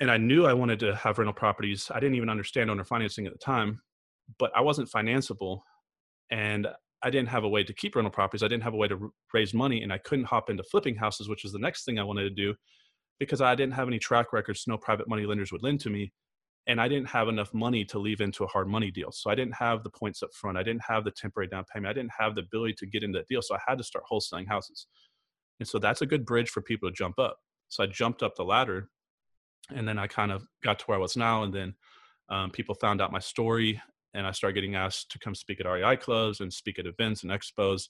and 0.00 0.10
I 0.10 0.16
knew 0.16 0.46
I 0.46 0.52
wanted 0.52 0.80
to 0.80 0.94
have 0.94 1.18
rental 1.18 1.32
properties. 1.32 1.90
I 1.94 2.00
didn't 2.00 2.16
even 2.16 2.28
understand 2.28 2.70
owner 2.70 2.84
financing 2.84 3.26
at 3.26 3.32
the 3.32 3.38
time, 3.38 3.80
but 4.38 4.50
I 4.54 4.60
wasn't 4.60 4.90
financeable 4.90 5.60
and 6.30 6.66
I 7.02 7.10
didn't 7.10 7.28
have 7.28 7.44
a 7.44 7.48
way 7.48 7.64
to 7.64 7.72
keep 7.72 7.96
rental 7.96 8.10
properties. 8.10 8.42
I 8.42 8.48
didn't 8.48 8.64
have 8.64 8.74
a 8.74 8.78
way 8.78 8.88
to 8.88 9.12
raise 9.32 9.54
money 9.54 9.82
and 9.82 9.92
I 9.92 9.98
couldn't 9.98 10.26
hop 10.26 10.50
into 10.50 10.64
flipping 10.64 10.96
houses, 10.96 11.28
which 11.28 11.44
was 11.44 11.52
the 11.52 11.58
next 11.58 11.84
thing 11.84 11.98
I 11.98 12.04
wanted 12.04 12.24
to 12.24 12.30
do 12.30 12.54
because 13.18 13.40
I 13.40 13.54
didn't 13.54 13.74
have 13.74 13.88
any 13.88 13.98
track 13.98 14.32
records. 14.32 14.64
No 14.66 14.76
private 14.76 15.08
money 15.08 15.24
lenders 15.24 15.52
would 15.52 15.62
lend 15.62 15.80
to 15.80 15.90
me. 15.90 16.12
And 16.68 16.80
I 16.80 16.88
didn't 16.88 17.08
have 17.08 17.28
enough 17.28 17.54
money 17.54 17.84
to 17.86 17.98
leave 17.98 18.20
into 18.20 18.42
a 18.42 18.48
hard 18.48 18.66
money 18.66 18.90
deal. 18.90 19.12
So 19.12 19.30
I 19.30 19.36
didn't 19.36 19.54
have 19.54 19.84
the 19.84 19.90
points 19.90 20.22
up 20.22 20.34
front. 20.34 20.58
I 20.58 20.64
didn't 20.64 20.82
have 20.82 21.04
the 21.04 21.12
temporary 21.12 21.46
down 21.46 21.64
payment. 21.72 21.90
I 21.90 21.92
didn't 21.92 22.12
have 22.18 22.34
the 22.34 22.40
ability 22.42 22.74
to 22.78 22.86
get 22.86 23.04
into 23.04 23.18
that 23.18 23.28
deal. 23.28 23.40
So 23.40 23.54
I 23.54 23.60
had 23.64 23.78
to 23.78 23.84
start 23.84 24.04
wholesaling 24.10 24.48
houses. 24.48 24.88
And 25.60 25.68
so 25.68 25.78
that's 25.78 26.02
a 26.02 26.06
good 26.06 26.26
bridge 26.26 26.50
for 26.50 26.60
people 26.60 26.88
to 26.88 26.94
jump 26.94 27.18
up. 27.18 27.38
So 27.68 27.84
I 27.84 27.86
jumped 27.86 28.22
up 28.22 28.34
the 28.34 28.44
ladder 28.44 28.88
and 29.74 29.86
then 29.86 29.98
I 29.98 30.06
kind 30.06 30.32
of 30.32 30.44
got 30.62 30.78
to 30.80 30.84
where 30.86 30.98
I 30.98 31.00
was 31.00 31.16
now. 31.16 31.42
And 31.42 31.54
then 31.54 31.74
um, 32.28 32.50
people 32.50 32.74
found 32.74 33.00
out 33.00 33.12
my 33.12 33.18
story, 33.18 33.80
and 34.14 34.26
I 34.26 34.32
started 34.32 34.54
getting 34.54 34.74
asked 34.74 35.10
to 35.12 35.18
come 35.18 35.34
speak 35.34 35.60
at 35.60 35.66
REI 35.66 35.96
clubs 35.96 36.40
and 36.40 36.52
speak 36.52 36.78
at 36.78 36.86
events 36.86 37.22
and 37.22 37.30
expos. 37.30 37.88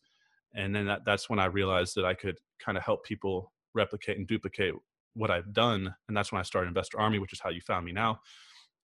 And 0.54 0.74
then 0.74 0.86
that, 0.86 1.04
that's 1.04 1.30
when 1.30 1.38
I 1.38 1.46
realized 1.46 1.94
that 1.96 2.04
I 2.04 2.14
could 2.14 2.38
kind 2.58 2.76
of 2.76 2.84
help 2.84 3.04
people 3.04 3.52
replicate 3.74 4.18
and 4.18 4.26
duplicate 4.26 4.74
what 5.14 5.30
I've 5.30 5.52
done. 5.52 5.94
And 6.08 6.16
that's 6.16 6.32
when 6.32 6.40
I 6.40 6.42
started 6.42 6.68
Investor 6.68 6.98
Army, 6.98 7.18
which 7.18 7.32
is 7.32 7.40
how 7.40 7.50
you 7.50 7.60
found 7.60 7.84
me 7.86 7.92
now. 7.92 8.20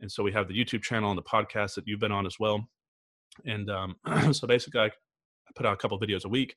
And 0.02 0.10
so 0.10 0.22
we 0.22 0.32
have 0.32 0.48
the 0.48 0.54
YouTube 0.54 0.82
channel 0.82 1.10
and 1.10 1.18
the 1.18 1.22
podcast 1.22 1.74
that 1.76 1.86
you've 1.86 2.00
been 2.00 2.12
on 2.12 2.26
as 2.26 2.38
well. 2.38 2.68
And 3.46 3.70
um, 3.70 3.96
so 4.32 4.46
basically, 4.46 4.80
I, 4.80 4.90
put 5.54 5.66
out 5.66 5.74
a 5.74 5.76
couple 5.76 6.00
videos 6.00 6.24
a 6.24 6.28
week 6.28 6.56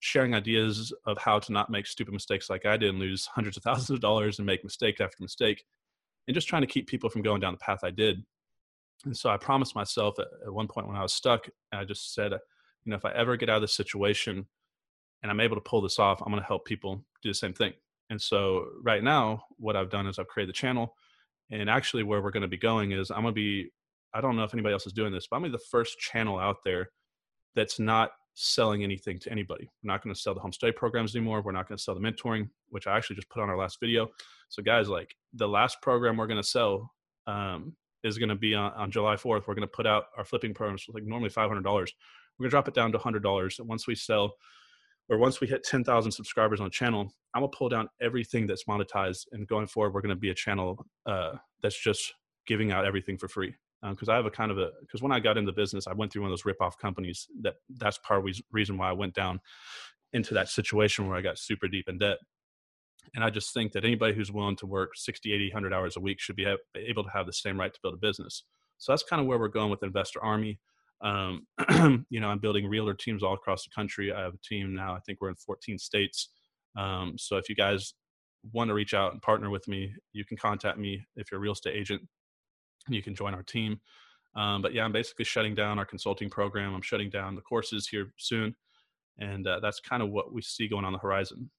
sharing 0.00 0.34
ideas 0.34 0.92
of 1.06 1.16
how 1.16 1.38
to 1.38 1.52
not 1.52 1.70
make 1.70 1.86
stupid 1.86 2.12
mistakes 2.12 2.50
like 2.50 2.66
I 2.66 2.76
did 2.76 2.90
and 2.90 2.98
lose 2.98 3.24
hundreds 3.26 3.56
of 3.56 3.62
thousands 3.62 3.90
of 3.90 4.00
dollars 4.00 4.38
and 4.38 4.46
make 4.46 4.64
mistake 4.64 5.00
after 5.00 5.16
mistake, 5.20 5.64
and 6.26 6.34
just 6.34 6.48
trying 6.48 6.62
to 6.62 6.66
keep 6.66 6.88
people 6.88 7.08
from 7.08 7.22
going 7.22 7.40
down 7.40 7.54
the 7.54 7.58
path 7.58 7.84
I 7.84 7.90
did. 7.90 8.24
And 9.04 9.16
so 9.16 9.30
I 9.30 9.36
promised 9.36 9.76
myself 9.76 10.18
at, 10.18 10.26
at 10.44 10.52
one 10.52 10.66
point 10.66 10.88
when 10.88 10.96
I 10.96 11.02
was 11.02 11.12
stuck, 11.12 11.46
I 11.72 11.84
just 11.84 12.14
said, 12.14 12.32
you 12.32 12.90
know, 12.90 12.96
if 12.96 13.04
I 13.04 13.12
ever 13.12 13.36
get 13.36 13.48
out 13.48 13.56
of 13.56 13.62
this 13.62 13.74
situation 13.74 14.46
and 15.22 15.30
I'm 15.30 15.40
able 15.40 15.56
to 15.56 15.62
pull 15.62 15.80
this 15.80 16.00
off, 16.00 16.20
I'm 16.20 16.32
going 16.32 16.42
to 16.42 16.46
help 16.46 16.64
people 16.64 17.04
do 17.22 17.30
the 17.30 17.34
same 17.34 17.52
thing. 17.52 17.72
And 18.10 18.20
so 18.20 18.66
right 18.82 19.02
now, 19.04 19.44
what 19.56 19.76
I've 19.76 19.90
done 19.90 20.08
is 20.08 20.18
I've 20.18 20.26
created 20.26 20.50
the 20.50 20.58
channel. 20.58 20.96
And 21.52 21.68
actually, 21.68 22.02
where 22.02 22.22
we're 22.22 22.30
going 22.30 22.42
to 22.42 22.48
be 22.48 22.56
going 22.56 22.92
is 22.92 23.10
I'm 23.10 23.22
going 23.22 23.34
to 23.34 23.40
be, 23.40 23.70
I 24.14 24.20
don't 24.20 24.36
know 24.36 24.42
if 24.42 24.54
anybody 24.54 24.72
else 24.72 24.86
is 24.86 24.92
doing 24.92 25.12
this, 25.12 25.28
but 25.30 25.36
I'm 25.36 25.42
going 25.42 25.52
to 25.52 25.58
be 25.58 25.62
the 25.62 25.68
first 25.70 25.98
channel 25.98 26.38
out 26.38 26.56
there 26.64 26.88
that's 27.54 27.78
not 27.78 28.10
selling 28.34 28.82
anything 28.82 29.18
to 29.20 29.30
anybody. 29.30 29.68
We're 29.82 29.92
not 29.92 30.02
going 30.02 30.14
to 30.14 30.20
sell 30.20 30.34
the 30.34 30.40
home 30.40 30.52
study 30.52 30.72
programs 30.72 31.14
anymore. 31.14 31.42
We're 31.42 31.52
not 31.52 31.68
going 31.68 31.76
to 31.76 31.82
sell 31.82 31.94
the 31.94 32.00
mentoring, 32.00 32.48
which 32.70 32.86
I 32.86 32.96
actually 32.96 33.16
just 33.16 33.28
put 33.28 33.42
on 33.42 33.50
our 33.50 33.58
last 33.58 33.78
video. 33.80 34.08
So, 34.48 34.62
guys, 34.62 34.88
like 34.88 35.14
the 35.34 35.46
last 35.46 35.82
program 35.82 36.16
we're 36.16 36.26
going 36.26 36.42
to 36.42 36.48
sell 36.48 36.90
um, 37.26 37.76
is 38.02 38.16
going 38.16 38.30
to 38.30 38.34
be 38.34 38.54
on, 38.54 38.72
on, 38.72 38.90
July 38.90 39.16
4th. 39.16 39.46
We're 39.46 39.54
going 39.54 39.60
to 39.60 39.66
put 39.66 39.86
out 39.86 40.04
our 40.16 40.24
flipping 40.24 40.54
programs, 40.54 40.86
like 40.88 41.04
normally 41.04 41.30
$500. 41.30 41.62
We're 41.62 41.62
going 41.64 41.86
to 42.40 42.48
drop 42.48 42.68
it 42.68 42.74
down 42.74 42.92
to 42.92 42.98
$100. 42.98 43.58
And 43.58 43.68
once 43.68 43.86
we 43.86 43.94
sell, 43.94 44.32
or 45.12 45.18
once 45.18 45.42
we 45.42 45.46
hit 45.46 45.62
10,000 45.62 46.10
subscribers 46.10 46.58
on 46.58 46.64
the 46.64 46.70
channel, 46.70 47.12
I'm 47.34 47.42
to 47.42 47.48
pull 47.48 47.68
down 47.68 47.90
everything 48.00 48.46
that's 48.46 48.64
monetized. 48.64 49.26
And 49.32 49.46
going 49.46 49.66
forward, 49.66 49.92
we're 49.92 50.00
to 50.08 50.16
be 50.16 50.30
a 50.30 50.34
channel 50.34 50.86
uh, 51.04 51.32
that's 51.62 51.78
just 51.78 52.14
giving 52.46 52.72
out 52.72 52.86
everything 52.86 53.18
for 53.18 53.28
free 53.28 53.54
because 53.90 54.08
um, 54.08 54.14
I 54.14 54.16
have 54.16 54.24
a 54.24 54.30
kind 54.30 54.50
of 54.50 54.58
a 54.58 54.70
because 54.80 55.02
when 55.02 55.12
I 55.12 55.20
got 55.20 55.36
into 55.36 55.52
business, 55.52 55.86
I 55.86 55.92
went 55.92 56.12
through 56.12 56.22
one 56.22 56.30
of 56.30 56.32
those 56.32 56.46
rip-off 56.46 56.78
companies. 56.78 57.26
That 57.42 57.56
that's 57.76 57.98
part 57.98 58.20
of 58.20 58.24
the 58.24 58.42
reason 58.52 58.78
why 58.78 58.88
I 58.88 58.92
went 58.92 59.12
down 59.12 59.40
into 60.14 60.32
that 60.34 60.48
situation 60.48 61.06
where 61.06 61.16
I 61.16 61.20
got 61.20 61.38
super 61.38 61.68
deep 61.68 61.90
in 61.90 61.98
debt. 61.98 62.16
And 63.14 63.22
I 63.22 63.28
just 63.28 63.52
think 63.52 63.72
that 63.72 63.84
anybody 63.84 64.14
who's 64.14 64.32
willing 64.32 64.56
to 64.56 64.66
work 64.66 64.92
60, 64.94 65.30
80, 65.30 65.48
100 65.48 65.74
hours 65.74 65.96
a 65.96 66.00
week 66.00 66.20
should 66.20 66.36
be 66.36 66.46
able 66.74 67.04
to 67.04 67.10
have 67.10 67.26
the 67.26 67.32
same 67.34 67.60
right 67.60 67.72
to 67.72 67.80
build 67.82 67.94
a 67.94 67.98
business. 67.98 68.44
So 68.78 68.92
that's 68.92 69.02
kind 69.02 69.20
of 69.20 69.26
where 69.26 69.38
we're 69.38 69.48
going 69.48 69.70
with 69.70 69.82
Investor 69.82 70.24
Army. 70.24 70.58
Um, 71.02 71.46
you 72.10 72.20
know, 72.20 72.28
I'm 72.28 72.38
building 72.38 72.68
realtor 72.68 72.94
teams 72.94 73.22
all 73.22 73.34
across 73.34 73.64
the 73.64 73.70
country. 73.74 74.12
I 74.12 74.20
have 74.20 74.34
a 74.34 74.48
team 74.48 74.74
now. 74.74 74.94
I 74.94 75.00
think 75.00 75.18
we're 75.20 75.30
in 75.30 75.36
14 75.36 75.78
states. 75.78 76.30
Um, 76.76 77.14
so 77.18 77.36
if 77.36 77.48
you 77.48 77.54
guys 77.54 77.94
want 78.52 78.68
to 78.68 78.74
reach 78.74 78.94
out 78.94 79.12
and 79.12 79.22
partner 79.22 79.50
with 79.50 79.66
me, 79.68 79.94
you 80.12 80.24
can 80.24 80.36
contact 80.36 80.78
me 80.78 81.04
if 81.16 81.30
you're 81.30 81.38
a 81.38 81.42
real 81.42 81.52
estate 81.52 81.76
agent. 81.76 82.02
And 82.86 82.96
you 82.96 83.02
can 83.02 83.14
join 83.14 83.34
our 83.34 83.42
team. 83.42 83.80
Um, 84.34 84.62
but 84.62 84.72
yeah, 84.72 84.84
I'm 84.84 84.92
basically 84.92 85.24
shutting 85.24 85.54
down 85.54 85.78
our 85.78 85.84
consulting 85.84 86.30
program. 86.30 86.74
I'm 86.74 86.82
shutting 86.82 87.10
down 87.10 87.34
the 87.34 87.42
courses 87.42 87.86
here 87.86 88.12
soon, 88.16 88.54
and 89.18 89.46
uh, 89.46 89.60
that's 89.60 89.78
kind 89.78 90.02
of 90.02 90.10
what 90.10 90.32
we 90.32 90.42
see 90.42 90.68
going 90.68 90.84
on 90.84 90.92
the 90.92 90.98
horizon. 90.98 91.50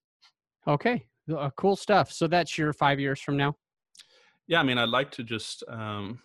Okay, 0.68 1.06
uh, 1.36 1.50
cool 1.56 1.76
stuff. 1.76 2.12
So 2.12 2.28
that's 2.28 2.58
your 2.58 2.74
five 2.74 3.00
years 3.00 3.22
from 3.22 3.38
now. 3.38 3.56
Yeah, 4.48 4.60
I 4.60 4.64
mean, 4.64 4.78
I'd 4.78 4.90
like 4.90 5.12
to 5.12 5.24
just 5.24 5.64
um, 5.68 6.20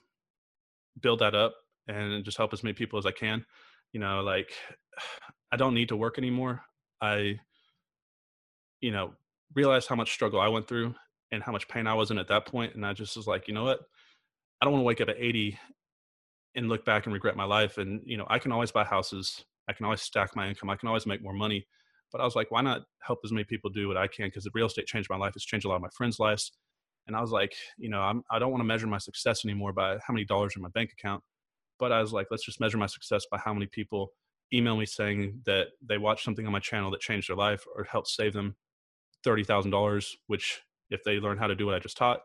build 1.00 1.18
that 1.20 1.35
up 1.35 1.54
and 1.88 2.24
just 2.24 2.37
help 2.37 2.53
as 2.53 2.62
many 2.62 2.74
people 2.74 2.98
as 2.98 3.07
I 3.07 3.11
can. 3.11 3.44
You 3.92 4.01
know, 4.01 4.20
like 4.20 4.51
I 5.53 5.57
don't 5.57 5.74
need 5.74 5.88
to 5.88 5.96
work 5.96 6.18
anymore. 6.18 6.62
I, 7.01 7.38
you 8.81 8.92
know, 8.92 9.12
realized 9.55 9.88
how 9.88 9.94
much 9.96 10.12
struggle 10.12 10.40
I 10.40 10.48
went 10.48 10.68
through 10.68 10.94
and 11.33 11.42
how 11.42 11.53
much 11.53 11.68
pain 11.68 11.87
I 11.87 11.94
was 11.94 12.11
in 12.11 12.18
at 12.18 12.29
that 12.29 12.46
point, 12.46 12.74
and 12.74 12.85
I 12.85 12.92
just 12.92 13.16
was 13.16 13.27
like, 13.27 13.48
you 13.48 13.55
know 13.55 13.64
what, 13.64 13.81
I 14.61 14.64
don't 14.64 14.72
want 14.72 14.83
to 14.83 14.87
wake 14.87 15.01
up 15.01 15.09
at 15.09 15.16
80 15.18 15.59
and 16.55 16.68
look 16.68 16.85
back 16.85 17.07
and 17.07 17.12
regret 17.12 17.37
my 17.37 17.44
life. 17.44 17.79
And 17.79 18.01
you 18.05 18.16
know, 18.16 18.27
I 18.29 18.38
can 18.38 18.53
always 18.53 18.72
buy 18.72 18.85
houses. 18.85 19.44
I 19.68 19.72
can 19.72 19.85
always 19.85 20.03
stack 20.03 20.35
my 20.35 20.48
income. 20.48 20.70
I 20.70 20.77
can 20.77 20.88
always 20.88 21.07
make 21.07 21.22
more 21.22 21.35
money. 21.35 21.66
But 22.11 22.20
I 22.20 22.24
was 22.24 22.35
like, 22.35 22.51
why 22.51 22.62
not 22.62 22.83
help 23.01 23.20
as 23.24 23.33
many 23.33 23.44
people 23.44 23.70
do 23.70 23.87
what 23.87 23.98
I 23.98 24.07
can? 24.07 24.27
Because 24.27 24.44
the 24.44 24.51
real 24.55 24.66
estate 24.66 24.87
changed 24.87 25.11
my 25.11 25.16
life. 25.16 25.35
It's 25.37 25.44
changed 25.44 25.66
a 25.66 25.68
lot 25.68 25.77
of 25.77 25.83
my 25.83 25.90
friends' 25.94 26.18
lives. 26.18 26.53
And 27.07 27.14
I 27.14 27.20
was 27.20 27.31
like, 27.31 27.53
you 27.77 27.90
know, 27.90 28.01
I'm, 28.01 28.22
I 28.31 28.38
don't 28.38 28.51
want 28.51 28.61
to 28.61 28.66
measure 28.66 28.87
my 28.87 28.98
success 28.98 29.44
anymore 29.44 29.72
by 29.72 29.98
how 30.07 30.14
many 30.14 30.24
dollars 30.24 30.55
in 30.57 30.62
my 30.62 30.68
bank 30.70 30.90
account. 30.98 31.22
But 31.78 31.92
I 31.92 32.00
was 32.00 32.12
like, 32.12 32.28
let's 32.30 32.44
just 32.44 32.60
measure 32.60 32.78
my 32.78 32.86
success 32.86 33.24
by 33.30 33.38
how 33.38 33.52
many 33.54 33.66
people 33.66 34.12
email 34.52 34.76
me 34.76 34.86
saying 34.86 35.42
that 35.46 35.68
they 35.86 35.98
watched 35.98 36.24
something 36.24 36.46
on 36.46 36.52
my 36.52 36.60
channel 36.60 36.90
that 36.90 37.00
changed 37.00 37.28
their 37.28 37.36
life 37.36 37.64
or 37.74 37.84
helped 37.84 38.08
save 38.08 38.32
them 38.32 38.56
$30,000, 39.26 40.14
which 40.26 40.62
if 40.90 41.02
they 41.04 41.20
learn 41.20 41.38
how 41.38 41.46
to 41.46 41.54
do 41.54 41.66
what 41.66 41.74
I 41.74 41.78
just 41.78 41.96
taught, 41.96 42.20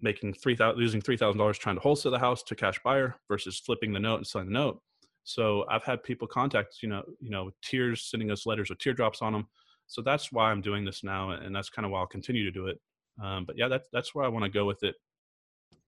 making 0.00 0.34
three 0.34 0.54
thousand 0.54 0.78
losing 0.78 1.00
three 1.00 1.16
thousand 1.16 1.38
dollars 1.38 1.58
trying 1.58 1.76
to 1.76 1.80
wholesale 1.80 2.12
the 2.12 2.18
house 2.18 2.42
to 2.42 2.54
cash 2.54 2.78
buyer 2.84 3.16
versus 3.28 3.58
flipping 3.58 3.92
the 3.92 4.00
note 4.00 4.16
and 4.16 4.26
selling 4.26 4.48
the 4.48 4.52
note. 4.52 4.80
So 5.24 5.64
I've 5.68 5.82
had 5.82 6.02
people 6.02 6.28
contact, 6.28 6.76
you 6.82 6.88
know, 6.88 7.02
you 7.20 7.30
know, 7.30 7.50
tears, 7.62 8.02
sending 8.10 8.30
us 8.30 8.46
letters 8.46 8.70
with 8.70 8.78
teardrops 8.78 9.22
on 9.22 9.32
them. 9.32 9.48
So 9.88 10.02
that's 10.02 10.30
why 10.30 10.50
I'm 10.50 10.60
doing 10.60 10.84
this 10.84 11.02
now, 11.02 11.30
and 11.30 11.54
that's 11.54 11.70
kind 11.70 11.86
of 11.86 11.92
why 11.92 12.00
I'll 12.00 12.06
continue 12.06 12.44
to 12.44 12.50
do 12.50 12.66
it. 12.66 12.78
Um, 13.22 13.44
but 13.44 13.56
yeah, 13.56 13.68
that's 13.68 13.88
that's 13.92 14.14
where 14.14 14.24
I 14.24 14.28
want 14.28 14.44
to 14.44 14.50
go 14.50 14.66
with 14.66 14.82
it. 14.82 14.96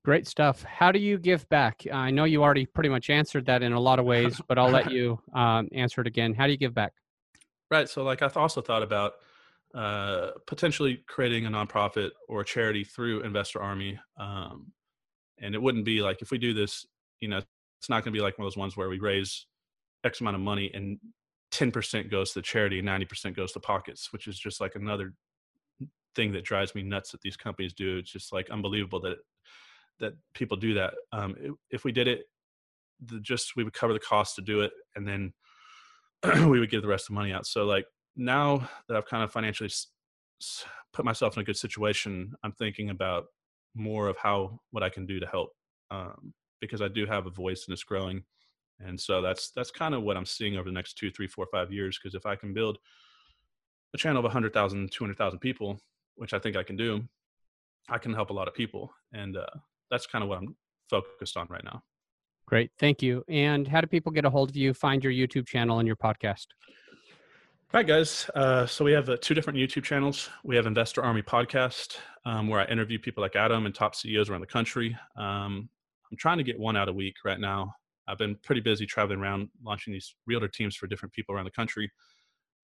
Great 0.09 0.27
stuff. 0.27 0.62
How 0.62 0.90
do 0.90 0.99
you 0.99 1.18
give 1.18 1.47
back? 1.51 1.83
I 1.92 2.11
know 2.11 2.25
you 2.25 2.42
already 2.42 2.64
pretty 2.64 2.88
much 2.88 3.11
answered 3.11 3.44
that 3.44 3.62
in 3.62 3.75
a 3.75 3.79
lot 3.79 3.99
of 3.99 4.07
ways, 4.14 4.40
but 4.49 4.59
I'll 4.59 4.71
let 4.71 4.90
you 4.90 5.21
um, 5.35 5.68
answer 5.71 6.01
it 6.01 6.07
again. 6.07 6.33
How 6.33 6.47
do 6.47 6.53
you 6.53 6.57
give 6.57 6.73
back? 6.73 6.94
Right. 7.71 7.87
So, 7.90 8.03
like, 8.03 8.23
I've 8.23 8.38
also 8.38 8.62
thought 8.62 8.83
about 8.83 9.16
uh, 9.75 10.31
potentially 10.47 11.05
creating 11.09 11.44
a 11.44 11.51
nonprofit 11.51 12.12
or 12.27 12.40
a 12.40 12.44
charity 12.47 12.85
through 12.85 13.21
Investor 13.21 13.61
Army. 13.61 14.01
Um, 14.18 14.73
and 15.42 15.55
it 15.55 15.61
wouldn't 15.61 15.85
be 15.85 16.01
like 16.01 16.23
if 16.23 16.31
we 16.31 16.38
do 16.38 16.55
this, 16.55 16.87
you 17.21 17.29
know, 17.29 17.42
it's 17.79 17.90
not 17.90 18.03
going 18.03 18.14
to 18.14 18.18
be 18.18 18.23
like 18.23 18.38
one 18.38 18.47
of 18.47 18.51
those 18.51 18.57
ones 18.57 18.79
where 18.79 18.88
we 18.88 18.99
raise 18.99 19.44
X 20.05 20.23
amount 20.23 20.37
of 20.37 20.40
money 20.40 20.71
and 20.73 20.99
10% 21.53 22.11
goes 22.11 22.33
to 22.33 22.38
the 22.38 22.42
charity 22.42 22.79
and 22.79 22.88
90% 22.88 23.37
goes 23.37 23.53
to 23.53 23.61
pockets, 23.61 24.11
which 24.14 24.27
is 24.27 24.38
just 24.38 24.59
like 24.59 24.75
another 24.75 25.12
thing 26.16 26.33
that 26.33 26.44
drives 26.44 26.75
me 26.75 26.83
nuts 26.83 27.11
that 27.11 27.21
these 27.21 27.37
companies 27.37 27.75
do. 27.75 27.99
It's 27.99 28.11
just 28.11 28.33
like 28.33 28.49
unbelievable 28.49 29.01
that 29.03 29.18
that 30.00 30.14
people 30.34 30.56
do 30.56 30.74
that. 30.74 30.94
Um, 31.12 31.56
if 31.70 31.84
we 31.84 31.92
did 31.92 32.08
it, 32.08 32.24
the, 33.04 33.20
just 33.20 33.56
we 33.56 33.64
would 33.64 33.72
cover 33.72 33.92
the 33.92 33.98
cost 33.98 34.37
to 34.37 34.42
do 34.42 34.61
it, 34.62 34.72
and 34.96 35.06
then 35.06 35.32
we 36.48 36.61
would 36.61 36.70
give 36.70 36.82
the 36.82 36.88
rest 36.88 37.04
of 37.04 37.08
the 37.08 37.20
money 37.20 37.32
out. 37.32 37.46
So 37.46 37.64
like 37.64 37.87
now 38.16 38.68
that 38.88 38.96
I've 38.96 39.06
kind 39.06 39.22
of 39.22 39.32
financially 39.32 39.70
put 40.92 41.04
myself 41.04 41.37
in 41.37 41.42
a 41.42 41.44
good 41.44 41.56
situation, 41.56 42.32
I'm 42.42 42.52
thinking 42.52 42.90
about 42.90 43.26
more 43.74 44.08
of 44.08 44.16
how 44.16 44.61
what 44.70 44.82
I 44.82 44.88
can 44.88 45.06
do 45.06 45.20
to 45.20 45.26
help 45.26 45.50
um, 45.90 46.32
because 46.61 46.82
I 46.82 46.88
do 46.88 47.06
have 47.06 47.26
a 47.26 47.30
voice 47.30 47.64
and 47.66 47.72
it's 47.72 47.84
growing, 47.84 48.24
and 48.80 49.00
so 49.00 49.22
that's 49.22 49.50
that's 49.50 49.70
kind 49.70 49.94
of 49.94 50.02
what 50.02 50.16
I'm 50.16 50.26
seeing 50.26 50.56
over 50.56 50.68
the 50.68 50.74
next 50.74 50.94
two, 50.98 51.11
three, 51.11 51.28
four, 51.28 51.46
five 51.52 51.72
years. 51.72 51.98
Because 51.98 52.14
if 52.14 52.26
I 52.26 52.37
can 52.37 52.52
build 52.52 52.78
a 53.94 53.98
channel 53.98 54.18
of 54.18 54.24
100,000, 54.24 54.92
200,000 54.92 55.38
people, 55.38 55.80
which 56.16 56.34
I 56.34 56.38
think 56.38 56.56
I 56.56 56.62
can 56.62 56.76
do, 56.76 57.02
I 57.88 57.96
can 57.96 58.12
help 58.12 58.28
a 58.30 58.34
lot 58.34 58.48
of 58.48 58.54
people, 58.54 58.92
and 59.12 59.37
uh, 59.37 59.46
that's 59.90 60.07
kind 60.07 60.22
of 60.22 60.29
what 60.29 60.38
I'm 60.38 60.57
focused 60.90 61.37
on 61.37 61.46
right 61.48 61.64
now. 61.64 61.83
Great, 62.46 62.70
thank 62.79 63.03
you. 63.03 63.24
And 63.29 63.68
how 63.68 63.81
do 63.81 63.87
people 63.87 64.11
get 64.11 64.24
a 64.24 64.31
hold 64.31 64.51
of 64.51 64.57
you? 64.57 64.72
Find 64.72 65.05
your 65.05 65.12
YouTube 65.12 65.46
channel 65.46 65.81
and 65.81 65.87
your 65.87 65.96
podcast. 65.96 66.46
All 67.74 67.79
right, 67.79 67.87
guys. 67.87 68.31
Uh, 68.35 68.64
so 68.64 68.83
we 68.83 68.92
have 68.92 69.11
uh, 69.11 69.18
two 69.20 69.35
different 69.35 69.59
YouTube 69.59 69.85
channels. 69.85 70.31
We 70.42 70.57
have 70.57 70.64
Investor 70.64 71.03
Army 71.03 71.20
Podcast, 71.20 71.98
um, 72.24 72.48
where 72.48 72.61
I 72.61 72.64
interview 72.64 72.98
people 72.98 73.20
like 73.20 73.37
Adam 73.37 73.66
and 73.66 73.74
top 73.74 73.94
CEOs 73.94 74.31
around 74.31 74.40
the 74.40 74.46
country. 74.46 74.96
Um, 75.18 75.68
I'm 76.11 76.16
trying 76.16 76.38
to 76.38 76.44
get 76.44 76.59
one 76.59 76.79
out 76.79 76.88
a 76.88 76.92
week 76.92 77.16
right 77.27 77.38
now. 77.38 77.74
I've 78.09 78.16
been 78.16 78.37
pretty 78.42 78.62
busy 78.62 78.87
traveling 78.87 79.20
around 79.20 79.51
launching 79.62 79.92
these 79.92 80.14
realtor 80.27 80.48
teams 80.48 80.74
for 80.74 80.87
different 80.87 81.12
people 81.12 81.35
around 81.35 81.44
the 81.44 81.51
country, 81.51 81.92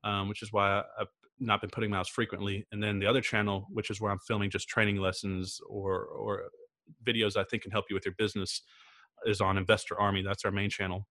um, 0.04 0.30
which 0.30 0.42
is 0.42 0.54
why 0.54 0.82
I've 0.98 1.08
not 1.38 1.60
been 1.60 1.68
putting 1.68 1.90
them 1.90 2.00
out 2.00 2.08
frequently. 2.08 2.66
And 2.72 2.82
then 2.82 2.98
the 2.98 3.06
other 3.06 3.20
channel, 3.20 3.66
which 3.70 3.90
is 3.90 4.00
where 4.00 4.10
I'm 4.10 4.20
filming 4.26 4.48
just 4.48 4.68
training 4.68 4.96
lessons 4.96 5.60
or 5.68 6.04
or 6.04 6.44
videos 7.04 7.36
I 7.36 7.44
think 7.44 7.62
can 7.62 7.72
help 7.72 7.86
you 7.90 7.94
with 7.94 8.04
your 8.04 8.14
business, 8.16 8.62
is 9.26 9.40
on 9.40 9.58
Investor 9.58 9.98
Army. 9.98 10.22
That's 10.22 10.44
our 10.44 10.50
main 10.50 10.70
channel 10.70 11.06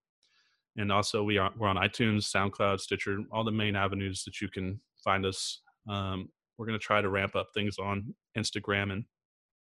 and 0.77 0.91
also 0.91 1.23
we 1.23 1.37
are 1.37 1.51
we're 1.57 1.67
on 1.67 1.75
iTunes, 1.75 2.31
SoundCloud, 2.31 2.79
Stitcher, 2.79 3.19
all 3.31 3.43
the 3.43 3.51
main 3.51 3.75
avenues 3.75 4.23
that 4.23 4.41
you 4.41 4.49
can 4.49 4.79
find 5.03 5.25
us. 5.25 5.61
Um, 5.87 6.29
we're 6.57 6.65
going 6.65 6.79
to 6.79 6.83
try 6.83 7.01
to 7.01 7.09
ramp 7.09 7.35
up 7.35 7.49
things 7.53 7.77
on 7.77 8.13
Instagram 8.37 8.91
and 8.91 9.05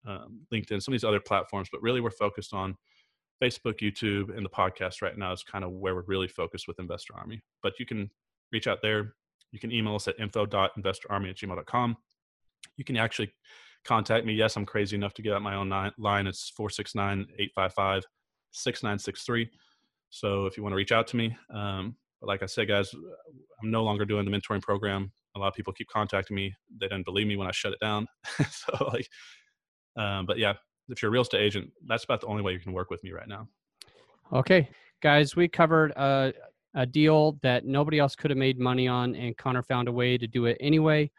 um, 0.06 0.40
LinkedIn, 0.52 0.82
some 0.82 0.92
of 0.92 1.00
these 1.00 1.04
other 1.04 1.20
platforms, 1.20 1.68
but 1.70 1.82
really 1.82 2.00
we're 2.00 2.10
focused 2.10 2.52
on 2.52 2.76
Facebook, 3.42 3.80
YouTube, 3.80 4.36
and 4.36 4.44
the 4.44 4.50
podcast 4.50 5.02
right 5.02 5.16
now 5.16 5.32
is 5.32 5.42
kind 5.42 5.64
of 5.64 5.72
where 5.72 5.94
we're 5.94 6.02
really 6.06 6.28
focused 6.28 6.68
with 6.68 6.78
Investor 6.78 7.14
Army. 7.16 7.42
But 7.62 7.74
you 7.78 7.86
can 7.86 8.10
reach 8.52 8.66
out 8.66 8.78
there. 8.82 9.14
You 9.52 9.58
can 9.58 9.72
email 9.72 9.94
us 9.94 10.08
at 10.08 10.18
info.investorarmy 10.18 11.30
at 11.30 11.36
gmail.com. 11.36 11.96
You 12.76 12.84
can 12.84 12.96
actually 12.96 13.32
contact 13.84 14.26
me. 14.26 14.34
Yes, 14.34 14.56
I'm 14.56 14.66
crazy 14.66 14.96
enough 14.96 15.14
to 15.14 15.22
get 15.22 15.32
out 15.32 15.42
my 15.42 15.54
own 15.54 15.68
line. 15.68 16.26
It's 16.26 16.50
469 16.50 17.26
855 17.38 18.04
6963. 18.52 19.50
So 20.10 20.46
if 20.46 20.56
you 20.56 20.62
want 20.62 20.72
to 20.72 20.76
reach 20.76 20.92
out 20.92 21.06
to 21.08 21.16
me, 21.16 21.36
um, 21.52 21.96
but 22.20 22.28
like 22.28 22.42
I 22.42 22.46
said, 22.46 22.68
guys, 22.68 22.94
I'm 23.62 23.70
no 23.70 23.82
longer 23.82 24.04
doing 24.04 24.24
the 24.24 24.30
mentoring 24.30 24.62
program. 24.62 25.10
A 25.34 25.38
lot 25.38 25.48
of 25.48 25.54
people 25.54 25.72
keep 25.72 25.88
contacting 25.88 26.34
me. 26.34 26.54
They 26.78 26.86
didn't 26.86 27.04
believe 27.04 27.26
me 27.26 27.36
when 27.36 27.48
I 27.48 27.50
shut 27.50 27.72
it 27.72 27.80
down. 27.80 28.06
so 28.50 28.90
like, 28.92 29.08
um, 29.96 30.26
but 30.26 30.38
yeah, 30.38 30.54
if 30.88 31.02
you're 31.02 31.08
a 31.08 31.12
real 31.12 31.22
estate 31.22 31.40
agent, 31.40 31.70
that's 31.86 32.04
about 32.04 32.20
the 32.20 32.26
only 32.26 32.42
way 32.42 32.52
you 32.52 32.60
can 32.60 32.72
work 32.72 32.90
with 32.90 33.02
me 33.02 33.12
right 33.12 33.28
now. 33.28 33.48
Okay, 34.32 34.68
guys, 35.02 35.34
we 35.34 35.48
covered 35.48 35.92
a, 35.92 36.32
a 36.74 36.86
deal 36.86 37.38
that 37.42 37.64
nobody 37.64 37.98
else 37.98 38.14
could 38.14 38.30
have 38.30 38.38
made 38.38 38.58
money 38.58 38.88
on, 38.88 39.14
and 39.14 39.36
Connor 39.36 39.62
found 39.62 39.88
a 39.88 39.92
way 39.92 40.16
to 40.16 40.26
do 40.26 40.46
it 40.46 40.56
anyway. 40.60 41.10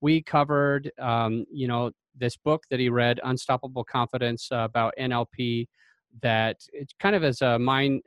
We 0.00 0.22
covered, 0.22 0.90
um, 0.98 1.44
you 1.50 1.68
know, 1.68 1.90
this 2.16 2.36
book 2.36 2.64
that 2.70 2.80
he 2.80 2.88
read, 2.88 3.20
Unstoppable 3.24 3.84
Confidence, 3.84 4.48
uh, 4.52 4.58
about 4.58 4.94
NLP 4.98 5.66
that 6.22 6.60
it 6.72 6.92
kind 6.98 7.14
of 7.14 7.22
as 7.22 7.40
a 7.40 7.58
mind 7.58 8.02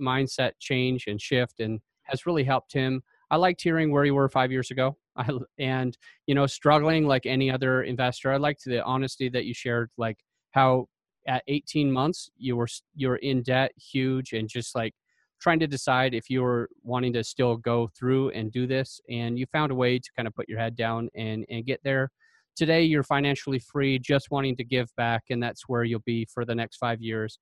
mindset 0.00 0.52
change 0.58 1.06
and 1.06 1.20
shift 1.20 1.60
and 1.60 1.80
has 2.04 2.26
really 2.26 2.44
helped 2.44 2.72
him. 2.72 3.02
I 3.30 3.36
liked 3.36 3.62
hearing 3.62 3.90
where 3.90 4.04
you 4.04 4.14
were 4.14 4.28
five 4.28 4.52
years 4.52 4.70
ago. 4.70 4.96
I, 5.16 5.30
and 5.58 5.96
you 6.26 6.34
know, 6.34 6.46
struggling 6.46 7.06
like 7.06 7.26
any 7.26 7.50
other 7.50 7.82
investor. 7.82 8.32
I 8.32 8.36
liked 8.36 8.64
the 8.64 8.84
honesty 8.84 9.28
that 9.30 9.44
you 9.44 9.54
shared, 9.54 9.90
like 9.96 10.18
how 10.52 10.88
at 11.26 11.42
18 11.48 11.90
months 11.90 12.30
you 12.36 12.56
were 12.56 12.68
you 12.94 13.08
were 13.08 13.16
in 13.16 13.42
debt, 13.42 13.72
huge, 13.76 14.32
and 14.32 14.48
just 14.48 14.74
like 14.74 14.94
trying 15.40 15.58
to 15.60 15.66
decide 15.66 16.14
if 16.14 16.30
you 16.30 16.42
were 16.42 16.68
wanting 16.82 17.12
to 17.12 17.24
still 17.24 17.56
go 17.56 17.88
through 17.98 18.30
and 18.30 18.52
do 18.52 18.66
this, 18.66 19.00
and 19.10 19.38
you 19.38 19.46
found 19.46 19.72
a 19.72 19.74
way 19.74 19.98
to 19.98 20.10
kind 20.16 20.28
of 20.28 20.34
put 20.34 20.48
your 20.48 20.58
head 20.58 20.76
down 20.76 21.08
and 21.14 21.44
and 21.50 21.66
get 21.66 21.80
there 21.82 22.10
today 22.56 22.82
you're 22.82 23.02
financially 23.02 23.58
free 23.58 23.98
just 23.98 24.30
wanting 24.30 24.56
to 24.56 24.64
give 24.64 24.88
back 24.96 25.24
and 25.30 25.42
that's 25.42 25.68
where 25.68 25.84
you'll 25.84 26.00
be 26.00 26.26
for 26.32 26.44
the 26.44 26.54
next 26.54 26.78
five 26.78 27.00
years. 27.00 27.38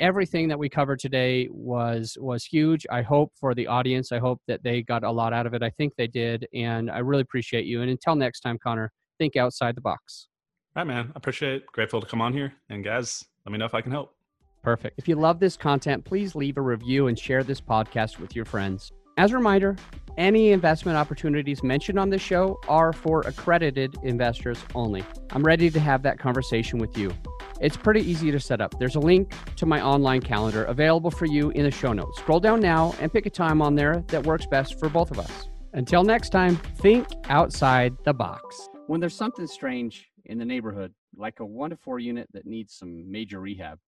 Everything 0.00 0.48
that 0.48 0.58
we 0.58 0.68
covered 0.68 1.00
today 1.00 1.48
was 1.50 2.16
was 2.20 2.44
huge. 2.44 2.86
I 2.90 3.02
hope 3.02 3.32
for 3.38 3.54
the 3.54 3.66
audience 3.66 4.12
i 4.12 4.18
hope 4.18 4.40
that 4.46 4.62
they 4.62 4.82
got 4.82 5.04
a 5.04 5.10
lot 5.10 5.32
out 5.32 5.46
of 5.46 5.54
it. 5.54 5.62
I 5.62 5.70
think 5.70 5.94
they 5.96 6.06
did 6.06 6.46
and 6.54 6.90
i 6.90 6.98
really 6.98 7.22
appreciate 7.22 7.66
you. 7.66 7.82
And 7.82 7.90
until 7.90 8.14
next 8.14 8.40
time 8.40 8.58
connor 8.58 8.92
think 9.18 9.36
outside 9.36 9.74
the 9.76 9.80
box. 9.80 10.28
All 10.76 10.80
right 10.80 10.86
man. 10.86 11.06
I 11.08 11.12
appreciate 11.16 11.54
it. 11.54 11.66
Grateful 11.66 12.00
to 12.00 12.06
come 12.06 12.20
on 12.20 12.32
here. 12.32 12.54
And 12.70 12.84
guys 12.84 13.24
let 13.44 13.52
me 13.52 13.58
know 13.58 13.66
if 13.66 13.74
i 13.74 13.80
can 13.80 13.92
help. 13.92 14.14
Perfect. 14.62 14.98
If 14.98 15.08
you 15.08 15.16
love 15.16 15.40
this 15.40 15.56
content 15.56 16.04
please 16.04 16.34
leave 16.34 16.56
a 16.56 16.62
review 16.62 17.08
and 17.08 17.18
share 17.18 17.44
this 17.44 17.60
podcast 17.60 18.18
with 18.18 18.34
your 18.34 18.44
friends 18.44 18.92
As 19.18 19.32
a 19.32 19.34
reminder, 19.34 19.74
any 20.16 20.52
investment 20.52 20.96
opportunities 20.96 21.64
mentioned 21.64 21.98
on 21.98 22.08
this 22.08 22.22
show 22.22 22.60
are 22.68 22.92
for 22.92 23.22
accredited 23.22 23.96
investors 24.04 24.64
only. 24.76 25.04
I'm 25.30 25.42
ready 25.42 25.70
to 25.70 25.80
have 25.80 26.04
that 26.04 26.20
conversation 26.20 26.78
with 26.78 26.96
you. 26.96 27.12
It's 27.60 27.76
pretty 27.76 28.08
easy 28.08 28.30
to 28.30 28.38
set 28.38 28.60
up. 28.60 28.78
There's 28.78 28.94
a 28.94 29.00
link 29.00 29.32
to 29.56 29.66
my 29.66 29.82
online 29.82 30.20
calendar 30.20 30.62
available 30.66 31.10
for 31.10 31.26
you 31.26 31.50
in 31.50 31.64
the 31.64 31.70
show 31.72 31.92
notes. 31.92 32.16
Scroll 32.18 32.38
down 32.38 32.60
now 32.60 32.94
and 33.00 33.12
pick 33.12 33.26
a 33.26 33.30
time 33.30 33.60
on 33.60 33.74
there 33.74 34.04
that 34.06 34.24
works 34.24 34.46
best 34.46 34.78
for 34.78 34.88
both 34.88 35.10
of 35.10 35.18
us. 35.18 35.48
Until 35.72 36.04
next 36.04 36.28
time, 36.28 36.54
think 36.76 37.08
outside 37.28 37.96
the 38.04 38.14
box. 38.14 38.68
When 38.86 39.00
there's 39.00 39.16
something 39.16 39.48
strange 39.48 40.12
in 40.26 40.38
the 40.38 40.44
neighborhood, 40.44 40.94
like 41.16 41.40
a 41.40 41.44
one 41.44 41.70
to 41.70 41.76
four 41.76 41.98
unit 41.98 42.28
that 42.34 42.46
needs 42.46 42.72
some 42.72 43.10
major 43.10 43.40
rehab, 43.40 43.80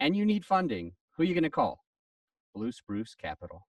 and 0.00 0.16
you 0.16 0.24
need 0.24 0.46
funding, 0.46 0.92
who 1.14 1.24
are 1.24 1.26
you 1.26 1.34
going 1.34 1.44
to 1.44 1.50
call? 1.50 1.84
Blue 2.54 2.72
Spruce 2.72 3.14
Capital. 3.14 3.66